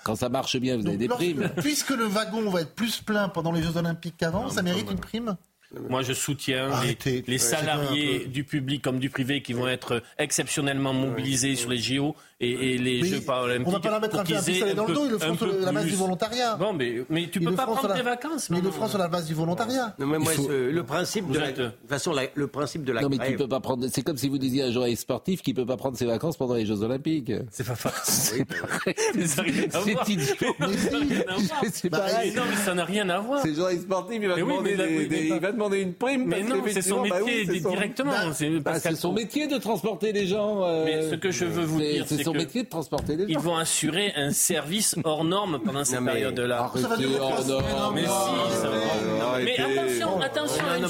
Quand 0.04 0.16
ça 0.16 0.30
marche 0.30 0.58
bien, 0.58 0.78
vous 0.78 0.88
avez 0.88 0.98
des 0.98 1.08
primes. 1.08 1.50
Puisque 1.58 1.92
le 1.92 2.06
wagon 2.06 2.50
va 2.50 2.62
être 2.62 2.74
plus 2.74 3.02
plein 3.02 3.30
pendant 3.30 3.52
les 3.52 3.62
Jeux 3.62 3.78
Olympiques 3.78 4.16
qu'avant, 4.18 4.50
ça 4.50 4.62
mérite 4.62 4.90
une 4.92 5.00
prime 5.00 5.36
Moi, 5.90 6.02
je 6.02 6.14
soutiens 6.14 6.68
les, 6.68 6.74
Arrêtez. 6.74 7.24
les 7.28 7.34
Ouais, 7.34 7.38
salariés 7.38 8.26
du 8.26 8.44
public 8.44 8.82
comme 8.82 9.00
du 9.00 9.10
privé 9.10 9.42
qui 9.42 9.54
vont 9.54 9.68
être 9.68 10.02
exceptionnellement 10.18 10.94
mobilisés 10.94 11.56
sur 11.56 11.70
les 11.70 11.78
JO 11.78 12.16
et, 12.40 12.52
et 12.74 12.78
les 12.78 13.02
Mais 13.02 13.08
Jeux 13.08 13.22
paralympiques. 13.22 13.68
on 13.68 13.72
va 13.72 13.80
pas 13.80 13.90
leur 13.90 14.00
mettre 14.02 14.20
un, 14.20 14.24
pistolet 14.24 14.76
dans 14.76 14.86
le 14.86 14.94
dos, 14.94 15.06
ils 15.06 15.10
le 15.10 15.16
un 15.16 15.20
feront 15.20 15.38
sur 15.38 15.48
la 15.48 15.72
base 15.72 15.86
du 15.86 15.96
volontariat. 15.96 16.56
Bon, 16.56 16.72
mais, 16.72 17.04
mais 17.10 17.28
tu 17.32 17.40
Ils 17.40 17.46
peux 17.48 17.56
pas 17.56 17.66
prendre 17.66 17.94
tes 17.96 18.02
vacances. 18.04 18.50
Mais 18.52 18.58
ils 18.58 18.62
le 18.64 18.68
non. 18.68 18.74
feront 18.76 18.88
sur 18.88 19.00
la 19.00 19.08
base 19.08 19.26
du 19.26 19.34
volontariat. 19.34 19.96
Non, 19.98 20.06
mais 20.06 20.20
moi, 20.20 20.32
le 20.48 20.82
principe 20.84 21.26
Vous 21.26 21.34
de 21.34 21.40
la, 21.40 21.50
êtes- 21.50 21.58
de 21.58 21.66
toute 21.70 21.90
façon, 21.90 22.14
la- 22.14 22.28
le 22.36 22.46
principe 22.48 22.84
de 22.84 22.92
la 22.94 23.02
Non, 23.02 23.10
mais 23.10 23.18
grève. 23.18 23.32
tu 23.32 23.38
peux 23.38 23.48
pas 23.48 23.60
prendre. 23.60 23.88
C'est 23.92 24.04
comme 24.04 24.18
si 24.18 24.30
vous 24.30 24.38
disiez 24.38 24.62
à 24.62 24.66
un 24.68 24.72
journaliste 24.72 25.02
sportif 25.02 25.42
qu'il 25.42 25.56
peut 25.56 25.66
pas 25.66 25.78
prendre 25.78 25.98
ses 25.98 26.06
vacances 26.06 26.38
pendant 26.38 26.54
les 26.54 26.66
Jeux 26.68 26.84
Olympiques. 26.84 27.32
C'est 27.50 27.66
pas 27.66 27.74
à 27.74 27.92
c'est 28.04 28.40
idiot. 28.42 28.56
Mais 29.16 29.26
ça 29.28 29.42
n'a 29.42 29.50
rien 29.50 29.68
à 29.74 29.80
voir. 29.80 30.06
C'est 31.74 31.90
Bah, 31.90 32.00
pareil. 32.00 32.34
Non, 32.36 32.44
mais 32.50 32.56
ça 32.56 32.74
n'a 32.76 32.86
rien 32.86 33.10
à 33.10 33.20
voir. 33.20 33.42
C'est 33.42 33.54
journaliste 33.56 33.84
sportif, 33.86 34.20
il 34.22 34.28
va, 34.28 34.36
demander, 34.36 34.76
des- 34.76 35.08
des- 35.08 35.82
une 35.82 35.94
prime. 35.94 36.26
Mais 36.26 36.44
non, 36.44 36.62
c'est 36.72 36.82
son 36.82 37.02
bah 37.02 37.20
métier 37.20 37.46
directement. 37.60 38.12
C'est 38.34 38.50
bah, 38.60 38.80
son 38.80 39.14
métier 39.14 39.48
de 39.48 39.58
transporter 39.58 40.12
les 40.14 40.28
gens. 40.28 40.64
euh, 40.64 40.86
Mais 40.86 41.10
ce 41.10 41.16
que 41.16 41.32
je 41.32 41.46
veux 41.46 41.64
vous 41.66 41.80
dire, 41.80 42.06
c'est 42.08 42.18
c'est 42.27 42.27
son 42.28 42.34
que 42.34 42.38
métier 42.38 42.64
de 42.64 42.70
transporter 42.70 43.16
les 43.16 43.24
gens. 43.24 43.30
Ils 43.30 43.40
vont 43.40 43.58
assurer 43.58 44.14
un 44.16 44.32
service 44.32 44.96
hors 45.04 45.24
norme 45.24 45.60
pendant 45.64 45.84
cette 45.84 46.04
période-là. 46.04 46.60
Arrêtez, 46.64 47.06
hors 47.20 47.46
norme. 47.46 47.96
Mais 47.96 48.02
si, 48.04 48.08
ça 48.08 48.70
va. 48.70 48.78
Mais 49.40 49.60
Arrêtez. 49.60 49.80
attention, 49.80 50.22
attention 50.22 50.66
à 50.68 50.78
une 50.78 50.88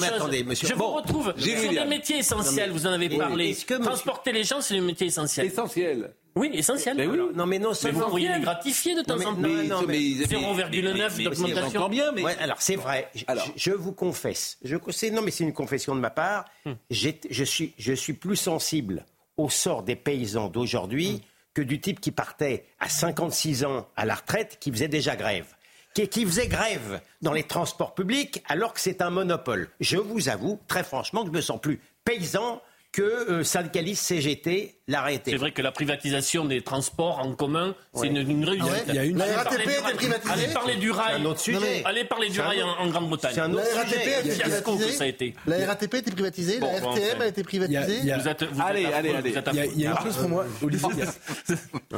chose. 0.56 0.70
Je 0.70 0.74
vous 0.74 0.88
retrouve 0.88 1.34
sur 1.38 1.70
des 1.72 1.86
métiers 1.86 2.18
essentiels, 2.20 2.72
vous 2.72 2.86
en 2.88 2.92
avez 2.92 3.10
parlé. 3.10 3.56
Transporter 3.82 4.32
les 4.32 4.44
gens, 4.44 4.62
c'est 4.62 4.76
le 4.76 4.82
métier 4.82 5.08
essentiel. 5.08 5.46
Essentiel. 5.48 6.14
Oui, 6.36 6.52
essentiel. 6.54 6.96
Mais 6.98 7.08
oui. 7.08 7.18
Non, 7.34 7.48
mais 7.48 7.58
non 7.58 7.72
Mais 7.84 7.90
vous 7.90 8.02
pourriez 8.02 8.30
les 8.32 8.42
gratifier 8.42 8.94
de 8.94 9.02
temps 9.02 9.16
en 9.16 9.34
temps. 9.34 9.34
non, 9.38 9.64
non, 9.64 9.82
mais- 9.88 9.98
0,9 9.98 11.24
d'augmentation. 11.24 11.70
J'entends 11.74 11.90
bien, 11.90 12.12
mais. 12.12 12.22
Ouais, 12.24 12.36
alors 12.40 12.58
c'est 12.62 12.76
vrai. 12.76 13.10
Je, 13.16 13.24
Alors. 13.28 13.44
je- 13.56 13.72
je 13.72 13.72
vous 13.72 13.92
confesse. 13.92 14.58
Je, 14.64 14.78
c'est- 14.92 15.10
non, 15.10 15.24
mais 15.24 15.32
c'est 15.32 15.44
une 15.46 15.54
confession 15.54 15.96
de 15.96 16.00
ma 16.00 16.12
part. 16.12 16.46
J'ai- 16.92 17.20
Je, 17.32 17.44
suis, 17.44 17.74
je 17.80 17.94
suis 17.94 18.14
plus 18.14 18.36
sensible 18.36 19.06
au 19.38 19.50
sort 19.50 19.84
des 19.84 19.96
paysans 19.96 20.50
d'aujourd'hui 20.50 21.24
que 21.54 21.62
du 21.62 21.82
type 21.82 22.00
qui 22.00 22.12
partait 22.12 22.66
à 22.80 22.90
56 22.90 23.66
ans 23.66 23.88
à 23.96 24.06
la 24.06 24.16
retraite, 24.16 24.58
qui 24.60 24.72
faisait 24.72 24.88
déjà 24.88 25.16
grève. 25.16 25.48
Qui, 25.94 26.08
qui 26.08 26.26
faisait 26.26 26.48
grève 26.48 27.02
dans 27.22 27.34
les 27.34 27.44
transports 27.44 27.96
publics 27.96 28.44
alors 28.48 28.74
que 28.74 28.80
c'est 28.80 29.02
un 29.02 29.10
monopole. 29.10 29.70
Je 29.80 29.98
vous 29.98 30.30
avoue, 30.30 30.60
très 30.68 30.84
franchement, 30.84 31.22
que 31.22 31.30
je 31.30 31.34
me 31.34 31.42
sens 31.42 31.60
plus 31.60 31.82
paysan 32.04 32.62
que 32.92 33.02
euh, 33.02 33.44
syndicaliste 33.44 34.04
CGT 34.04 34.77
C'est 35.26 35.36
vrai 35.36 35.52
que 35.52 35.62
la 35.62 35.74
privatisation 35.74 36.46
des 36.46 36.62
transports 36.62 37.20
en 37.20 37.34
commun, 37.34 37.76
c'est 37.94 38.08
une, 38.08 38.18
une 38.18 38.46
réussite. 38.46 38.64
Ah 38.70 38.72
ouais 38.74 38.84
Il 38.88 38.96
y 38.96 39.00
a 39.00 39.04
une- 39.04 39.20
Allez 39.22 39.32
La 39.36 39.44
parler 39.44 39.58
RATP 39.58 39.68
du 39.68 39.72
était 39.74 39.82
rail. 39.82 39.96
privatisée 39.96 40.32
Allez 40.46 40.54
parler 40.54 40.76
du 40.78 40.92
rail. 40.92 41.14
C'est 41.18 41.22
un 41.22 41.26
autre 41.26 41.40
sujet. 41.42 41.58
Non, 41.60 41.66
mais 41.66 41.82
Allez 41.84 42.04
parler 42.06 42.28
du 42.30 42.36
C'est 42.36 42.42
un 42.42 42.48
rail 42.48 42.64
en, 42.64 42.88
Grande-Bretagne. 42.88 43.32
c'est 43.36 43.42
un 43.42 43.52
autre 43.54 43.64
La 43.76 43.82
RATP 43.82 43.98
a 43.98 44.20
été 44.22 44.30
Fiasco 44.32 44.78
que 44.78 44.84
ça 44.84 44.86
a 44.86 44.88
privatisée. 44.88 45.08
été. 45.10 45.34
La 45.46 45.66
RATP 45.68 45.94
a 45.94 45.98
été 45.98 46.12
privatisée, 46.12 46.60
Bon, 46.60 46.72
la 46.74 46.80
bon, 46.80 46.92
RTM 46.92 47.04
enfin. 47.16 47.24
a 47.24 47.28
été 47.28 47.44
privatisée. 47.44 47.98
Il 48.02 48.06
y 48.08 48.12
a- 48.12 48.18
Vous 48.18 48.28
êtes, 48.30 48.44
vous 48.44 48.62
Allez, 48.62 48.84
êtes 48.84 48.94
allez, 48.94 49.10
allez. 49.10 49.30
Il 49.76 49.82
y 49.82 49.86
a, 49.86 49.92
a 49.94 50.00
une 50.00 50.06
chose 50.06 50.18
pour 50.18 50.30
moi, 50.30 50.46
Olivier. 50.64 50.88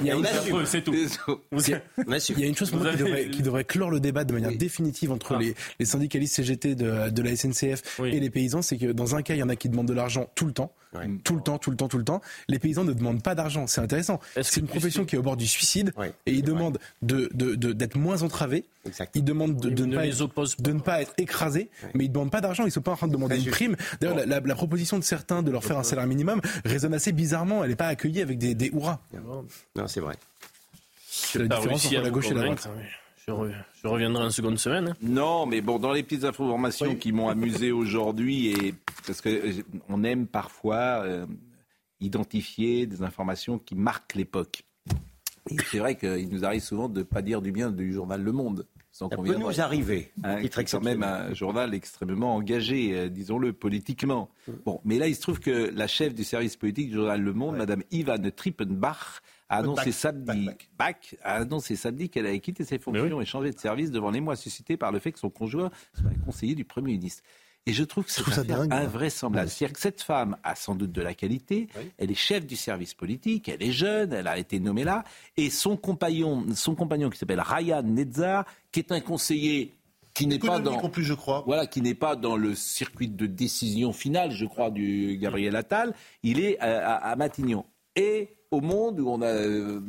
Il 0.01 0.07
y 0.07 0.09
a, 0.09 0.13
a 0.13 0.17
une 0.17 0.25
a 0.25 0.29
chose- 0.47 0.67
c'est 0.67 0.81
tout. 0.81 0.93
Il 0.93 2.39
y 2.39 2.43
a 2.43 2.47
une 2.47 2.55
chose 2.55 2.71
pour 2.71 2.79
moi 2.79 2.91
qui 3.31 3.41
devrait, 3.43 3.63
clore 3.65 3.91
le 3.91 3.99
débat 3.99 4.23
de 4.23 4.33
manière 4.33 4.51
définitive 4.57 5.11
entre 5.11 5.35
Ah. 5.35 5.39
les, 5.79 5.85
syndicalistes 5.85 6.35
CGT 6.35 6.73
de, 6.73 7.21
la 7.21 7.35
SNCF 7.35 7.99
et 8.03 8.19
les 8.19 8.29
paysans, 8.31 8.63
c'est 8.63 8.77
que 8.77 8.87
dans 8.91 9.15
un 9.15 9.21
cas, 9.21 9.35
il 9.35 9.39
y 9.39 9.43
en 9.43 9.49
a 9.49 9.55
qui 9.55 9.69
demandent 9.69 9.87
de 9.87 9.93
l'argent 9.93 10.27
tout 10.33 10.45
le 10.47 10.53
temps, 10.53 10.73
tout 11.23 11.35
le 11.35 11.41
temps, 11.41 11.57
tout 11.57 11.71
le 11.71 11.77
temps, 11.77 11.87
tout 11.87 11.97
le 11.97 12.03
temps. 12.03 12.21
Les 12.47 12.59
paysans 12.59 12.83
ne 12.83 12.93
demandent 12.93 13.21
pas 13.23 13.35
d'argent. 13.35 13.67
C'est 13.67 13.81
intéressant. 13.81 14.19
C'est 14.41 14.59
une 14.59 14.67
profession 14.67 15.05
qui 15.05 15.15
est 15.15 15.19
au 15.19 15.23
bord 15.23 15.37
du 15.37 15.47
suicide 15.47 15.93
Oui, 15.97 16.07
et 16.25 16.33
ils 16.33 16.43
demandent 16.43 16.79
de, 17.01 17.29
de, 17.33 17.55
de- 17.55 17.73
d'être 17.73 17.95
moins 17.97 18.23
entravés. 18.23 18.65
Ils 19.13 19.23
demandent 19.23 19.57
de, 19.57 19.69
ne 19.69 19.85
ne, 19.85 19.95
pas 19.95 20.03
les 20.03 20.09
être, 20.15 20.21
oppose 20.21 20.55
pas. 20.55 20.63
de 20.63 20.71
ne 20.71 20.79
pas 20.79 21.01
être 21.01 21.13
écrasés, 21.17 21.69
mais 21.93 22.05
ils 22.05 22.07
ne 22.07 22.13
demandent 22.13 22.31
pas 22.31 22.41
d'argent. 22.41 22.65
Ils 22.65 22.71
sont 22.71 22.81
pas 22.81 22.91
en 22.93 22.95
train 22.95 23.07
de 23.07 23.11
demander 23.13 23.35
une 23.35 23.41
juste. 23.43 23.55
prime. 23.55 23.75
D'ailleurs, 24.01 24.17
la, 24.17 24.25
la- 24.25 24.39
la 24.39 24.55
proposition 24.55 24.97
de 24.97 25.03
certains 25.03 25.43
de 25.43 25.51
leur 25.51 25.63
faire 25.63 25.77
un 25.77 25.83
salaire 25.83 26.07
minimum 26.07 26.41
résonne 26.65 26.93
assez 26.93 27.11
bizarrement. 27.11 27.63
Elle 27.63 27.69
n'est 27.71 27.75
pas 27.75 27.87
accueillie 27.87 28.21
avec 28.21 28.37
des, 28.39 28.55
des 28.55 28.67
hurrahs. 28.67 28.99
Non, 29.75 29.87
c'est 29.87 29.99
vrai. 29.99 30.15
C'est 31.11 31.39
la 31.39 31.47
différence 31.57 31.85
entre 31.85 32.01
la 32.01 32.09
gauche 32.09 32.31
et 32.31 32.33
la 32.33 32.43
droite. 32.43 32.69
Je, 33.29 33.33
re- 33.33 33.53
je 33.83 33.87
reviendrai 33.87 34.23
en 34.25 34.29
seconde 34.31 34.57
semaine. 34.59 34.89
hein. 34.89 34.95
Non, 35.01 35.45
mais 35.45 35.61
bon, 35.61 35.77
dans 35.79 35.91
les 35.93 36.03
petites 36.03 36.23
informations 36.23 36.95
qui 36.95 37.11
m'ont 37.11 37.29
amusé 37.29 37.71
aujourd'hui, 37.81 38.47
et 38.47 38.73
parce 39.05 39.21
que 39.21 39.29
euh, 39.29 39.53
on 39.87 40.03
aime 40.03 40.25
parfois 40.27 41.03
euh, 41.05 41.25
identifier 41.99 42.85
des 42.87 43.01
informations 43.03 43.59
qui 43.59 43.75
marquent 43.75 44.15
l'époque. 44.15 44.63
Et 45.51 45.57
c'est 45.71 45.79
vrai 45.79 45.95
qu'il 45.95 46.29
nous 46.29 46.45
arrive 46.45 46.61
souvent 46.61 46.89
de 46.89 46.99
ne 46.99 47.03
pas 47.03 47.21
dire 47.21 47.41
du 47.41 47.51
bien 47.51 47.71
du 47.71 47.93
journal 47.93 48.21
Le 48.21 48.31
Monde. 48.31 48.65
Sans 48.91 49.07
Ça 49.09 49.15
qu'on 49.15 49.23
peut 49.23 49.29
vienne- 49.29 49.41
nous 49.41 49.61
arriver. 49.61 50.11
Hein, 50.23 50.41
Titre 50.41 50.61
qui 50.63 50.75
est 50.75 50.77
quand 50.77 50.83
même 50.83 51.03
un 51.03 51.33
journal 51.33 51.73
extrêmement 51.73 52.35
engagé, 52.35 52.95
euh, 52.97 53.09
disons-le, 53.09 53.53
politiquement. 53.53 54.29
Bon, 54.65 54.81
mais 54.83 54.97
là, 54.97 55.07
il 55.07 55.15
se 55.15 55.21
trouve 55.21 55.39
que 55.39 55.71
la 55.73 55.87
chef 55.87 56.13
du 56.15 56.23
service 56.23 56.55
politique 56.57 56.89
du 56.89 56.95
journal 56.95 57.21
Le 57.21 57.33
Monde, 57.33 57.55
Madame 57.57 57.83
Ivan 57.91 58.17
Trippenbach, 58.35 59.21
a 59.49 59.57
annoncé 59.57 59.85
Bach, 59.85 59.93
samedi, 59.93 60.49
Bach 60.77 60.95
a 61.23 61.35
annoncé 61.37 61.75
samedi 61.75 62.09
qu'elle 62.09 62.25
avait 62.27 62.39
quitté 62.39 62.63
ses 62.63 62.77
fonctions 62.79 63.19
et 63.21 63.25
changé 63.25 63.51
de 63.51 63.59
service 63.59 63.91
devant 63.91 64.11
l'émoi 64.11 64.35
suscité 64.35 64.77
par 64.77 64.91
le 64.91 64.99
fait 64.99 65.11
que 65.11 65.19
son 65.19 65.29
conjoint 65.29 65.71
soit 65.99 66.09
un 66.11 66.25
conseiller 66.25 66.55
du 66.55 66.65
Premier 66.65 66.93
ministre. 66.93 67.23
Et 67.65 67.73
je 67.73 67.83
trouve 67.83 68.05
que 68.05 68.11
c'est 68.11 68.23
invraisemblable. 68.71 69.49
C'est-à-dire 69.49 69.73
que 69.73 69.81
cette 69.81 70.01
femme 70.01 70.37
a 70.43 70.55
sans 70.55 70.75
doute 70.75 70.91
de 70.91 71.01
la 71.01 71.13
qualité, 71.13 71.67
elle 71.97 72.09
est 72.09 72.15
chef 72.15 72.45
du 72.47 72.55
service 72.55 72.93
politique, 72.93 73.49
elle 73.49 73.61
est 73.61 73.71
jeune, 73.73 74.13
elle 74.13 74.27
a 74.27 74.37
été 74.39 74.59
nommée 74.59 74.83
là, 74.85 75.03
et 75.37 75.49
son 75.49 75.77
compagnon, 75.77 76.45
son 76.55 76.73
compagnon 76.73 77.09
qui 77.09 77.17
s'appelle 77.19 77.41
Ryan 77.41 77.83
Netzar, 77.83 78.45
qui 78.71 78.79
est 78.79 78.91
un 78.91 79.01
conseiller 79.01 79.75
qui 80.15 80.25
n'est 80.25 80.39
pas 80.39 80.59
dans 80.59 80.73
en 80.77 80.89
plus, 80.89 81.03
je 81.03 81.13
crois. 81.13 81.43
voilà, 81.45 81.67
qui 81.67 81.81
n'est 81.81 81.93
pas 81.93 82.15
dans 82.15 82.35
le 82.37 82.55
circuit 82.55 83.07
de 83.09 83.25
décision 83.25 83.93
finale, 83.93 84.31
je 84.31 84.45
crois, 84.45 84.71
du 84.71 85.17
Gabriel 85.21 85.55
Attal. 85.55 85.93
Il 86.23 86.39
est 86.39 86.57
à, 86.59 86.95
à- 86.95 87.11
à 87.11 87.15
Matignon. 87.15 87.65
Et 87.95 88.35
au 88.51 88.61
monde 88.61 88.99
où 88.99 89.09
on 89.09 89.21
a 89.21 89.27
euh, 89.27 89.79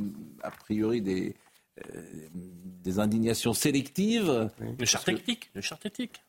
a 0.42 0.50
priori 0.50 1.00
des, 1.00 1.34
euh, 1.94 2.00
des 2.84 2.98
indignations 2.98 3.54
sélectives. 3.54 4.50
Le 4.78 4.84
charte 4.86 5.08
éthique. 5.08 5.50
Le 5.54 5.60
charte 5.60 5.86
éthique. 5.86 6.20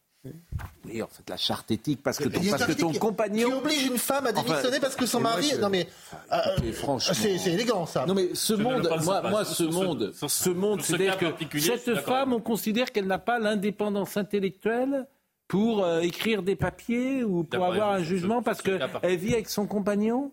Oui, 0.85 1.01
en 1.01 1.07
fait, 1.07 1.27
la 1.29 1.35
charte 1.37 1.71
éthique, 1.71 2.01
parce 2.03 2.19
que 2.19 2.29
ton, 2.29 2.41
parce 2.51 2.65
que 2.67 2.73
ton 2.73 2.93
compagnon. 2.93 3.49
Qui 3.49 3.55
oblige 3.55 3.85
une 3.87 3.97
femme 3.97 4.27
à 4.27 4.31
démissionner 4.31 4.67
Enfin, 4.67 4.79
parce 4.79 4.95
que 4.95 5.07
son 5.07 5.19
mari. 5.19 5.49
je- 5.55 5.59
Non 5.59 5.69
mais. 5.69 5.87
euh, 6.31 6.37
Écoutez, 6.53 6.71
franchement. 6.73 7.15
c'est 7.15 7.51
élégant 7.51 7.87
ça. 7.87 8.05
Non 8.05 8.13
mais 8.13 8.35
ce 8.35 8.55
Je 8.55 8.61
monde, 8.61 8.87
moi, 9.03 9.21
pas. 9.23 9.29
moi 9.31 9.43
Sur 9.45 9.55
ce 9.55 9.63
monde, 9.63 10.13
sur 10.13 10.29
ce- 10.29 10.43
ce 10.43 10.49
monde, 10.51 10.81
c'est-à-dire 10.83 11.17
que 11.17 11.59
cette 11.59 11.95
femme, 12.01 12.33
on 12.33 12.39
considère 12.39 12.91
qu'elle 12.91 13.07
n'a 13.07 13.17
pas 13.17 13.39
l'indépendance 13.39 14.15
intellectuelle 14.15 15.07
pour 15.47 15.83
euh, 15.83 16.01
écrire 16.01 16.43
des 16.43 16.55
papiers 16.55 17.23
ou 17.23 17.43
pour 17.43 17.65
avoir 17.65 17.91
un 17.93 18.03
jugement 18.03 18.43
parce 18.43 18.61
qu'elle 18.61 18.79
vit 19.17 19.33
avec 19.33 19.49
son 19.49 19.65
compagnon? 19.65 20.31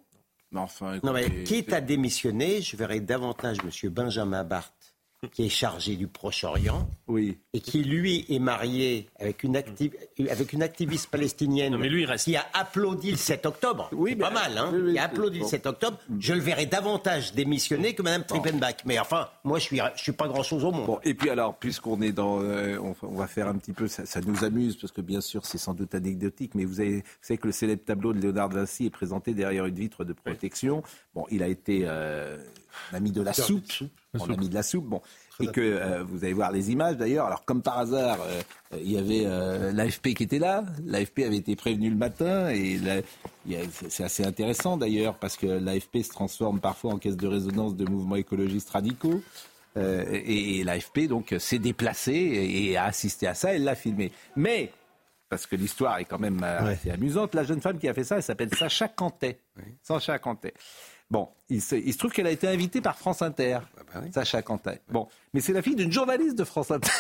Mais 0.51 0.61
enfin, 0.61 0.99
Non, 1.03 1.13
mais 1.13 1.45
quitte 1.45 1.73
à 1.73 1.81
démissionner, 1.81 2.63
je 2.63 2.77
verrais 2.77 3.01
davantage 3.01 3.59
M. 3.59 3.91
Benjamin 3.91 4.45
Barthes, 4.45 4.78
qui 5.33 5.47
est 5.47 5.49
chargé 5.49 5.97
du 5.97 6.07
Proche-Orient, 6.07 6.89
oui. 7.09 7.39
et 7.53 7.61
qui, 7.61 7.83
lui, 7.83 8.25
est 8.29 8.39
marié 8.39 9.09
avec 9.19 9.43
une, 9.43 9.57
avec 9.57 10.53
une 10.53 10.63
activiste 10.63 11.11
palestinienne 11.11 11.73
Non, 11.73 11.79
mais 11.79 11.89
lui, 11.89 12.05
reste. 12.05 12.25
qui 12.25 12.37
a 12.37 12.47
applaudi 12.55 13.11
le 13.11 13.17
7 13.17 13.45
octobre. 13.47 13.89
Oui, 13.93 14.15
pas 14.15 14.31
mal, 14.31 14.57
hein 14.57 14.71
oui, 14.73 14.81
oui, 14.81 14.93
Qui 14.93 14.99
a 14.99 15.05
applaudi 15.05 15.39
bon. 15.41 15.45
le 15.45 15.51
7 15.51 15.67
octobre. 15.67 15.99
Je 16.21 16.35
le 16.35 16.41
verrais 16.41 16.67
davantage 16.67 17.33
démissionner 17.33 17.95
que 17.95 18.03
Mme 18.03 18.25
Trippenbach. 18.25 18.77
Mais 18.85 18.99
enfin, 19.01 19.29
moi, 19.43 19.59
je 19.59 19.65
suis, 19.65 19.81
je 19.97 20.03
suis 20.03 20.13
pas 20.13 20.29
grand-chose 20.29 20.65
au 20.65 20.71
monde. 20.71 20.87
Bon, 20.87 21.01
et 21.03 21.15
puis 21.15 21.31
alors, 21.31 21.57
puisqu'on 21.57 22.01
est 22.01 22.13
dans, 22.13 22.41
euh, 22.41 22.79
on, 22.79 22.95
on 23.03 23.17
va 23.17 23.27
faire 23.27 23.49
un 23.49 23.57
petit 23.57 23.73
peu, 23.73 23.89
ça, 23.89 24.07
ça 24.07 24.21
nous 24.21 24.45
amuse 24.45 24.77
parce 24.77 24.93
que 24.93 25.01
bien 25.01 25.21
sûr 25.21 25.45
c'est 25.47 25.59
sans 25.59 25.75
doute 25.75 25.95
anecdotique, 25.95 26.55
mais 26.55 26.65
vous, 26.65 26.81
avez, 26.81 26.97
vous 26.99 27.03
savez 27.23 27.39
que 27.39 27.47
le 27.47 27.53
célèbre 27.53 27.83
tableau 27.85 28.13
de 28.13 28.21
Léonard 28.21 28.49
de 28.51 28.55
Vinci 28.55 28.87
est 28.87 28.91
présenté 28.91 29.35
derrière 29.35 29.67
une 29.67 29.75
vitre 29.75 30.05
de 30.05 30.13
protection. 30.13 30.83
Bon, 31.15 31.25
il 31.31 31.43
a 31.43 31.49
été 31.49 31.83
euh, 31.85 32.39
un 32.93 32.97
ami 32.97 33.11
de 33.13 33.23
la 33.23 33.33
soupe, 33.33 33.65
mon 34.15 34.25
ami 34.35 34.49
de 34.49 34.55
la 34.55 34.63
soupe. 34.63 34.85
Bon, 34.87 35.01
et 35.41 35.47
que 35.53 35.61
euh, 35.61 36.03
vous 36.03 36.25
allez 36.25 36.33
voir 36.33 36.51
les 36.53 36.71
images 36.73 36.97
d'ailleurs. 36.97 37.27
Alors 37.27 37.45
comme 37.45 37.63
par 37.63 37.79
hasard, 37.79 38.19
euh, 38.23 38.41
euh, 38.75 38.79
il 38.83 38.91
y 38.91 38.99
avait 38.99 39.23
euh, 39.25 39.71
l'AFP 39.73 40.15
qui 40.15 40.25
était 40.25 40.39
là. 40.41 40.65
L'AFP 40.85 41.21
avait 41.21 41.37
été 41.37 41.55
prévenu 41.57 41.91
le 41.91 41.97
matin 41.97 42.49
et 42.51 42.79
a- 42.91 43.03
c'est 43.89 44.05
assez 44.05 44.25
intéressant 44.25 44.77
d'ailleurs 44.77 45.15
parce 45.15 45.37
que 45.37 45.47
l'AFP 45.47 46.03
se 46.03 46.11
transforme 46.11 46.61
parfois 46.61 46.93
en 46.95 46.99
caisse 46.99 47.17
de 47.17 47.27
résonance 47.29 47.77
de 47.77 47.85
mouvements 47.89 48.17
écologistes 48.17 48.71
radicaux. 48.71 49.23
Euh, 49.77 50.05
et, 50.11 50.59
et 50.59 50.65
l'AFP 50.65 51.07
donc 51.09 51.35
s'est 51.39 51.59
déplacée 51.61 52.13
et, 52.13 52.71
et 52.73 52.77
a 52.77 52.85
assisté 52.85 53.27
à 53.29 53.35
ça. 53.35 53.55
Elle 53.55 53.65
l'a 53.65 53.75
filmé. 53.77 54.11
Mais 54.35 54.73
parce 55.29 55.47
que 55.47 55.55
l'histoire 55.57 55.99
est 55.99 56.05
quand 56.07 56.19
même 56.19 56.43
assez 56.43 56.91
amusante. 56.91 57.35
La 57.35 57.45
jeune 57.45 57.61
femme 57.61 57.79
qui 57.79 57.87
a 57.87 57.95
fait 57.95 58.03
ça, 58.03 58.17
elle 58.17 58.23
s'appelle 58.23 58.53
Sacha 58.57 58.89
Cantet. 58.89 59.39
Sacha 59.83 60.19
Cantet. 60.19 60.55
Bon, 61.11 61.29
il 61.49 61.63
se, 61.63 61.75
il 61.75 61.91
se 61.91 61.97
trouve 61.99 62.13
qu'elle 62.13 62.27
a 62.27 62.31
été 62.31 62.47
invitée 62.47 62.83
par 62.83 62.99
France 62.99 63.23
Inter, 63.23 63.61
Sacha 64.13 64.43
Cantet. 64.43 64.83
Bon, 64.91 65.09
mais 65.33 65.41
c'est 65.41 65.55
la 65.55 65.63
fille 65.63 65.75
d'une 65.75 65.91
journaliste 65.91 66.37
de 66.37 66.45
France 66.45 66.71
Inter. 66.71 66.91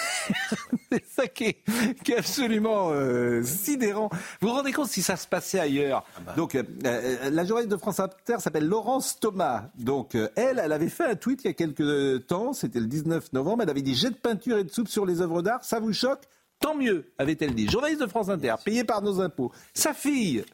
c'est 0.90 1.04
ça 1.04 1.26
qui 1.26 1.44
est, 1.44 1.56
qui 2.02 2.12
est 2.12 2.18
absolument 2.18 2.88
euh, 2.90 3.42
sidérant. 3.42 4.08
Vous 4.40 4.48
vous 4.48 4.54
rendez 4.54 4.72
compte 4.72 4.88
si 4.88 5.02
ça 5.02 5.16
se 5.16 5.26
passait 5.26 5.60
ailleurs? 5.60 6.06
Donc, 6.36 6.54
euh, 6.54 6.62
euh, 6.86 7.28
la 7.28 7.44
journaliste 7.44 7.70
de 7.70 7.76
France 7.76 8.00
Inter 8.00 8.36
s'appelle 8.38 8.66
Laurence 8.66 9.20
Thomas. 9.20 9.64
Donc, 9.78 10.14
euh, 10.14 10.30
elle, 10.36 10.58
elle 10.58 10.72
avait 10.72 10.88
fait 10.88 11.04
un 11.04 11.16
tweet 11.16 11.44
il 11.44 11.48
y 11.48 11.50
a 11.50 11.54
quelques 11.54 12.26
temps, 12.26 12.54
c'était 12.54 12.80
le 12.80 12.86
19 12.86 13.34
novembre. 13.34 13.64
Elle 13.64 13.70
avait 13.70 13.82
dit 13.82 13.94
jet 13.94 14.10
de 14.10 14.14
peinture 14.14 14.56
et 14.56 14.64
de 14.64 14.70
soupe 14.70 14.88
sur 14.88 15.04
les 15.04 15.20
œuvres 15.20 15.42
d'art, 15.42 15.62
ça 15.64 15.80
vous 15.80 15.92
choque? 15.92 16.22
Tant 16.60 16.74
mieux, 16.74 17.12
avait-elle 17.18 17.54
dit. 17.54 17.68
Journaliste 17.68 18.00
de 18.00 18.06
France 18.06 18.30
Inter, 18.30 18.54
payée 18.64 18.84
par 18.84 19.02
nos 19.02 19.20
impôts. 19.20 19.52
Sa 19.74 19.92
fille, 19.92 20.44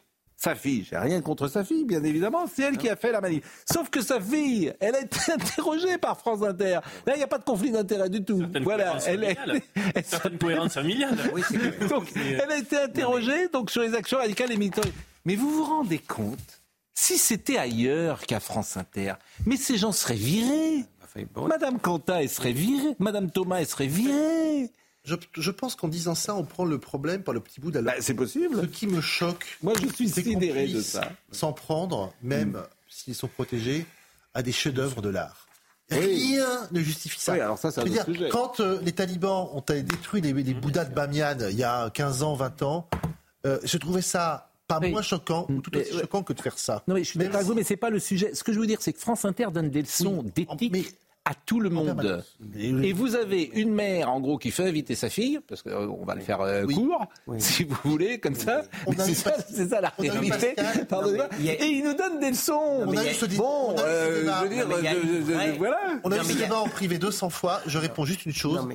sa 0.45 0.53
fille, 0.53 0.85
j'ai 0.87 0.97
rien 0.97 1.21
contre 1.21 1.47
sa 1.47 1.63
fille, 1.63 1.85
bien 1.85 2.03
évidemment, 2.03 2.45
c'est 2.45 2.61
elle 2.61 2.77
qui 2.77 2.87
a 2.87 2.95
fait 2.95 3.11
la 3.11 3.19
manif. 3.19 3.63
Sauf 3.65 3.89
que 3.89 3.99
sa 4.01 4.21
fille, 4.21 4.71
elle 4.79 4.93
a 4.93 5.01
été 5.01 5.17
interrogée 5.31 5.97
par 5.97 6.19
France 6.19 6.43
Inter. 6.43 6.81
Là, 7.07 7.15
il 7.15 7.17
n'y 7.17 7.23
a 7.23 7.27
pas 7.27 7.39
de 7.39 7.43
conflit 7.43 7.71
d'intérêt 7.71 8.09
du 8.09 8.23
tout. 8.23 8.43
voilà, 8.61 8.99
elle, 9.07 9.23
elle, 9.23 9.61
elle, 9.95 10.05
certaine 10.05 10.37
cohérence 10.37 10.75
familiale. 10.75 11.17
Oui, 11.33 11.41
donc, 11.89 12.11
elle 12.15 12.51
a 12.51 12.57
été 12.57 12.77
interrogée 12.77 13.47
donc 13.47 13.71
sur 13.71 13.81
les 13.81 13.95
actions 13.95 14.19
radicales 14.19 14.51
et 14.51 14.57
militantes. 14.57 14.91
Mais 15.25 15.35
vous 15.35 15.49
vous 15.49 15.63
rendez 15.63 15.97
compte 15.97 16.61
si 16.93 17.17
c'était 17.17 17.57
ailleurs 17.57 18.21
qu'à 18.21 18.39
France 18.39 18.77
Inter, 18.77 19.13
mais 19.47 19.57
ces 19.57 19.77
gens 19.77 19.91
seraient 19.91 20.13
virés. 20.13 20.85
Madame 21.47 21.79
Quentin, 21.79 22.19
elle 22.19 22.29
serait 22.29 22.51
virée. 22.51 22.95
Madame 22.99 23.31
Thomas, 23.31 23.61
elle 23.61 23.67
serait 23.67 23.87
virée. 23.87 24.69
Je, 25.05 25.15
je, 25.37 25.51
pense 25.51 25.75
qu'en 25.75 25.87
disant 25.87 26.15
ça, 26.15 26.35
on 26.35 26.43
prend 26.43 26.65
le 26.65 26.79
problème 26.79 27.23
par 27.23 27.33
le 27.33 27.39
petit 27.39 27.61
bout 27.61 27.71
de 27.71 27.79
la 27.79 27.93
bah, 27.93 27.97
C'est 27.99 28.13
possible. 28.13 28.61
Ce 28.61 28.65
qui 28.65 28.87
me 28.87 29.01
choque, 29.01 29.57
moi 29.61 29.73
je 29.79 29.87
suis 29.87 30.09
sidéré 30.09 30.67
de 30.67 30.81
ça. 30.81 31.11
S'en 31.31 31.53
prendre, 31.53 32.13
même 32.21 32.51
mm. 32.51 32.63
s'ils 32.89 33.15
sont 33.15 33.27
protégés, 33.27 33.85
à 34.33 34.41
des 34.41 34.51
chefs-d'œuvre 34.51 35.01
de 35.01 35.09
l'art. 35.09 35.47
Rien 35.91 36.67
ne 36.71 36.81
justifie 36.81 37.19
ça. 37.19 37.33
Oui, 37.33 37.39
alors 37.39 37.59
ça, 37.59 37.69
dire, 37.83 38.05
quand 38.31 38.59
euh, 38.59 38.79
les 38.81 38.91
talibans 38.91 39.49
ont 39.53 39.63
détruit 39.67 40.19
les, 40.19 40.33
les 40.33 40.53
Bouddhas 40.55 40.85
de 40.85 40.93
Bamiyan 40.95 41.37
il 41.51 41.57
y 41.57 41.63
a 41.63 41.91
15 41.91 42.23
ans, 42.23 42.33
20 42.33 42.61
ans, 42.63 42.89
euh, 43.45 43.59
je 43.63 43.77
trouvais 43.77 44.01
ça 44.01 44.49
pas 44.67 44.79
moins 44.79 45.03
choquant, 45.03 45.45
ou 45.49 45.61
tout 45.61 45.75
aussi 45.77 45.91
choquant 45.99 46.23
que 46.23 46.33
de 46.33 46.41
faire 46.41 46.57
ça. 46.57 46.83
Non, 46.87 46.95
mais 46.95 47.03
je 47.03 47.09
suis 47.09 47.19
d'accord 47.19 47.35
avec 47.35 47.47
vous, 47.47 47.53
mais 47.53 47.63
c'est 47.63 47.77
pas 47.77 47.91
le 47.91 47.99
sujet. 47.99 48.33
Ce 48.33 48.43
que 48.43 48.51
je 48.51 48.59
veux 48.59 48.65
dire, 48.65 48.81
c'est 48.81 48.93
que 48.93 48.99
France 48.99 49.25
Inter 49.25 49.47
donne 49.53 49.69
des 49.69 49.81
leçons 49.81 50.23
d'éthique 50.23 50.95
à 51.25 51.33
tout 51.33 51.59
le 51.59 51.71
monde. 51.71 52.23
Et 52.55 52.93
vous 52.93 53.15
avez 53.15 53.49
une 53.55 53.73
mère, 53.73 54.11
en 54.11 54.19
gros, 54.19 54.37
qui 54.37 54.51
fait 54.51 54.67
inviter 54.67 54.93
sa 54.93 55.09
fille, 55.09 55.39
parce 55.47 55.63
qu'on 55.63 56.05
va 56.05 56.13
le 56.13 56.21
faire 56.21 56.41
euh, 56.41 56.65
court, 56.65 57.07
si 57.39 57.63
vous 57.63 57.75
voulez, 57.83 58.19
comme 58.19 58.35
ça. 58.35 58.61
C'est 58.97 59.15
ça, 59.15 59.35
ça, 59.39 59.81
la 59.81 59.91
réalité. 59.97 60.55
Et 61.43 61.65
il 61.65 61.83
nous 61.83 61.95
donne 61.95 62.19
des 62.19 62.29
leçons. 62.29 62.83
On 62.85 62.95
a 62.95 63.03
eu 63.03 63.13
ce 63.13 63.25
bon, 63.35 63.75
euh, 63.79 64.47
dire, 64.47 64.67
voilà. 65.57 65.77
On 66.03 66.11
a 66.11 66.17
eu 66.17 66.23
ce 66.23 66.37
débat 66.37 66.59
en 66.59 66.67
privé 66.67 66.99
200 66.99 67.29
fois. 67.31 67.59
Je 67.65 67.79
réponds 67.79 68.05
juste 68.05 68.25
une 68.25 68.33
chose. 68.33 68.67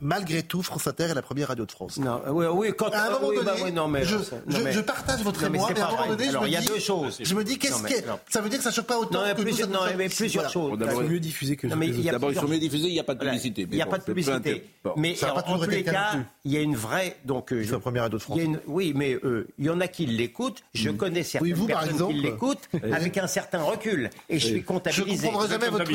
Malgré 0.00 0.42
tout, 0.42 0.62
France 0.62 0.86
Inter 0.86 1.04
est 1.04 1.14
la 1.14 1.22
première 1.22 1.48
radio 1.48 1.66
de 1.66 1.72
France. 1.72 1.98
Non, 1.98 2.22
oui, 2.28 2.46
oui, 2.46 2.72
quand 2.76 2.88
à 2.88 3.02
un 3.02 3.10
moment 3.10 3.28
oui, 3.28 3.36
donné, 3.36 3.46
bah, 3.46 3.56
oui, 3.64 3.72
non, 3.72 3.88
mais, 3.88 4.04
je, 4.04 4.80
partage 4.80 5.22
votre 5.22 5.44
émoi, 5.44 5.68
mais 5.74 5.80
à 5.80 5.88
un 5.88 5.90
moment 5.90 6.06
donné, 6.06 6.30
je 6.30 6.38
il 6.46 6.52
y 6.52 6.56
a 6.56 6.60
me 6.60 6.64
dis, 6.64 6.72
deux 6.72 6.80
choses. 6.80 7.18
Je 7.20 7.34
me 7.34 7.44
dis, 7.44 7.58
qu'est-ce 7.58 7.82
que 7.82 7.94
ça 8.30 8.40
veut 8.40 8.48
dire 8.48 8.58
que 8.58 8.64
ça 8.64 8.70
choque 8.70 8.86
pas 8.86 8.98
autant 8.98 9.20
que 9.36 9.42
nous, 9.42 9.66
non, 9.66 9.80
mais 9.98 10.08
plusieurs 10.08 10.48
choses. 10.50 10.78
Faut 10.92 11.02
mieux 11.02 11.20
diffuser 11.20 11.56
que 11.56 11.66
D'abord, 11.90 12.32
ils 12.32 12.38
sont 12.38 12.48
mieux 12.48 12.58
diffusés, 12.58 12.88
il 12.88 12.94
n'y 12.94 13.00
a 13.00 13.04
pas 13.04 13.14
de 13.14 13.20
publicité. 13.20 13.66
Il 13.70 13.76
n'y 13.76 13.82
a 13.82 13.86
pas 13.86 13.98
de 13.98 14.04
publicité. 14.04 14.64
Mais 14.96 15.14
en 15.24 15.58
tous 15.58 15.68
les 15.68 15.82
cas, 15.82 16.16
il 16.44 16.52
y 16.52 16.56
a 16.56 16.60
une 16.60 16.76
vraie. 16.76 17.16
Donc, 17.24 17.48
c'est 17.50 17.70
la 17.70 17.78
première 17.78 18.02
radio 18.02 18.18
de 18.18 18.22
France. 18.22 18.40
Oui, 18.66 18.92
mais 18.94 19.18
il 19.58 19.64
y 19.64 19.70
en 19.70 19.80
a 19.80 19.88
qui 19.88 20.06
l'écoutent. 20.06 20.62
Je 20.74 20.90
connais 20.90 21.22
certaines 21.22 21.66
personnes 21.66 22.08
qui 22.08 22.20
l'écoutent 22.20 22.68
avec 22.92 23.16
un 23.18 23.26
certain 23.26 23.62
recul. 23.62 24.10
Et 24.28 24.38
je 24.38 24.46
suis 24.46 24.62
comptabilisé. 24.62 25.16
Je 25.16 25.26
ne 25.26 25.32
comprendrai 25.32 25.48
jamais 25.48 25.70
votre 25.70 25.90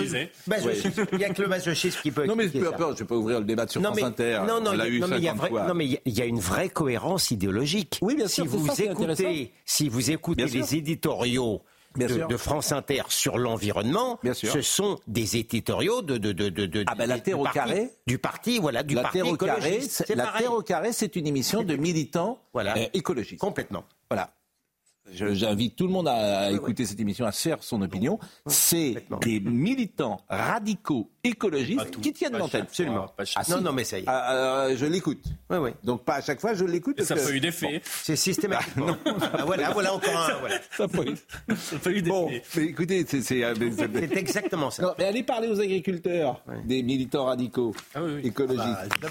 Il 1.11 1.17
n'y 1.17 1.25
a 1.25 1.29
que 1.29 1.41
le 1.41 1.47
masochisme 1.47 1.99
qui 2.01 2.11
peut. 2.11 2.25
Non, 2.25 2.35
mais 2.35 2.47
peu 2.47 2.67
importe, 2.67 2.99
je 2.99 3.03
pas 3.03 3.15
ouvrir 3.15 3.39
le 3.39 3.45
débat 3.45 3.67
sur 3.67 3.81
France 3.81 4.01
Inter. 4.01 4.41
Non, 4.47 4.61
non, 4.61 4.73
non, 4.73 5.73
mais 5.73 5.99
il 6.05 6.17
y 6.17 6.21
a 6.21 6.25
une 6.25 6.39
vraie 6.39 6.69
cohérence 6.69 7.31
idéologique. 7.31 7.99
Oui, 8.01 8.15
bien 8.15 8.27
sûr. 8.27 8.45
Si 8.45 8.49
vous 8.49 8.81
écoutez, 8.81 9.51
si 9.65 9.89
vous 9.89 10.11
écoutez 10.11 10.45
les 10.45 10.75
éditoriaux 10.75 11.61
de, 11.97 12.27
de, 12.27 12.37
France 12.37 12.71
Inter 12.71 13.03
sur 13.09 13.37
l'environnement, 13.37 14.19
ce 14.33 14.61
sont 14.61 14.99
des 15.07 15.37
éditoriaux 15.37 16.01
de, 16.01 16.17
de, 16.17 16.31
de, 16.31 16.49
de 16.49 16.83
ah 16.87 16.95
ben 16.95 17.07
la 17.07 17.19
terre 17.19 17.39
au 17.39 17.45
carré. 17.45 17.89
du 18.05 18.17
parti 18.17 18.59
voilà 18.59 18.83
du 18.83 18.95
la 18.95 19.03
parti 19.03 19.17
terre 19.17 19.27
au 19.27 19.35
carré 19.35 19.81
la 20.15 20.27
terre 20.27 20.53
au 20.53 20.61
carré 20.61 20.91
c'est 20.93 21.15
une 21.15 21.27
émission 21.27 21.63
de 21.63 21.75
militants 21.75 22.39
voilà. 22.53 22.77
euh, 22.77 22.85
écologistes. 22.93 23.41
Complètement. 23.41 23.83
Voilà 24.09 24.31
J'invite 25.11 25.75
tout 25.75 25.87
le 25.87 25.93
monde 25.93 26.07
à 26.07 26.51
écouter 26.51 26.85
cette 26.85 26.99
émission, 26.99 27.25
à 27.25 27.31
se 27.31 27.41
faire 27.41 27.63
son 27.63 27.81
opinion. 27.81 28.19
C'est 28.45 29.05
des 29.21 29.39
militants 29.39 30.21
radicaux 30.29 31.09
écologistes 31.23 31.99
qui 32.01 32.13
tiennent 32.13 32.37
l'antenne. 32.37 32.63
Absolument. 32.63 33.07
Ah, 33.35 33.43
non, 33.49 33.61
non, 33.61 33.71
mais 33.73 33.83
ça 33.83 33.99
y 33.99 34.01
est. 34.01 34.05
Ah, 34.07 34.33
euh, 34.33 34.77
je 34.77 34.85
l'écoute. 34.85 35.23
Oui, 35.49 35.57
oui. 35.57 35.71
Donc 35.83 36.03
pas 36.03 36.15
à 36.15 36.21
chaque 36.21 36.39
fois, 36.39 36.53
je 36.53 36.65
l'écoute. 36.65 37.01
Ça 37.01 37.15
n'a 37.15 37.21
pas 37.21 37.31
eu 37.31 37.39
d'effet. 37.39 37.81
C'est 38.03 38.15
systématique. 38.15 38.73
ah, 38.77 39.43
voilà, 39.45 39.71
voilà 39.71 39.93
encore 39.93 40.15
un. 40.15 40.39
Voilà. 40.39 40.59
Ça 40.71 40.87
n'a 40.87 40.89
pas 40.89 41.03
eu, 41.03 41.15
pas 41.79 41.89
eu 41.91 42.01
d'effet. 42.01 42.09
Bon, 42.09 42.29
mais 42.55 42.63
écoutez, 42.63 43.05
c'est 43.07 43.21
c'est 43.21 43.41
exactement 44.17 44.69
ça. 44.69 44.83
Non, 44.83 44.93
mais 44.97 45.05
allez 45.05 45.23
parler 45.23 45.47
aux 45.47 45.59
agriculteurs, 45.59 46.43
des 46.65 46.83
militants 46.83 47.25
radicaux 47.25 47.73
ah, 47.93 48.03
oui, 48.03 48.13
oui. 48.15 48.27
écologistes. 48.27 48.67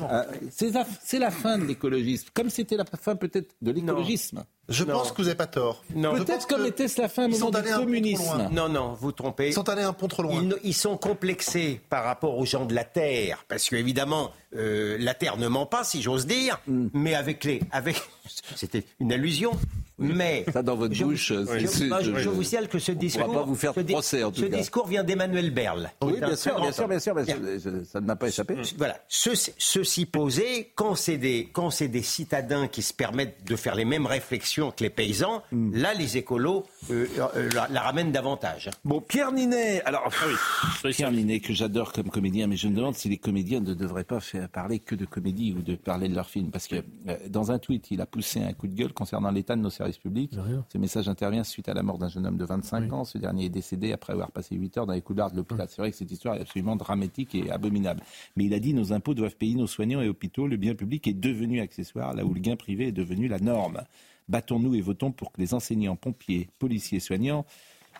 Ah, 0.08 0.26
c'est 0.50 0.70
la, 0.70 0.86
la, 1.18 1.30
fin 1.30 1.58
de 1.58 1.64
l'écologisme, 1.64 2.28
comme 2.34 2.50
c'était 2.50 2.76
la 2.76 2.84
fin 2.84 3.16
peut-être 3.16 3.54
de 3.60 3.70
l'écologisme. 3.70 4.44
Je 4.68 4.84
non. 4.84 4.94
pense 4.94 5.12
que 5.12 5.18
vous 5.18 5.24
n'avez 5.24 5.36
pas 5.36 5.46
tort. 5.46 5.84
Peut-être 5.92 6.46
comme 6.46 6.66
était 6.66 6.86
la 6.98 7.08
fin 7.08 7.28
du 7.28 7.38
communisme. 7.38 8.48
Non, 8.52 8.68
non, 8.68 8.94
vous 8.94 9.12
trompez. 9.12 9.48
Ils 9.48 9.52
sont 9.52 9.68
allés 9.68 9.82
un 9.82 9.92
pont 9.92 10.08
trop 10.08 10.22
loin. 10.22 10.42
Ils, 10.42 10.56
ils 10.64 10.74
sont 10.74 10.96
complexés 10.96 11.80
par 11.88 12.04
rapport 12.04 12.36
aux 12.36 12.44
gens 12.44 12.64
de 12.64 12.74
la 12.74 12.84
Terre. 12.84 13.44
Parce 13.48 13.68
qu'évidemment, 13.68 14.32
euh, 14.56 14.96
la 14.98 15.14
Terre 15.14 15.36
ne 15.36 15.48
ment 15.48 15.66
pas, 15.66 15.84
si 15.84 16.02
j'ose 16.02 16.26
dire. 16.26 16.60
Mm. 16.66 16.88
Mais 16.94 17.14
avec 17.14 17.44
les. 17.44 17.60
Avec... 17.70 18.00
C'était 18.56 18.84
une 18.98 19.12
allusion. 19.12 19.52
Mais. 19.98 20.44
Ça 20.52 20.62
dans 20.62 20.76
votre 20.76 20.94
je, 20.94 21.04
bouche. 21.04 21.32
Je, 21.32 21.58
je, 21.58 21.66
je, 21.66 22.18
je, 22.18 22.28
vous 22.28 22.42
signale 22.42 22.68
que 22.68 22.78
ce 22.78 22.92
discours. 22.92 23.32
Pas 23.32 23.42
vous 23.42 23.54
faire 23.54 23.72
ce, 23.74 23.80
procès, 23.80 24.24
en 24.24 24.30
tout 24.30 24.40
ce 24.40 24.46
cas. 24.46 24.56
discours 24.56 24.86
vient 24.86 25.04
d'Emmanuel 25.04 25.50
Berle. 25.50 25.90
Oui, 26.02 26.18
bien 26.18 26.36
sûr, 26.36 26.60
bien 26.60 26.72
sûr, 26.72 26.88
bien 26.88 26.98
sûr, 26.98 27.14
bien 27.14 27.24
sûr, 27.24 27.70
Ça 27.90 28.00
ne 28.00 28.06
m'a 28.06 28.16
pas 28.16 28.28
échappé. 28.28 28.56
Voilà. 28.76 28.98
Ceci, 29.08 29.52
ceci 29.56 30.06
posé, 30.06 30.72
quand 30.74 30.94
c'est 30.94 31.16
des, 31.16 31.48
quand 31.52 31.70
c'est 31.70 31.88
des 31.88 32.02
citadins 32.02 32.68
qui 32.68 32.82
se 32.82 32.92
permettent 32.92 33.46
de 33.46 33.56
faire 33.56 33.74
les 33.74 33.84
mêmes 33.84 34.06
réflexions 34.06 34.70
que 34.70 34.84
les 34.84 34.90
paysans, 34.90 35.42
mm. 35.52 35.76
là, 35.76 35.94
les 35.94 36.16
écolos 36.18 36.66
euh, 36.90 37.06
euh, 37.18 37.50
la, 37.54 37.68
la, 37.70 37.80
ramènent 37.80 38.12
davantage. 38.12 38.70
Bon, 38.84 39.00
Pierre 39.00 39.32
Ninet. 39.32 39.82
Alors, 39.84 40.10
ah 40.10 40.26
oui. 40.26 40.92
Pierre 40.92 41.12
Ninet, 41.12 41.40
que 41.40 41.54
j'adore 41.54 41.92
comme 41.92 42.10
comédien, 42.10 42.46
mais 42.46 42.56
je 42.56 42.68
me 42.68 42.76
demande 42.76 42.96
si 42.96 43.08
les 43.08 43.18
comédiens 43.18 43.60
ne 43.60 43.74
devraient 43.74 44.04
pas 44.04 44.20
faire 44.20 44.48
parler 44.48 44.78
que 44.78 44.94
de 44.94 45.06
comédie 45.06 45.54
ou 45.56 45.62
de 45.62 45.74
parler 45.74 46.08
de 46.08 46.14
leur 46.14 46.28
film. 46.28 46.50
Parce 46.50 46.68
que 46.68 46.76
euh, 47.08 47.16
dans 47.28 47.50
un 47.50 47.58
tweet, 47.58 47.90
il 47.90 48.00
a 48.00 48.06
poussé 48.06 48.42
un 48.42 48.52
coup 48.52 48.66
de 48.66 48.74
gueule 48.74 48.92
concernant 48.92 49.30
l'état 49.30 49.56
de 49.56 49.62
nos 49.62 49.70
services 49.70 49.85
publics. 49.92 50.32
Ce 50.72 50.78
message 50.78 51.08
intervient 51.08 51.44
suite 51.44 51.68
à 51.68 51.74
la 51.74 51.82
mort 51.82 51.98
d'un 51.98 52.08
jeune 52.08 52.26
homme 52.26 52.36
de 52.36 52.44
25 52.44 52.84
oui. 52.84 52.90
ans. 52.90 53.04
Ce 53.04 53.18
dernier 53.18 53.46
est 53.46 53.50
décédé 53.50 53.92
après 53.92 54.12
avoir 54.12 54.30
passé 54.32 54.56
8 54.56 54.78
heures 54.78 54.86
dans 54.86 54.92
les 54.92 55.02
couloirs 55.02 55.30
de 55.30 55.36
l'hôpital. 55.36 55.66
C'est 55.70 55.80
vrai 55.80 55.90
que 55.90 55.96
cette 55.96 56.10
histoire 56.10 56.34
est 56.36 56.40
absolument 56.40 56.76
dramatique 56.76 57.34
et 57.34 57.50
abominable. 57.50 58.02
Mais 58.36 58.44
il 58.44 58.54
a 58.54 58.58
dit 58.58 58.74
nos 58.74 58.92
impôts 58.92 59.14
doivent 59.14 59.36
payer 59.36 59.54
nos 59.54 59.66
soignants 59.66 60.00
et 60.00 60.08
hôpitaux. 60.08 60.46
Le 60.46 60.56
bien 60.56 60.74
public 60.74 61.06
est 61.06 61.14
devenu 61.14 61.60
accessoire, 61.60 62.14
là 62.14 62.24
où 62.24 62.34
le 62.34 62.40
gain 62.40 62.56
privé 62.56 62.88
est 62.88 62.92
devenu 62.92 63.28
la 63.28 63.38
norme. 63.38 63.82
Battons-nous 64.28 64.74
et 64.74 64.80
votons 64.80 65.12
pour 65.12 65.32
que 65.32 65.40
les 65.40 65.54
enseignants, 65.54 65.96
pompiers, 65.96 66.48
policiers, 66.58 67.00
soignants 67.00 67.46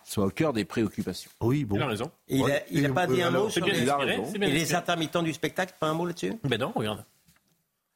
soient 0.03 0.25
au 0.25 0.29
cœur 0.29 0.53
des 0.53 0.65
préoccupations. 0.65 1.31
Oui, 1.41 1.65
bon. 1.65 1.75
Il 1.77 1.81
a 1.81 1.87
raison. 1.87 2.11
Il 2.29 2.39
n'a 2.39 2.45
ouais. 2.45 2.89
pas 2.89 3.07
dit 3.07 3.21
un 3.21 3.31
mot 3.31 3.49
sur 3.49 3.65
les 3.65 4.75
intermittents 4.75 5.23
du 5.23 5.33
spectacle, 5.33 5.73
pas 5.79 5.87
un 5.87 5.93
mot 5.93 6.05
là-dessus? 6.05 6.33
Ben 6.43 6.59
non, 6.59 6.71
regarde. 6.75 7.03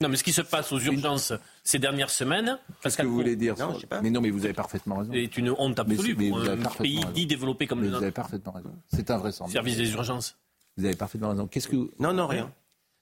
Non, 0.01 0.09
mais 0.09 0.17
ce 0.17 0.23
qui 0.23 0.33
se 0.33 0.41
passe 0.41 0.71
aux 0.71 0.79
urgences 0.79 1.33
ces 1.63 1.77
dernières 1.77 2.09
semaines. 2.09 2.57
Qu'est-ce 2.81 2.97
que 2.97 3.03
vous 3.03 3.13
voulez 3.13 3.35
dire 3.35 3.55
non, 3.57 3.75
je 3.75 3.81
sais 3.81 3.87
pas. 3.87 4.01
Mais 4.01 4.09
non, 4.09 4.19
mais 4.19 4.31
vous 4.31 4.45
avez 4.45 4.53
parfaitement 4.53 4.97
raison. 4.97 5.11
C'est 5.13 5.37
une 5.37 5.51
honte 5.51 5.79
absolue 5.79 6.15
mais, 6.17 6.25
mais 6.25 6.29
pour 6.29 6.39
un 6.41 6.57
pays 6.57 6.97
raison. 6.97 7.11
dit 7.11 7.25
développé 7.27 7.67
comme 7.67 7.79
mais 7.79 7.85
le 7.85 7.91
nôtre. 7.91 7.99
Vous 7.99 8.05
avez 8.05 8.11
parfaitement 8.11 8.51
raison. 8.51 8.73
C'est 8.91 9.11
invraisemblable. 9.11 9.53
Service 9.53 9.77
des 9.77 9.91
urgences. 9.93 10.37
Vous 10.77 10.85
avez 10.85 10.95
parfaitement 10.95 11.29
raison. 11.29 11.47
Qu'est-ce 11.47 11.67
que 11.67 11.75
vous... 11.75 11.91
Non, 11.99 12.13
non, 12.13 12.25
rien. 12.25 12.51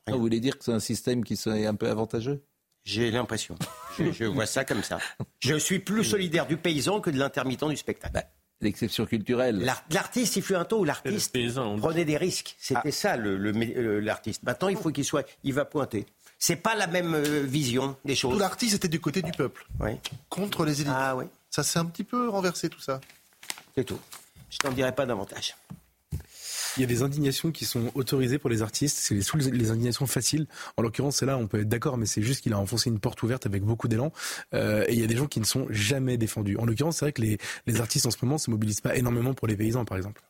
rien. 0.06 0.16
Vous 0.16 0.22
voulez 0.22 0.42
dire 0.42 0.58
que 0.58 0.66
c'est 0.66 0.74
un 0.74 0.80
système 0.80 1.24
qui 1.24 1.34
est 1.34 1.66
un 1.66 1.76
peu 1.76 1.90
avantageux? 1.90 2.44
J'ai 2.84 3.12
l'impression. 3.12 3.56
je, 3.98 4.12
je, 4.12 4.26
vois 4.26 4.46
ça 4.46 4.66
comme 4.66 4.84
ça. 4.84 4.98
Je 5.40 5.56
suis 5.56 5.80
plus 5.80 6.04
solidaire 6.04 6.48
du 6.48 6.58
paysan 6.58 7.00
que 7.00 7.10
de 7.10 7.18
l'intermittent 7.18 7.70
du 7.70 7.78
spectacle. 7.78 8.14
Bah, 8.14 8.24
L'exception 8.62 9.06
culturelle. 9.06 9.66
L'artiste, 9.90 10.36
il 10.36 10.44
fut 10.44 10.56
un 10.56 10.66
temps 10.66 10.80
où 10.80 10.84
l'artiste 10.84 11.38
prenait 11.80 12.04
des 12.04 12.18
risques. 12.18 12.56
C'était 12.60 12.80
ah. 12.86 12.92
ça 12.92 13.16
l'artiste. 13.16 14.44
Maintenant, 14.44 14.68
il 14.68 14.76
faut 14.76 14.92
qu'il 14.92 15.06
soit, 15.06 15.26
il 15.44 15.54
va 15.54 15.64
pointer. 15.64 16.06
C'est 16.40 16.56
pas 16.56 16.74
la 16.74 16.88
même 16.88 17.14
euh, 17.14 17.42
vision 17.44 17.98
des 18.06 18.16
choses. 18.16 18.34
Tout 18.34 18.40
l'artiste 18.40 18.76
était 18.76 18.88
du 18.88 19.02
côté 19.02 19.22
du 19.22 19.32
peuple, 19.32 19.68
oui. 19.82 19.92
contre 20.30 20.66
les 20.66 20.82
élites. 20.82 20.94
Ah 20.96 21.16
oui. 21.16 21.26
Ça 21.50 21.64
s'est 21.64 21.80
un 21.80 21.86
petit 21.86 22.06
peu 22.06 22.30
renversé 22.30 22.70
tout 22.70 22.80
ça. 22.80 23.02
C'est 23.76 23.84
tout. 23.84 24.00
Je 24.50 24.58
t'en 24.58 24.72
dirai 24.72 24.96
pas 24.96 25.06
davantage. 25.06 25.56
Il 26.78 26.82
y 26.82 26.84
a 26.84 26.88
des 26.88 27.02
indignations 27.02 27.52
qui 27.52 27.66
sont 27.66 27.92
autorisées 27.94 28.38
pour 28.38 28.50
les 28.50 28.62
artistes. 28.62 28.98
C'est 28.98 29.16
les, 29.16 29.52
les, 29.52 29.72
indignations 29.72 30.06
faciles. 30.06 30.48
En 30.78 30.82
l'occurrence, 30.82 31.18
c'est 31.18 31.26
là, 31.26 31.38
on 31.38 31.48
peut 31.48 31.60
être 31.60 31.68
d'accord, 31.68 31.98
mais 31.98 32.06
c'est 32.06 32.22
juste 32.22 32.42
qu'il 32.42 32.54
a 32.54 32.60
enfoncé 32.60 32.90
une 32.90 33.00
porte 33.00 33.22
ouverte 33.22 33.46
avec 33.46 33.64
beaucoup 33.64 33.88
d'élan. 33.88 34.14
Euh, 34.54 34.86
et 34.88 34.94
il 34.94 35.00
y 35.00 35.04
a 35.04 35.08
des 35.08 35.18
gens 35.18 35.28
qui 35.28 35.40
ne 35.40 35.46
sont 35.46 35.68
jamais 35.70 36.18
défendus. 36.18 36.58
En 36.58 36.66
l'occurrence, 36.66 36.98
c'est 36.98 37.06
vrai 37.06 37.12
que 37.12 37.22
les, 37.22 37.38
les 37.66 37.82
artistes 37.82 38.06
en 38.06 38.12
ce 38.12 38.18
moment 38.22 38.38
se 38.38 38.50
mobilisent 38.50 38.82
pas 38.82 38.96
énormément 38.96 39.34
pour 39.34 39.48
les 39.48 39.58
paysans, 39.58 39.84
par 39.84 39.98
exemple. 39.98 40.22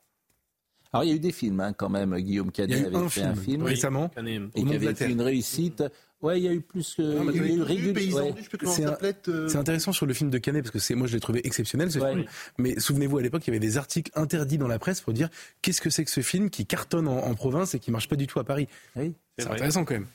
Alors 0.91 1.03
il 1.03 1.09
y 1.09 1.13
a 1.13 1.15
eu 1.15 1.19
des 1.19 1.31
films 1.31 1.59
hein, 1.59 1.73
quand 1.73 1.89
même. 1.89 2.15
Guillaume 2.17 2.51
Canet 2.51 2.87
avait 2.87 2.95
un 2.95 3.09
fait 3.09 3.21
film, 3.21 3.31
un 3.31 3.35
film 3.35 3.63
récemment 3.63 4.11
et 4.55 4.63
qui 4.63 4.73
avait 4.73 4.91
été 4.91 5.05
une 5.05 5.21
réussite. 5.21 5.83
Ouais, 6.21 6.37
il 6.37 6.43
y 6.43 6.49
a 6.49 6.53
eu 6.53 6.59
plus 6.59 6.95
que. 6.95 7.01
Non, 7.01 7.31
il 7.31 7.37
y 7.37 7.39
a 7.39 7.53
eu 7.53 7.61
régulièrement. 7.61 8.35
C'est 8.65 8.85
euh... 9.29 9.47
intéressant 9.55 9.93
sur 9.93 10.05
le 10.05 10.13
film 10.13 10.29
de 10.29 10.37
Canet 10.37 10.63
parce 10.63 10.71
que 10.71 10.79
c'est 10.79 10.93
moi 10.93 11.07
je 11.07 11.13
l'ai 11.13 11.21
trouvé 11.21 11.45
exceptionnel 11.45 11.91
ce 11.91 11.99
ouais. 11.99 12.13
film. 12.13 12.25
Mais 12.57 12.77
souvenez-vous 12.79 13.19
à 13.19 13.21
l'époque 13.21 13.43
il 13.45 13.47
y 13.47 13.51
avait 13.51 13.59
des 13.59 13.77
articles 13.77 14.11
interdits 14.15 14.57
dans 14.57 14.67
la 14.67 14.79
presse 14.79 14.99
pour 14.99 15.13
dire 15.13 15.29
qu'est-ce 15.61 15.79
que 15.79 15.89
c'est 15.89 16.03
que 16.03 16.11
ce 16.11 16.21
film 16.21 16.49
qui 16.49 16.65
cartonne 16.65 17.07
en, 17.07 17.17
en, 17.19 17.35
province 17.35 17.73
et 17.73 17.79
qui 17.79 17.91
marche 17.91 18.09
pas 18.09 18.17
du 18.17 18.27
tout 18.27 18.39
à 18.39 18.43
Paris? 18.43 18.67
Oui, 18.97 19.13
c'est 19.37 19.47
intéressant 19.47 19.85
quand 19.85 19.93
même. 19.93 20.07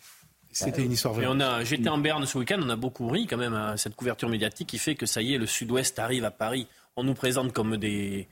C'était 0.54 0.84
une 0.84 0.92
histoire 0.92 1.14
vraie. 1.14 1.24
Et 1.24 1.28
on 1.28 1.40
a, 1.40 1.64
j'étais 1.64 1.88
en 1.88 1.98
Berne 1.98 2.24
ce 2.26 2.38
week-end, 2.38 2.60
on 2.62 2.70
a 2.70 2.76
beaucoup 2.76 3.08
ri 3.08 3.26
quand 3.26 3.36
même 3.36 3.54
à 3.54 3.76
cette 3.76 3.96
couverture 3.96 4.28
médiatique 4.28 4.68
qui 4.68 4.78
fait 4.78 4.94
que 4.94 5.06
ça 5.06 5.20
y 5.20 5.34
est, 5.34 5.38
le 5.38 5.46
Sud-Ouest 5.46 5.98
arrive 5.98 6.24
à 6.24 6.30
Paris. 6.30 6.68
On 6.96 7.02
nous 7.02 7.14
présente 7.14 7.52
comme 7.52 7.76
des. 7.76 8.28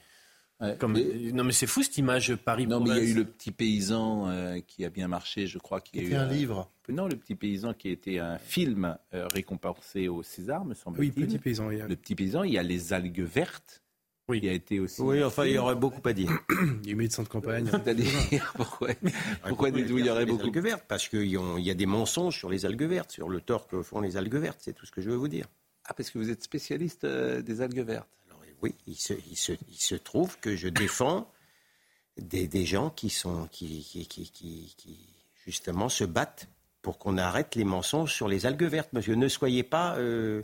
Comme, 0.79 0.99
Non 1.33 1.45
mais 1.45 1.53
c'est 1.53 1.67
fou 1.67 1.83
cette 1.83 1.97
image 1.99 2.35
Paris. 2.37 2.67
Non, 2.67 2.81
mais 2.81 2.91
il 2.91 2.97
y 2.97 2.99
a 2.99 3.03
eu 3.03 3.15
le 3.15 3.25
petit 3.25 3.51
paysan 3.51 4.29
euh, 4.29 4.61
qui 4.67 4.85
a 4.85 4.91
bien 4.91 5.09
marché, 5.09 5.47
je 5.47 5.59
crois. 5.59 5.81
Qui 5.81 5.99
a 5.99 6.03
C'était 6.03 6.15
eu 6.15 6.17
un 6.17 6.27
livre. 6.29 6.71
Non, 6.89 7.07
le 7.09 7.17
petit 7.17 7.35
paysan 7.35 7.75
qui 7.75 7.89
a 7.89 7.91
été 7.93 8.19
un 8.19 8.39
film 8.39 8.97
euh, 9.15 9.27
récompensé 9.33 10.09
au 10.09 10.23
César, 10.23 10.65
me 10.65 10.75
semble-t-il. 10.75 11.13
Oui, 11.17 11.27
Petit 11.27 11.39
Paysan, 11.39 11.71
il 11.71 11.79
y 11.79 11.81
a- 11.81 11.87
Le 11.89 11.97
petit 11.97 12.15
paysan, 12.15 12.43
il 12.45 12.53
y 12.53 12.59
a 12.59 12.63
les 12.63 12.93
algues 12.93 13.21
vertes. 13.23 13.83
Oui. 14.29 14.41
Qui 14.41 14.49
a 14.49 14.53
été 14.53 14.79
aussi. 14.79 15.03
Oui, 15.03 15.23
enfin, 15.25 15.47
il 15.47 15.53
y 15.55 15.59
aurait 15.59 15.75
beaucoup 15.75 16.07
à 16.09 16.13
dire. 16.13 16.31
Il 16.83 16.87
y 16.87 16.91
a 16.91 16.93
eu 16.93 16.95
médecin 16.95 17.25
de 17.25 17.29
campagne. 17.29 17.67
C'est-à-dire, 17.69 18.53
pourquoi, 18.55 18.91
pourquoi 19.49 19.71
dites-vous 19.73 19.99
il 19.99 20.07
y 20.07 20.11
aurait 20.11 20.25
les 20.25 20.31
beaucoup 20.31 20.45
algues 20.45 20.59
vertes 20.63 20.85
Parce 20.87 21.09
qu'il 21.09 21.27
y, 21.27 21.37
a- 21.37 21.59
il 21.59 21.65
y 21.65 21.71
a 21.71 21.75
des 21.75 21.87
mensonges 21.87 22.39
sur 22.39 22.49
les 22.49 22.65
algues 22.65 22.85
vertes, 22.85 23.11
sur 23.11 23.29
le 23.29 23.41
tort 23.41 23.67
que 23.67 23.83
font 23.83 24.01
les 24.01 24.17
algues 24.17 24.37
vertes. 24.37 24.59
C'est 24.61 24.73
tout 24.75 24.87
ce 24.87 24.93
que 24.93 25.03
je 25.03 25.11
veux 25.11 25.17
vous 25.17 25.27
dire. 25.29 25.47
Ah, 25.87 25.95
parce 25.95 26.11
que 26.11 26.19
vous 26.19 26.31
êtes 26.31 26.43
spécialiste 26.45 27.03
euh, 27.05 27.43
des 27.43 27.61
algues 27.61 27.81
vertes. 27.85 28.09
Oui, 28.63 28.75
il 28.87 28.97
se, 28.97 29.95
trouve 29.97 30.39
que 30.39 30.55
je 30.55 30.69
défends 30.69 31.29
des, 32.17 32.65
gens 32.65 32.91
qui, 32.91 33.11
sont, 33.11 33.49
qui, 33.51 34.77
justement 35.45 35.89
se 35.89 36.05
battent 36.05 36.49
pour 36.81 36.99
qu'on 36.99 37.19
arrête 37.19 37.55
les 37.57 37.65
mensonges 37.65 38.13
sur 38.13 38.29
les 38.29 38.47
algues 38.47 38.65
vertes. 38.65 38.93
Monsieur, 38.93 39.15
ne 39.15 39.29
soyez 39.29 39.63
pas, 39.63 39.97
euh, 39.97 40.43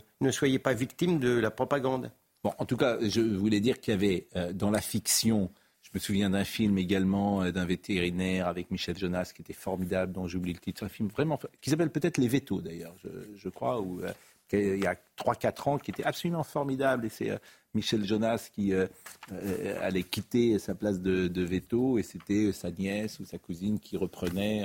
pas 0.63 0.73
victime 0.73 1.19
de 1.19 1.29
la 1.29 1.51
propagande. 1.51 2.11
Bon, 2.43 2.53
en 2.57 2.65
tout 2.65 2.77
cas, 2.77 2.97
je 3.01 3.21
voulais 3.21 3.59
dire 3.59 3.79
qu'il 3.79 3.93
y 3.93 3.95
avait 3.95 4.27
euh, 4.35 4.53
dans 4.53 4.71
la 4.71 4.81
fiction, 4.81 5.51
je 5.81 5.89
me 5.93 5.99
souviens 5.99 6.29
d'un 6.29 6.45
film 6.45 6.77
également 6.77 7.43
euh, 7.43 7.51
d'un 7.51 7.65
vétérinaire 7.65 8.47
avec 8.47 8.71
Michel 8.71 8.97
Jonas 8.97 9.31
qui 9.35 9.41
était 9.41 9.53
formidable, 9.53 10.13
dont 10.13 10.27
j'oublie 10.27 10.53
le 10.53 10.59
titre, 10.59 10.85
un 10.85 10.89
film 10.89 11.09
vraiment 11.09 11.39
qui 11.61 11.69
s'appelle 11.69 11.89
peut-être 11.89 12.17
Les 12.17 12.29
Vétos 12.29 12.61
d'ailleurs, 12.61 12.95
je, 13.35 13.49
crois, 13.49 13.81
il 14.57 14.83
y 14.83 14.87
a 14.87 14.95
3-4 15.17 15.69
ans, 15.69 15.77
qui 15.77 15.91
était 15.91 16.03
absolument 16.03 16.43
formidable. 16.43 17.05
Et 17.05 17.09
c'est 17.09 17.31
euh, 17.31 17.37
Michel 17.73 18.05
Jonas 18.05 18.49
qui 18.53 18.73
euh, 18.73 18.87
euh, 19.31 19.79
allait 19.81 20.03
quitter 20.03 20.57
sa 20.59 20.75
place 20.75 20.99
de, 21.01 21.43
veto 21.43 21.97
et 21.97 22.03
c'était 22.03 22.51
sa 22.51 22.71
nièce 22.71 23.19
ou 23.19 23.25
sa 23.25 23.37
cousine 23.37 23.79
qui 23.79 23.97
reprenait. 23.97 24.63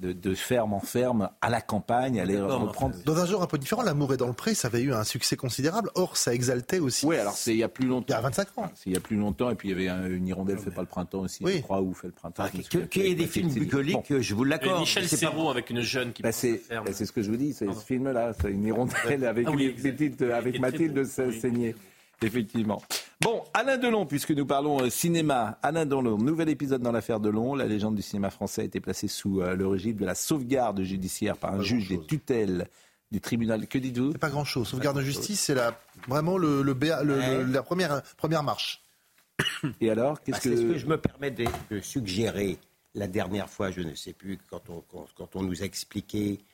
De, 0.00 0.12
de 0.12 0.34
ferme 0.34 0.72
en 0.74 0.80
ferme 0.80 1.30
à 1.40 1.48
la 1.50 1.60
campagne, 1.60 2.20
allait 2.20 2.40
reprendre. 2.40 2.94
Dans 3.04 3.16
un 3.18 3.26
genre 3.26 3.42
un 3.42 3.46
peu 3.46 3.58
différent, 3.58 3.82
L'amour 3.82 4.12
est 4.14 4.16
dans 4.16 4.26
le 4.26 4.32
pré, 4.32 4.54
ça 4.54 4.68
avait 4.68 4.82
eu 4.82 4.92
un 4.92 5.04
succès 5.04 5.36
considérable. 5.36 5.90
Or, 5.94 6.16
ça 6.16 6.34
exaltait 6.34 6.78
aussi. 6.78 7.06
Oui, 7.06 7.16
alors 7.16 7.34
c'est 7.34 7.52
il 7.52 7.58
y 7.58 7.62
a 7.62 7.68
plus 7.68 7.86
longtemps. 7.86 8.06
Il 8.08 8.12
y 8.12 8.14
a 8.14 8.20
25 8.20 8.48
ans. 8.58 8.70
C'est 8.74 8.90
il 8.90 8.92
y 8.92 8.96
a 8.96 9.00
plus 9.00 9.16
longtemps, 9.16 9.50
et 9.50 9.54
puis 9.54 9.68
il 9.68 9.72
y 9.72 9.74
avait 9.74 9.88
un- 9.88 10.06
une 10.08 10.26
hirondelle 10.26 10.58
fait 10.58 10.70
pas 10.70 10.80
le 10.82 10.86
printemps 10.86 11.20
aussi, 11.20 11.44
je 11.46 11.60
crois, 11.62 11.80
ou 11.80 11.94
fait 11.94 12.08
le 12.08 12.12
printemps. 12.12 12.44
plus. 12.48 13.00
ait 13.06 13.14
des 13.14 13.26
films 13.26 13.50
C'est- 13.50 13.60
bucoliques, 13.60 13.94
bon. 14.10 14.20
je 14.20 14.34
vous 14.34 14.44
l'accorde. 14.44 14.76
Et 14.78 14.80
Michel 14.80 15.02
mais 15.04 15.08
c'est 15.08 15.16
pas- 15.26 15.32
Serrault 15.32 15.50
avec 15.50 15.70
une 15.70 15.80
jeune 15.80 16.12
qui 16.12 16.22
Bah, 16.22 16.32
c'est 16.32 16.60
bah, 16.70 16.82
c'est 16.92 17.06
ce 17.06 17.12
que 17.12 17.22
je 17.22 17.30
vous 17.30 17.36
dis, 17.36 17.52
c'est 17.52 17.72
ce 17.72 17.84
film-là, 17.84 18.32
c'est 18.40 18.50
une 18.50 18.64
hirondelle 18.64 19.24
avec 19.24 19.46
Ah 19.48 19.52
oui, 19.54 19.74
une 19.76 19.92
petite, 19.94 20.22
avec 20.22 20.54
Qui 20.54 20.60
Mathilde. 20.60 21.06
Effectivement. 22.24 22.82
Bon, 23.20 23.42
Alain 23.54 23.78
Delon, 23.78 24.06
puisque 24.06 24.30
nous 24.32 24.46
parlons 24.46 24.82
euh, 24.82 24.90
cinéma. 24.90 25.58
Alain 25.62 25.86
Delon, 25.86 26.18
nouvel 26.18 26.48
épisode 26.48 26.82
dans 26.82 26.92
l'affaire 26.92 27.20
Delon. 27.20 27.54
La 27.54 27.66
légende 27.66 27.94
du 27.94 28.02
cinéma 28.02 28.30
français 28.30 28.62
a 28.62 28.64
été 28.64 28.80
placée 28.80 29.08
sous 29.08 29.40
euh, 29.40 29.54
le 29.54 29.66
régime 29.66 29.96
de 29.96 30.04
la 30.04 30.14
sauvegarde 30.14 30.82
judiciaire 30.82 31.36
par 31.36 31.54
un 31.54 31.62
juge 31.62 31.88
des 31.88 32.00
tutelles 32.04 32.68
du 33.10 33.20
tribunal. 33.20 33.66
Que 33.66 33.78
dites-vous? 33.78 34.12
C'est 34.12 34.18
pas 34.18 34.30
grand-chose. 34.30 34.68
Sauvegarde 34.68 34.96
de 34.96 35.02
justice, 35.02 35.40
c'est 35.40 35.54
la, 35.54 35.78
vraiment 36.08 36.36
le, 36.36 36.62
la 36.62 37.62
première, 37.62 38.02
première 38.16 38.42
marche. 38.42 38.82
Et 39.80 39.90
alors, 39.90 40.14
Bah, 40.14 40.20
qu'est-ce 40.24 40.40
C'est 40.40 40.56
ce 40.56 40.62
que 40.62 40.72
que 40.72 40.78
je 40.78 40.86
me 40.86 40.96
permets 40.98 41.30
de, 41.30 41.44
de 41.70 41.80
suggérer 41.80 42.58
la 42.94 43.06
dernière 43.08 43.48
fois, 43.50 43.70
je 43.70 43.80
ne 43.80 43.94
sais 43.94 44.12
plus, 44.12 44.38
quand 44.50 44.70
on, 44.70 44.82
quand, 44.90 45.06
quand 45.16 45.36
on 45.36 45.42
nous 45.42 45.62
a 45.62 45.64
expliqué, 45.64 46.38
euh, 46.38 46.44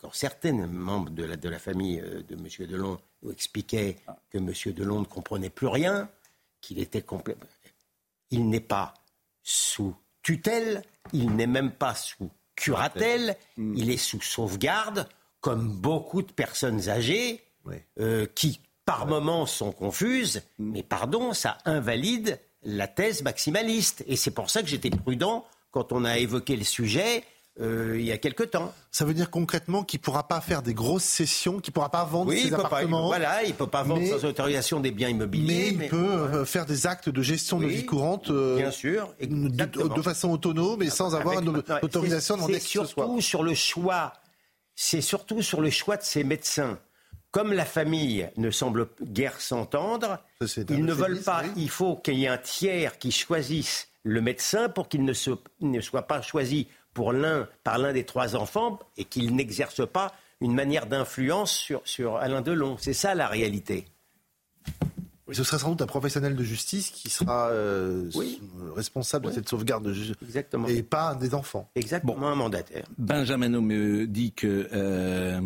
quand 0.00 0.12
certains 0.12 0.52
membres 0.52 1.10
de 1.10 1.24
la, 1.24 1.36
de 1.36 1.48
la 1.48 1.58
famille 1.58 2.00
euh, 2.00 2.22
de 2.22 2.34
M. 2.34 2.68
Delon 2.68 2.98
nous 3.22 3.32
expliquaient 3.32 3.96
que 4.30 4.38
M. 4.38 4.52
Delon 4.74 5.00
ne 5.00 5.04
comprenait 5.04 5.50
plus 5.50 5.68
rien, 5.68 6.08
qu'il 6.60 6.78
était 6.78 7.02
complètement... 7.02 7.46
Il 8.30 8.48
n'est 8.48 8.60
pas 8.60 8.94
sous 9.42 9.94
tutelle, 10.22 10.82
il 11.12 11.34
n'est 11.34 11.46
même 11.46 11.72
pas 11.72 11.94
sous 11.94 12.30
curatelle, 12.54 13.36
il 13.56 13.90
est 13.90 13.96
sous 13.96 14.20
sauvegarde, 14.20 15.08
comme 15.40 15.72
beaucoup 15.72 16.22
de 16.22 16.30
personnes 16.30 16.88
âgées 16.88 17.42
euh, 17.98 18.26
qui, 18.34 18.60
par 18.84 19.06
moments, 19.06 19.46
sont 19.46 19.72
confuses, 19.72 20.42
mais 20.58 20.82
pardon, 20.82 21.32
ça 21.32 21.58
invalide 21.64 22.38
la 22.62 22.86
thèse 22.86 23.22
maximaliste. 23.22 24.04
Et 24.06 24.16
c'est 24.16 24.30
pour 24.30 24.50
ça 24.50 24.62
que 24.62 24.68
j'étais 24.68 24.90
prudent 24.90 25.46
quand 25.70 25.92
on 25.92 26.04
a 26.04 26.18
évoqué 26.18 26.56
le 26.56 26.64
sujet 26.64 27.24
euh, 27.60 27.96
il 27.98 28.04
y 28.06 28.12
a 28.12 28.18
quelque 28.18 28.42
temps. 28.42 28.72
Ça 28.90 29.04
veut 29.04 29.12
dire 29.14 29.30
concrètement 29.30 29.84
qu'il 29.84 30.00
ne 30.00 30.02
pourra 30.04 30.26
pas 30.26 30.40
faire 30.40 30.62
des 30.62 30.72
grosses 30.74 31.04
sessions, 31.04 31.60
qu'il 31.60 31.70
ne 31.72 31.74
pourra 31.74 31.90
pas 31.90 32.04
vendre 32.04 32.30
Oui, 32.30 32.38
ses 32.40 32.44
il 32.46 32.50
peut 32.50 32.56
pas, 32.56 32.66
appartements. 32.66 33.06
voilà, 33.06 33.44
il 33.44 33.54
peut 33.54 33.66
pas 33.66 33.82
vendre 33.82 34.00
mais- 34.00 34.08
sans 34.10 34.24
autorisation 34.24 34.80
des 34.80 34.90
biens 34.90 35.08
Mais 35.08 35.14
immobiliers. 35.14 35.68
il 35.80 35.88
peut 35.88 35.96
euh, 35.96 36.44
faire 36.44 36.64
des 36.66 36.86
actes 36.86 37.08
de 37.08 37.22
gestion 37.22 37.58
de 37.60 37.66
vie 37.66 37.84
courante 37.84 38.30
euh, 38.30 38.56
bien 38.56 38.70
sûr, 38.70 39.12
de, 39.20 39.88
de 39.94 40.02
façon 40.02 40.30
autonome 40.30 40.82
et 40.82 40.90
sans 40.90 41.14
avoir 41.14 41.36
Avec- 41.36 41.46
une 41.48 41.52
non, 41.56 41.62
autorisation 41.82 42.36
c'est- 42.46 42.60
surtout 42.60 43.20
sur 43.20 43.42
le 43.42 43.54
choix. 43.54 44.12
C'est 44.74 45.02
surtout 45.02 45.42
sur 45.42 45.60
le 45.60 45.68
choix 45.70 45.96
de 45.98 46.02
ces 46.02 46.24
médecins. 46.24 46.78
Comme 47.32 47.52
la 47.52 47.64
famille 47.66 48.28
ne 48.38 48.50
semble 48.50 48.88
guère 49.02 49.40
s'entendre, 49.40 50.18
ils 50.70 50.84
ne 50.84 50.92
veulent 50.92 51.20
pas. 51.22 51.42
oui. 51.44 51.50
Il 51.56 51.70
faut 51.70 51.96
qu'il 51.96 52.14
y 52.18 52.24
ait 52.24 52.28
un 52.28 52.38
tiers 52.38 52.98
qui 52.98 53.12
choisisse 53.12 53.88
le 54.02 54.20
médecin 54.22 54.68
pour 54.68 54.88
qu'il 54.88 55.04
ne, 55.04 55.12
se- 55.12 55.30
ne 55.60 55.80
soit 55.80 56.02
pas 56.08 56.22
choisi 56.22 56.66
pour 56.94 57.12
l'un 57.12 57.48
par 57.64 57.78
l'un 57.78 57.92
des 57.92 58.04
trois 58.04 58.36
enfants 58.36 58.78
et 58.96 59.04
qu'il 59.04 59.34
n'exerce 59.34 59.86
pas 59.86 60.12
une 60.40 60.54
manière 60.54 60.86
d'influence 60.86 61.52
sur, 61.52 61.82
sur 61.84 62.16
Alain 62.16 62.40
Delon. 62.40 62.76
C'est 62.80 62.94
ça 62.94 63.14
la 63.14 63.28
réalité. 63.28 63.84
Ce 65.32 65.44
sera 65.44 65.58
sans 65.60 65.70
doute 65.70 65.82
un 65.82 65.86
professionnel 65.86 66.34
de 66.34 66.42
justice 66.42 66.90
qui 66.90 67.08
sera 67.08 67.50
euh, 67.50 68.10
Oui. 68.16 68.40
responsable 68.74 69.26
de 69.26 69.30
cette 69.32 69.48
sauvegarde 69.48 69.84
de 69.84 69.92
ju- 69.92 70.14
Exactement. 70.22 70.66
et 70.66 70.82
pas 70.82 71.14
des 71.14 71.34
enfants. 71.36 71.70
Exactement, 71.76 72.26
un 72.28 72.34
mandataire. 72.34 72.84
Benjamin 72.98 73.48
me 73.60 74.06
dit 74.08 74.32
que 74.32 74.68
euh, 74.72 75.40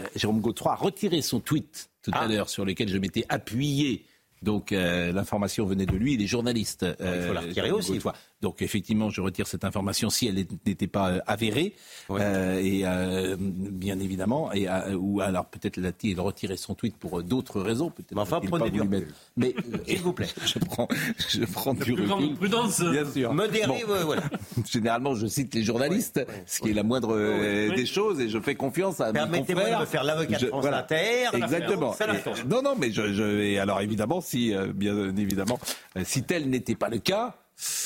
euh, 0.00 0.04
Jérôme 0.16 0.40
Godefroy 0.40 0.72
a 0.72 0.74
retiré 0.74 1.22
son 1.22 1.38
tweet 1.38 1.88
tout 2.02 2.10
Ah. 2.14 2.22
à 2.22 2.26
l'heure 2.26 2.48
sur 2.48 2.64
lequel 2.64 2.88
je 2.88 2.98
m'étais 2.98 3.24
appuyé. 3.28 4.04
Donc 4.42 4.72
euh, 4.72 5.12
l'information 5.12 5.64
venait 5.66 5.86
de 5.86 5.96
lui, 5.96 6.14
il 6.14 6.22
est 6.22 6.26
journaliste. 6.26 6.84
il 6.98 7.22
faut 7.22 7.32
la 7.32 7.42
euh, 7.42 7.46
retirer 7.46 7.70
aussi. 7.70 7.90
Godefroy. 7.90 8.14
Donc 8.44 8.60
effectivement, 8.60 9.08
je 9.08 9.22
retire 9.22 9.46
cette 9.46 9.64
information 9.64 10.10
si 10.10 10.26
elle 10.28 10.34
n'était 10.66 10.86
pas 10.86 11.10
euh, 11.12 11.18
avérée. 11.26 11.74
Euh, 12.10 12.60
et 12.62 12.82
euh, 12.84 13.36
bien 13.40 13.98
évidemment, 13.98 14.52
et, 14.52 14.68
euh, 14.68 14.94
ou 14.96 15.22
alors 15.22 15.46
peut-être 15.46 15.78
l'a-t-il 15.78 16.20
retiré 16.20 16.58
son 16.58 16.74
tweet 16.74 16.94
pour 16.98 17.20
euh, 17.20 17.22
d'autres 17.22 17.62
raisons. 17.62 17.88
Peut-être 17.90 18.14
Mais 18.14 18.20
enfin, 18.20 18.40
prenez 18.46 18.70
du 18.70 18.82
recul. 18.82 19.08
Mais 19.38 19.54
S'il 19.86 20.00
vous 20.00 20.12
plaît. 20.12 20.28
je 20.44 20.58
prends, 20.58 20.88
je 21.30 21.44
prends 21.46 21.72
du 21.72 21.92
recul. 21.94 22.34
prudence. 22.36 22.82
Bien 22.82 23.10
sûr. 23.10 23.32
Bon. 23.32 23.74
voilà. 24.04 24.22
Généralement, 24.70 25.14
je 25.14 25.26
cite 25.26 25.54
les 25.54 25.62
journalistes, 25.62 26.20
ce 26.44 26.60
qui 26.60 26.68
est 26.68 26.74
la 26.74 26.82
moindre 26.82 27.16
Oui. 27.16 27.74
des 27.74 27.86
choses, 27.86 28.20
et 28.20 28.28
je 28.28 28.38
fais 28.40 28.56
confiance 28.56 29.00
à 29.00 29.06
mes 29.06 29.12
Permettez-moi 29.14 29.70
de 29.70 29.80
me 29.80 29.86
faire 29.86 30.04
l'avocat 30.04 30.38
de 30.38 30.46
France 30.48 30.66
Inter. 30.66 31.28
Exactement. 31.32 31.94
Et- 31.94 32.46
non, 32.46 32.60
non, 32.60 32.74
mais 32.78 32.92
je, 32.92 33.14
je 33.14 33.40
et 33.40 33.58
alors 33.58 33.80
évidemment, 33.80 34.20
si 34.20 34.54
euh, 34.54 34.66
bien 34.74 35.16
évidemment, 35.16 35.58
euh, 35.96 36.02
si 36.04 36.22
tel 36.24 36.50
n'était 36.50 36.74
pas 36.74 36.90
le 36.90 36.98
cas, 36.98 37.36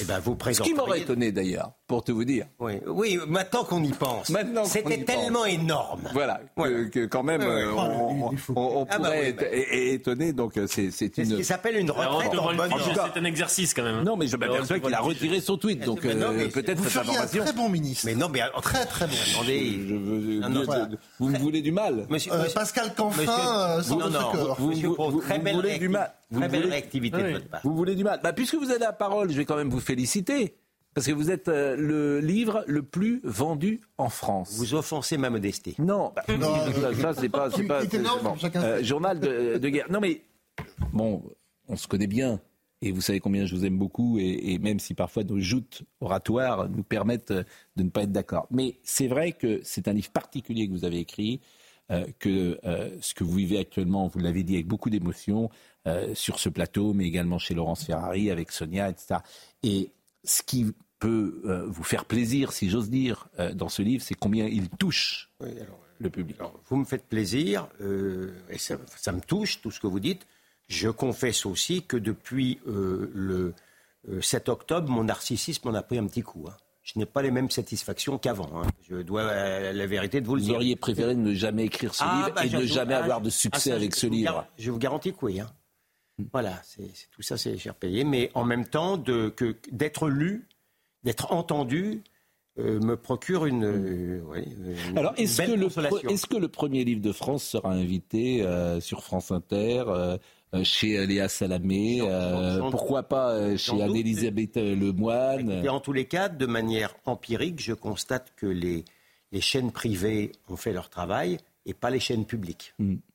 Eh 0.01 0.05
ben, 0.05 0.19
vous 0.19 0.37
ce 0.53 0.63
qui 0.63 0.75
m'aurait 0.75 1.01
étonné 1.01 1.33
d'ailleurs, 1.33 1.78
pour 1.89 2.05
te 2.05 2.13
vous 2.13 2.25
dire. 2.25 2.47
Oui, 2.61 2.75
oui, 2.87 3.19
maintenant 3.27 3.65
qu'on 3.65 3.83
y 3.83 3.91
pense. 3.93 4.27
C'était 4.67 4.99
pense. 4.99 5.05
tellement 5.07 5.45
énorme. 5.47 6.03
Voilà, 6.13 6.39
que, 6.57 6.85
que 6.89 7.07
quand 7.07 7.23
même, 7.23 7.41
Ouais, 7.41 7.47
ouais. 7.47 7.63
euh, 7.63 7.73
on, 7.75 8.31
on- 8.55 8.81
on 8.83 8.87
Ah 8.91 8.99
bah 8.99 9.05
pourrait 9.07 9.21
oui, 9.23 9.27
être 9.29 9.41
bah. 9.41 9.47
é- 9.51 9.93
étonné. 9.95 10.33
Donc 10.35 10.57
euh, 10.59 10.67
c'est 10.69 10.91
c'est 10.91 11.11
C'est 11.15 11.25
ce 11.25 11.31
une. 11.31 11.37
qui 11.39 11.45
s'appelle 11.45 11.77
une 11.77 11.91
retraite 11.91 12.39
en 12.39 12.55
bonne 12.55 12.71
c'est 13.15 13.19
un 13.19 13.25
exercice 13.25 13.73
quand 13.75 13.83
même. 13.83 14.03
Non, 14.05 14.17
mais 14.17 14.27
je 14.29 14.37
m'aperçois 14.37 14.79
qu'il 14.79 14.95
a 14.95 15.01
retiré 15.01 15.41
son 15.41 15.57
tweet, 15.57 15.85
donc 15.85 16.05
euh, 16.05 16.49
peut-être 16.51 16.77
Vous 16.79 16.85
cette 16.85 16.93
feriez 16.93 17.17
un 17.17 17.23
information. 17.23 17.45
très 17.45 17.53
bon 17.55 17.69
ministre. 17.71 18.05
Mais 18.07 18.15
non, 18.15 18.29
mais 18.29 18.41
très 18.63 18.85
très 18.85 19.07
bon. 19.07 19.15
Attendez. 19.35 19.79
Vous 21.19 21.29
me 21.31 21.39
voulez 21.39 21.63
du 21.63 21.73
mal? 21.73 22.07
Euh, 22.11 22.45
Pascal 22.55 22.95
Canfin, 22.95 23.23
euh, 23.23 23.83
sans 23.83 23.99
vous, 23.99 25.21
voulez 25.55 25.79
du 25.79 25.89
mal? 25.89 26.13
Vous 26.31 26.41
très 26.41 26.49
belle 26.51 26.61
voulez- 26.63 26.73
réactivité 26.73 27.17
Oui. 27.17 27.23
de 27.23 27.33
votre 27.33 27.49
part. 27.49 27.61
Vous 27.65 27.75
voulez 27.75 27.95
du 27.95 28.05
mal? 28.05 28.21
Bah, 28.23 28.33
Puisque 28.35 28.55
vous 28.57 28.71
avez 28.71 28.81
la 28.81 28.93
parole, 28.93 29.31
je 29.33 29.37
vais 29.39 29.47
quand 29.47 29.57
même 29.57 29.71
vous 29.71 29.81
féliciter. 29.81 30.55
Parce 30.99 31.07
que 31.07 31.13
vous 31.13 31.31
êtes 31.31 31.47
euh, 31.47 31.77
le 31.77 32.19
livre 32.19 32.65
le 32.67 32.83
plus 32.83 33.21
vendu 33.23 33.83
en 33.99 34.09
France. 34.09 34.57
Vous 34.57 34.75
offensez 34.75 35.17
ma 35.17 35.31
modestie. 35.31 35.77
Non, 35.79 36.13
bah, 36.17 36.25
Non, 36.37 36.57
ça, 36.73 36.93
ça, 36.93 37.15
c'est 37.15 37.29
pas. 37.29 37.49
c'est 37.53 37.63
pas- 37.63 37.83
c'est- 37.89 38.03
bon. 38.03 38.35
Euh, 38.57 38.83
journal 38.83 39.21
de, 39.21 39.59
de 39.59 39.69
guerre. 39.69 39.87
Non, 39.93 40.01
mais 40.01 40.23
bon, 40.93 41.23
on 41.69 41.77
se 41.77 41.87
connaît 41.87 42.09
bien. 42.09 42.41
Et 42.83 42.91
vous 42.91 43.01
savez 43.01 43.21
combien 43.21 43.47
je 43.47 43.55
vous 43.55 43.65
aime 43.65 43.79
beaucoup. 43.79 44.19
Et, 44.19 44.55
et 44.55 44.59
même 44.59 44.81
si 44.81 44.95
parfois 44.95 45.23
nos 45.23 45.39
joutes 45.39 45.85
oratoires 46.01 46.69
nous 46.69 46.83
permettent 46.83 47.31
euh, 47.31 47.45
de 47.77 47.85
ne 47.85 47.91
pas 47.91 48.03
être 48.03 48.11
d'accord. 48.11 48.49
Mais 48.51 48.81
c'est 48.83 49.07
vrai 49.07 49.31
que 49.31 49.61
c'est 49.63 49.87
un 49.87 49.93
livre 49.93 50.11
particulier 50.11 50.67
que 50.67 50.73
vous 50.73 50.85
avez 50.85 50.99
écrit. 50.99 51.41
euh, 51.93 52.07
que 52.19 52.59
euh, 52.65 52.91
ce 53.01 53.15
que 53.15 53.23
vous 53.23 53.35
vivez 53.37 53.59
actuellement, 53.61 54.09
vous 54.09 54.19
l'avez 54.19 54.43
dit 54.43 54.55
avec 54.55 54.67
beaucoup 54.67 54.91
d'émotion 54.91 55.49
euh, 55.87 56.13
sur 56.17 56.41
ce 56.41 56.49
plateau, 56.49 56.93
mais 56.93 57.05
également 57.07 57.39
chez 57.39 57.55
Laurence 57.55 57.85
Ferrari, 57.85 58.33
avec 58.33 58.51
Sonia, 58.51 58.89
etc. 58.91 59.21
Et 59.63 59.93
ce 60.25 60.43
qui 60.43 60.67
peut 60.99 61.41
euh, 61.45 61.65
vous 61.67 61.85
faire 61.85 62.05
plaisir, 62.05 62.53
si 62.53 62.69
j'ose 62.71 62.91
dire, 62.91 63.29
euh, 63.39 63.53
dans 63.55 63.69
ce 63.69 63.83
livre, 63.83 64.03
c'est 64.03 64.15
combien 64.15 64.47
il 64.47 64.69
touche 64.69 65.31
le 66.01 66.11
public. 66.11 66.37
vous 66.69 66.77
me 66.77 66.85
faites 66.85 67.05
plaisir, 67.07 67.69
euh, 67.81 68.33
et 68.51 68.59
ça, 68.59 68.77
ça, 68.97 69.13
me 69.13 69.21
touche, 69.21 69.61
tout 69.61 69.71
ce 69.71 69.81
que 69.81 69.87
vous 69.87 70.01
dites. 70.01 70.27
Je 70.69 70.89
confesse 70.91 71.47
aussi 71.47 71.83
que 71.83 71.97
depuis 71.97 72.61
le 72.67 73.55
7 74.21 74.49
octobre, 74.49 74.89
mon 74.91 75.05
narcissisme 75.05 75.69
en 75.69 75.75
a 75.75 75.83
pris 75.83 75.99
un 75.99 76.07
petit 76.07 76.23
coup. 76.23 76.47
Hein. 76.49 76.55
Je 76.83 76.99
n'ai 76.99 77.07
pas 77.07 77.21
les 77.23 77.31
mêmes 77.31 77.51
satisfactions 77.51 78.17
qu'avant. 78.19 78.51
Hein. 78.63 78.67
Je 78.89 78.97
dois 78.97 79.25
la 79.73 79.87
vérité 79.87 80.21
de 80.21 80.27
vous 80.27 80.37
le 80.37 80.41
dire. 80.41 80.51
Vous 80.51 80.57
auriez 80.57 80.77
préféré 80.77 81.15
ne 81.15 81.35
jamais 81.35 81.65
écrire 81.65 81.95
ce 81.95 82.03
Ah, 82.05 82.17
livre 82.25 82.35
bah, 82.35 82.47
et 82.47 82.51
ne 82.51 82.65
jamais 82.67 82.95
ah, 82.95 83.03
avoir 83.03 83.21
de 83.21 83.29
ah, 83.29 83.31
succès 83.31 83.71
ça, 83.71 83.77
avec 83.77 83.95
je 83.95 84.01
ce 84.01 84.07
livre. 84.07 84.33
gar- 84.33 84.47
Je 84.59 84.71
vous 84.71 84.79
garantis 84.79 85.13
que 85.13 85.19
oui. 85.23 85.41
hein. 85.41 85.51
Voilà, 86.33 86.61
c'est 86.65 86.91
c'est- 86.95 87.09
tout 87.13 87.23
ça, 87.23 87.37
c'est 87.37 87.57
cher 87.59 87.75
payé. 87.75 88.05
Mais 88.05 88.31
en 88.35 88.45
même 88.45 88.67
temps, 88.67 88.97
de- 88.97 89.29
que- 89.29 89.57
d'être 89.71 90.09
lu, 90.09 90.48
d'être 91.05 91.33
entendu, 91.33 92.03
euh, 92.59 92.81
me 92.81 92.97
procure 92.97 93.47
une, 93.47 93.65
euh, 93.65 94.21
une- 94.91 94.99
Alors, 94.99 95.15
est-ce 95.17 95.43
que, 95.43 95.53
le, 95.53 95.69
que 96.27 96.37
premier 96.49 96.85
livre 96.85 97.01
de 97.01 97.13
France 97.13 97.45
sera 97.45 97.73
invité 97.73 98.43
euh, 98.43 98.81
sur 98.81 99.03
France 99.05 99.31
Inter, 99.31 99.85
chez 100.65 101.07
Léa 101.07 101.29
Salamé, 101.29 102.01
pourquoi 102.71 103.03
pas 103.05 103.57
chez. 103.57 103.81
Anne-Elisabeth 103.83 104.57
Lemoine? 104.57 105.63
Et 105.65 105.69
en 105.69 105.79
tous 105.81 105.93
les 105.93 106.07
cas, 106.07 106.29
de 106.29 106.47
manière 106.47 106.95
empirique, 107.05 107.61
je 107.63 107.75
constate 107.75 108.33
que 108.35 108.47
les, 108.47 108.85
les 109.31 109.41
chaînes 109.41 109.71
privées 109.73 110.33
ont 110.49 110.57
fait 110.57 110.73
leur 110.73 110.89
travail 110.89 111.39
et 111.67 111.75
pas 111.75 111.91
les 111.91 112.01
chaînes 112.01 112.25
publiques. 112.25 112.75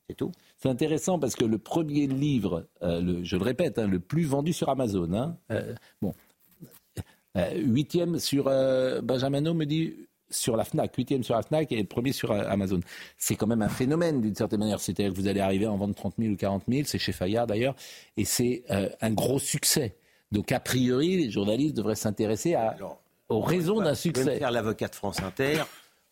C'est 0.09 0.15
tout. 0.15 0.31
C'est 0.57 0.69
intéressant 0.69 1.17
parce 1.17 1.35
que 1.35 1.43
le 1.45 1.57
premier 1.57 2.07
livre, 2.07 2.67
le- 2.81 3.23
je 3.23 3.35
le 3.35 3.43
répète, 3.43 3.79
hein, 3.79 3.87
le 3.87 3.99
plus 3.99 4.23
vendu 4.25 4.53
sur 4.53 4.69
Amazon, 4.69 5.11
hein, 5.13 5.35
bon, 6.01 6.13
huitième 7.55 8.19
sur 8.19 8.47
euh, 8.47 9.01
Benjamino 9.01 9.53
me 9.53 9.65
dit 9.65 10.07
sur 10.29 10.57
la 10.57 10.63
Fnac, 10.65 10.95
huitième 10.95 11.23
sur 11.23 11.35
la 11.35 11.43
Fnac 11.43 11.71
et 11.71 11.77
le 11.77 11.83
premier 11.83 12.11
sur 12.11 12.31
euh, 12.31 12.43
Amazon. 12.47 12.79
C'est 13.17 13.35
quand 13.35 13.47
même 13.47 13.61
un 13.61 13.69
phénomène 13.69 14.21
d'une 14.21 14.35
certaine 14.35 14.59
manière. 14.59 14.79
C'est-à-dire 14.79 15.13
que 15.13 15.17
vous 15.17 15.27
allez 15.27 15.39
arriver 15.39 15.65
à 15.65 15.71
en 15.71 15.77
vendre 15.77 15.95
30 15.95 16.15
000 16.17 16.33
ou 16.33 16.35
40 16.35 16.63
000, 16.67 16.83
c'est 16.85 16.97
chez 16.97 17.11
Fayard 17.11 17.47
d'ailleurs, 17.47 17.75
et 18.17 18.25
c'est 18.25 18.63
euh, 18.71 18.89
un 19.01 19.11
gros 19.11 19.39
succès. 19.39 19.95
Donc 20.31 20.51
a 20.51 20.59
priori, 20.59 21.17
les 21.17 21.29
journalistes 21.29 21.75
devraient 21.75 21.95
s'intéresser 21.95 22.55
à, 22.55 22.75
aux 23.29 23.41
raisons 23.41 23.77
d'un 23.81 23.93
Je 23.93 24.09
vais 24.09 24.09
me 24.09 24.15
succès. 24.25 24.37
faire 24.39 24.51
l'avocat 24.51 24.87
de 24.87 24.95
France 24.95 25.21
Inter. 25.21 25.63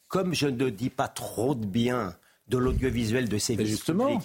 Comme 0.07 0.33
je 0.35 0.47
ne 0.47 0.69
dis 0.69 0.89
pas 0.89 1.07
trop 1.07 1.55
de 1.55 1.65
bien 1.65 2.15
de 2.51 2.57
l'audiovisuel 2.57 3.27
de 3.29 3.37
ces 3.37 3.55
justement. 3.65 4.21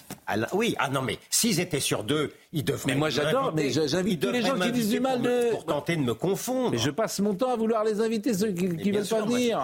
oui, 0.53 0.75
ah 0.79 0.89
non, 0.91 1.01
mais 1.01 1.19
s'ils 1.31 1.61
étaient 1.61 1.81
sur 1.81 2.03
deux, 2.05 2.33
ils 2.53 2.65
devraient. 2.65 2.93
Mais 2.93 2.95
moi, 2.95 3.09
j'adore, 3.09 3.53
mais 3.55 3.71
j'invite 3.71 4.21
tous 4.21 4.31
les 4.33 4.43
gens 4.43 4.59
qui 4.59 4.73
disent 4.73 4.91
du 4.91 5.01
mal 5.01 5.21
pour 5.21 5.29
me- 5.31 5.45
de- 5.47 5.51
Pour 5.53 5.65
tenter 5.65 5.97
de 5.97 6.03
me 6.03 6.13
confondre. 6.15 6.73
Mais 6.73 6.79
je 6.79 6.91
passe 6.91 7.21
mon 7.21 7.35
temps 7.35 7.53
à 7.53 7.57
vouloir 7.57 7.85
les 7.85 8.01
inviter, 8.01 8.35
ceux 8.35 8.53
qui 8.53 8.65
ne 8.69 8.93
veulent 8.93 9.05
sûr, 9.07 9.19
pas 9.19 9.25
venir. 9.25 9.59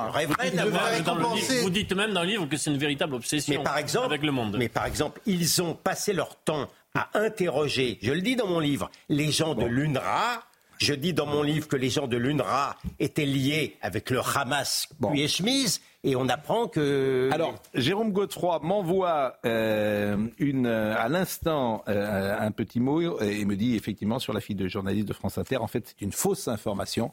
vous 1.62 1.70
dites 1.70 1.92
même 1.94 2.12
dans 2.12 2.22
le 2.22 2.28
livre 2.28 2.46
que 2.48 2.56
c'est 2.56 2.70
une 2.70 2.78
véritable 2.78 3.14
obsession 3.14 3.54
Mais 3.58 3.62
par 3.62 3.78
exemple, 3.78 4.06
avec 4.06 4.22
le 4.22 4.32
monde. 4.32 4.56
Mais 4.58 4.68
par 4.68 4.86
exemple, 4.86 5.20
ils 5.26 5.60
ont 5.62 5.74
passé 5.74 6.12
leur 6.12 6.36
temps 6.36 6.68
à 6.94 7.08
interroger, 7.14 7.98
je 8.02 8.12
le 8.12 8.20
dis 8.20 8.36
dans 8.36 8.46
mon 8.46 8.60
livre, 8.60 8.90
les 9.08 9.30
gens 9.32 9.54
de 9.54 9.64
l'UNRWA. 9.64 10.42
Je 10.78 10.94
dis 10.94 11.12
dans 11.12 11.26
mon 11.26 11.42
livre 11.44 11.68
que 11.68 11.76
les 11.76 11.90
gens 11.90 12.08
de 12.08 12.16
l'UNRWA 12.16 12.76
étaient 12.98 13.24
liés 13.24 13.76
avec 13.82 14.10
le 14.10 14.20
Hamas 14.34 14.88
puis 15.10 15.22
et 15.22 15.28
chemise, 15.28 15.80
et 16.04 16.16
on 16.16 16.28
apprend 16.28 16.68
que. 16.68 17.30
Alors, 17.32 17.54
Jérôme 17.74 18.12
Godefroy 18.12 18.60
m'envoie 18.62 19.38
euh, 19.44 20.16
une, 20.38 20.66
euh, 20.66 20.96
à 20.96 21.08
l'instant 21.08 21.84
euh, 21.88 22.36
un 22.38 22.50
petit 22.50 22.80
mot 22.80 23.20
et 23.20 23.44
me 23.44 23.56
dit 23.56 23.76
effectivement 23.76 24.18
sur 24.18 24.32
la 24.32 24.40
fille 24.40 24.56
de 24.56 24.66
journaliste 24.66 25.06
de 25.06 25.12
France 25.12 25.38
Inter, 25.38 25.58
en 25.58 25.68
fait, 25.68 25.88
c'est 25.88 26.04
une 26.04 26.12
fausse 26.12 26.48
information. 26.48 27.12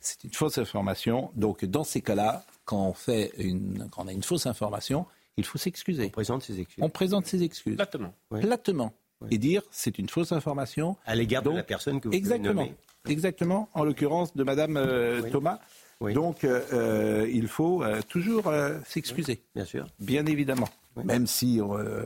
C'est 0.00 0.24
une 0.24 0.32
fausse 0.32 0.56
information. 0.58 1.30
Donc, 1.34 1.64
dans 1.64 1.84
ces 1.84 2.00
cas-là, 2.00 2.44
quand 2.64 2.86
on, 2.86 2.92
fait 2.92 3.32
une, 3.38 3.88
quand 3.90 4.04
on 4.04 4.08
a 4.08 4.12
une 4.12 4.22
fausse 4.22 4.46
information, 4.46 5.04
il 5.36 5.44
faut 5.44 5.58
s'excuser. 5.58 6.06
On 6.06 6.10
présente 6.10 6.42
ses 6.42 6.60
excuses. 6.60 6.84
On 6.84 6.88
présente 6.88 7.26
ses 7.26 7.42
excuses. 7.42 7.76
Platement. 7.76 8.14
Platement. 8.30 8.92
Et 9.30 9.36
dire 9.36 9.62
c'est 9.70 9.98
une 9.98 10.08
fausse 10.08 10.32
information. 10.32 10.96
À 11.04 11.14
l'égard 11.14 11.42
de 11.42 11.50
la 11.50 11.62
personne 11.62 12.00
que 12.00 12.08
vous 12.08 12.14
Exactement. 12.14 12.68
Exactement. 13.08 13.68
En 13.74 13.84
l'occurrence 13.84 14.34
de 14.34 14.44
Madame 14.44 14.76
euh, 14.76 15.22
Thomas. 15.30 15.58
Donc, 16.00 16.44
euh, 16.44 16.62
euh, 16.72 17.30
il 17.30 17.46
faut 17.46 17.82
euh, 17.82 18.00
toujours 18.08 18.48
euh, 18.48 18.78
s'excuser. 18.86 19.40
Bien 19.54 19.66
sûr. 19.66 19.86
Bien 19.98 20.24
évidemment. 20.26 20.68
Même 21.04 21.26
si, 21.26 21.60
euh, 21.60 22.04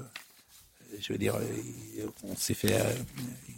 je 1.00 1.12
veux 1.12 1.18
dire, 1.18 1.36
on 2.24 2.34
s'est 2.36 2.54
fait. 2.54 2.74
euh, 2.74 2.92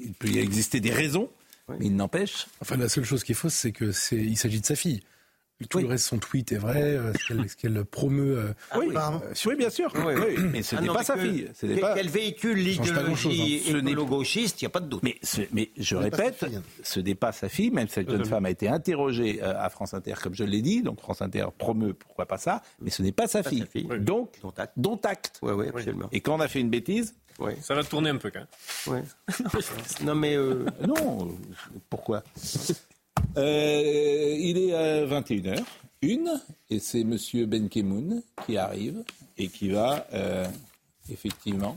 il 0.00 0.12
peut 0.12 0.28
y 0.28 0.38
exister 0.38 0.78
des 0.80 0.92
raisons, 0.92 1.30
mais 1.68 1.86
il 1.86 1.96
n'empêche. 1.96 2.46
Enfin, 2.60 2.76
la 2.76 2.88
seule 2.88 3.04
chose 3.04 3.24
qui 3.24 3.32
est 3.32 3.34
fausse, 3.34 3.54
c'est 3.54 3.72
que 3.72 3.92
c'est, 3.92 4.16
il 4.16 4.36
s'agit 4.36 4.60
de 4.60 4.66
sa 4.66 4.76
fille. 4.76 5.02
Tout 5.70 5.78
le 5.78 5.86
reste, 5.86 6.06
son 6.08 6.18
tweet 6.18 6.52
est 6.52 6.58
vrai, 6.58 6.82
euh, 6.82 7.12
ce 7.14 7.56
qu'elle, 7.56 7.84
promeut. 7.86 8.36
euh, 8.38 8.52
oui, 8.76 8.92
euh, 8.94 9.34
sur- 9.34 9.50
oui, 9.50 9.56
bien 9.56 9.70
sûr. 9.70 9.90
Oui, 9.94 10.02
oui. 10.14 10.34
Oui, 10.36 10.42
mais 10.52 10.62
ce 10.62 10.76
Ah 10.76 10.82
n'est 10.82 10.88
pas 10.88 11.02
sa 11.02 11.16
fille. 11.16 11.48
Ce 11.54 11.64
n'est 11.64 11.76
que- 11.76 11.80
pas- 11.80 11.94
Qu'elle 11.94 12.10
véhicule 12.10 12.58
l'idéologie 12.58 13.62
hein. 13.64 13.70
Ce 13.72 13.76
n'est- 13.78 13.92
écolo-gauchiste, 13.92 14.60
il 14.60 14.64
n'y 14.64 14.66
a 14.66 14.70
pas 14.70 14.80
de 14.80 14.88
doute. 14.88 15.02
Mais, 15.02 15.16
ce- 15.22 15.40
mais 15.52 15.70
je 15.78 15.96
répète, 15.96 16.34
fille. 16.44 16.60
ce 16.82 17.00
n'est 17.00 17.14
pas 17.14 17.32
sa 17.32 17.48
fille, 17.48 17.70
même 17.70 17.88
cette 17.88 18.10
jeune 18.10 18.26
femme 18.26 18.44
a 18.44 18.50
été 18.50 18.68
interrogée 18.68 19.40
euh, 19.42 19.54
à 19.58 19.70
France 19.70 19.94
Inter, 19.94 20.14
comme 20.22 20.34
je 20.34 20.44
l'ai 20.44 20.60
dit, 20.60 20.82
donc 20.82 21.00
France 21.00 21.22
Inter 21.22 21.46
promeut, 21.56 21.94
pourquoi 21.94 22.26
pas 22.26 22.36
ça, 22.38 22.60
mais 22.82 22.90
ce 22.90 23.02
n'est 23.02 23.12
pas 23.12 23.26
sa 23.26 23.42
Pas 23.42 23.48
fille. 23.48 23.60
sa 23.60 23.66
fille. 23.66 23.88
Donc, 24.00 24.34
dont 24.76 25.00
acte. 25.04 25.38
Oui, 25.40 25.52
oui, 25.52 25.68
absolument. 25.68 26.08
Et 26.12 26.20
quand 26.20 26.34
on 26.36 26.40
a 26.40 26.48
fait 26.48 26.60
une 26.60 26.70
bêtise, 26.70 27.14
Ça 27.62 27.74
va 27.74 27.82
tourner 27.84 28.10
un 28.10 28.16
peu 28.16 28.30
quand 28.30 28.40
même. 28.86 29.04
non, 30.04 30.14
mais. 30.14 30.36
euh, 30.36 30.64
non, 30.86 31.28
pourquoi? 31.90 32.22
Euh, 33.36 34.36
Il 34.38 34.58
est 34.58 34.72
à 34.74 35.04
21h, 35.06 35.62
une, 36.02 36.40
et 36.70 36.78
c'est 36.78 37.04
Monsieur 37.04 37.46
Benkemoun 37.46 38.22
qui 38.46 38.56
arrive 38.56 39.02
et 39.36 39.48
qui 39.48 39.68
va 39.70 40.06
euh, 40.12 40.46
effectivement 41.10 41.76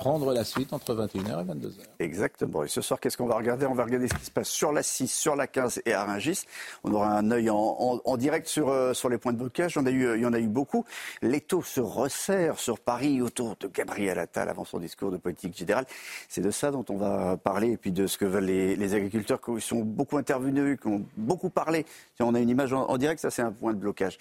prendre 0.00 0.32
la 0.32 0.44
suite 0.44 0.72
entre 0.72 0.94
21h 0.94 1.42
et 1.42 1.44
22h. 1.52 1.72
Exactement. 1.98 2.64
Et 2.64 2.68
ce 2.68 2.80
soir, 2.80 2.98
qu'est-ce 2.98 3.18
qu'on 3.18 3.26
va 3.26 3.36
regarder? 3.36 3.66
On 3.66 3.74
va 3.74 3.84
regarder 3.84 4.08
ce 4.08 4.14
qui 4.14 4.24
se 4.24 4.30
passe 4.30 4.48
sur 4.48 4.72
la 4.72 4.82
6, 4.82 5.06
sur 5.12 5.36
la 5.36 5.46
15 5.46 5.82
et 5.84 5.92
à 5.92 6.04
Rungis. 6.04 6.46
On 6.84 6.92
aura 6.94 7.12
un 7.18 7.30
œil 7.30 7.50
en, 7.50 7.56
en- 7.58 8.00
en 8.02 8.16
direct 8.16 8.46
sur, 8.48 8.70
euh, 8.70 8.94
sur 8.94 9.10
les 9.10 9.18
points 9.18 9.34
de 9.34 9.38
blocage. 9.38 9.74
Il 9.76 9.78
y 9.78 9.82
en 9.82 9.86
a 9.86 9.90
eu, 9.90 10.16
il 10.16 10.22
y 10.22 10.26
en 10.26 10.32
a 10.32 10.38
eu 10.40 10.46
beaucoup. 10.46 10.86
L'étau 11.20 11.62
se 11.62 11.80
resserre 11.80 12.58
sur 12.58 12.80
Paris 12.80 13.20
autour 13.20 13.56
de 13.60 13.68
Gabriel 13.68 14.18
Attal 14.18 14.48
avant 14.48 14.64
son 14.64 14.78
discours 14.78 15.10
de 15.10 15.18
politique 15.18 15.54
générale. 15.56 15.84
C'est 16.30 16.40
de 16.40 16.50
ça 16.50 16.70
dont 16.70 16.84
on 16.88 16.96
va 16.96 17.36
parler 17.36 17.72
et 17.72 17.76
puis 17.76 17.92
de 17.92 18.06
ce 18.06 18.16
que 18.16 18.24
veulent 18.24 18.44
les, 18.46 18.76
les 18.76 18.94
agriculteurs 18.94 19.40
qui 19.40 19.60
sont 19.60 19.80
beaucoup 19.80 20.16
intervenus, 20.16 20.78
qui 20.80 20.86
ont 20.88 21.04
beaucoup 21.18 21.50
parlé. 21.50 21.84
On 22.20 22.34
a 22.34 22.40
une 22.40 22.48
image 22.48 22.72
en 22.72 22.96
direct, 22.96 23.20
ça 23.20 23.30
c'est 23.30 23.42
un 23.42 23.52
point 23.52 23.74
de 23.74 23.78
blocage. 23.78 24.18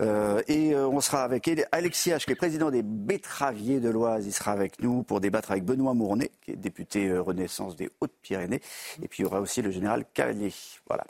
Euh, 0.00 0.42
et 0.48 0.74
euh, 0.74 0.88
on 0.88 1.00
sera 1.00 1.22
avec 1.22 1.50
Alexis 1.70 2.10
H, 2.10 2.24
qui 2.24 2.32
est 2.32 2.36
président 2.36 2.70
des 2.70 2.82
betteraviers 2.82 3.80
de 3.80 3.90
l'Oise. 3.90 4.26
Il 4.26 4.32
sera 4.32 4.52
avec 4.52 4.80
nous 4.82 5.02
pour 5.02 5.20
débattre 5.20 5.50
avec 5.50 5.64
Benoît 5.64 5.94
Mournet, 5.94 6.30
qui 6.42 6.52
est 6.52 6.56
député 6.56 7.08
euh, 7.08 7.20
Renaissance 7.20 7.76
des 7.76 7.90
Hautes-Pyrénées. 8.00 8.60
Et 9.02 9.08
puis 9.08 9.20
il 9.20 9.22
y 9.22 9.26
aura 9.26 9.40
aussi 9.40 9.62
le 9.62 9.70
général 9.70 10.04
Cavalier. 10.14 10.52
Voilà. 10.88 11.04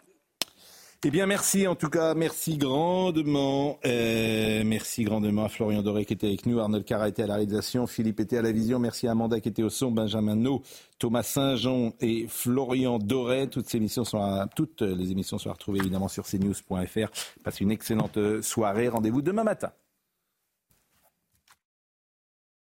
Eh 1.04 1.10
bien, 1.10 1.26
merci 1.26 1.66
en 1.66 1.74
tout 1.74 1.88
cas, 1.90 2.14
merci 2.14 2.56
grandement. 2.58 3.80
Euh, 3.84 4.62
merci 4.64 5.02
grandement 5.02 5.44
à 5.44 5.48
Florian 5.48 5.82
Doré 5.82 6.04
qui 6.04 6.12
était 6.12 6.28
avec 6.28 6.46
nous, 6.46 6.60
Arnold 6.60 6.84
Cara 6.84 7.08
était 7.08 7.24
à 7.24 7.26
la 7.26 7.34
réalisation, 7.34 7.88
Philippe 7.88 8.20
était 8.20 8.38
à 8.38 8.42
la 8.42 8.52
vision, 8.52 8.78
merci 8.78 9.08
à 9.08 9.10
Amanda 9.10 9.40
qui 9.40 9.48
était 9.48 9.64
au 9.64 9.68
son, 9.68 9.90
Benjamin 9.90 10.36
No, 10.36 10.62
Thomas 11.00 11.24
Saint-Jean 11.24 11.92
et 12.00 12.26
Florian 12.28 12.98
Doré. 12.98 13.48
Toutes, 13.48 13.68
ces 13.68 13.78
émissions 13.78 14.04
sont 14.04 14.20
à- 14.20 14.46
toutes 14.54 14.82
les 14.82 15.10
émissions 15.10 15.38
sont 15.38 15.50
à 15.50 15.54
retrouver 15.54 15.80
évidemment 15.80 16.06
sur 16.06 16.24
cnews.fr. 16.24 17.08
Passez 17.42 17.64
une 17.64 17.72
excellente 17.72 18.18
soirée. 18.40 18.86
Rendez-vous 18.88 19.22
demain 19.22 19.42
matin. 19.42 19.72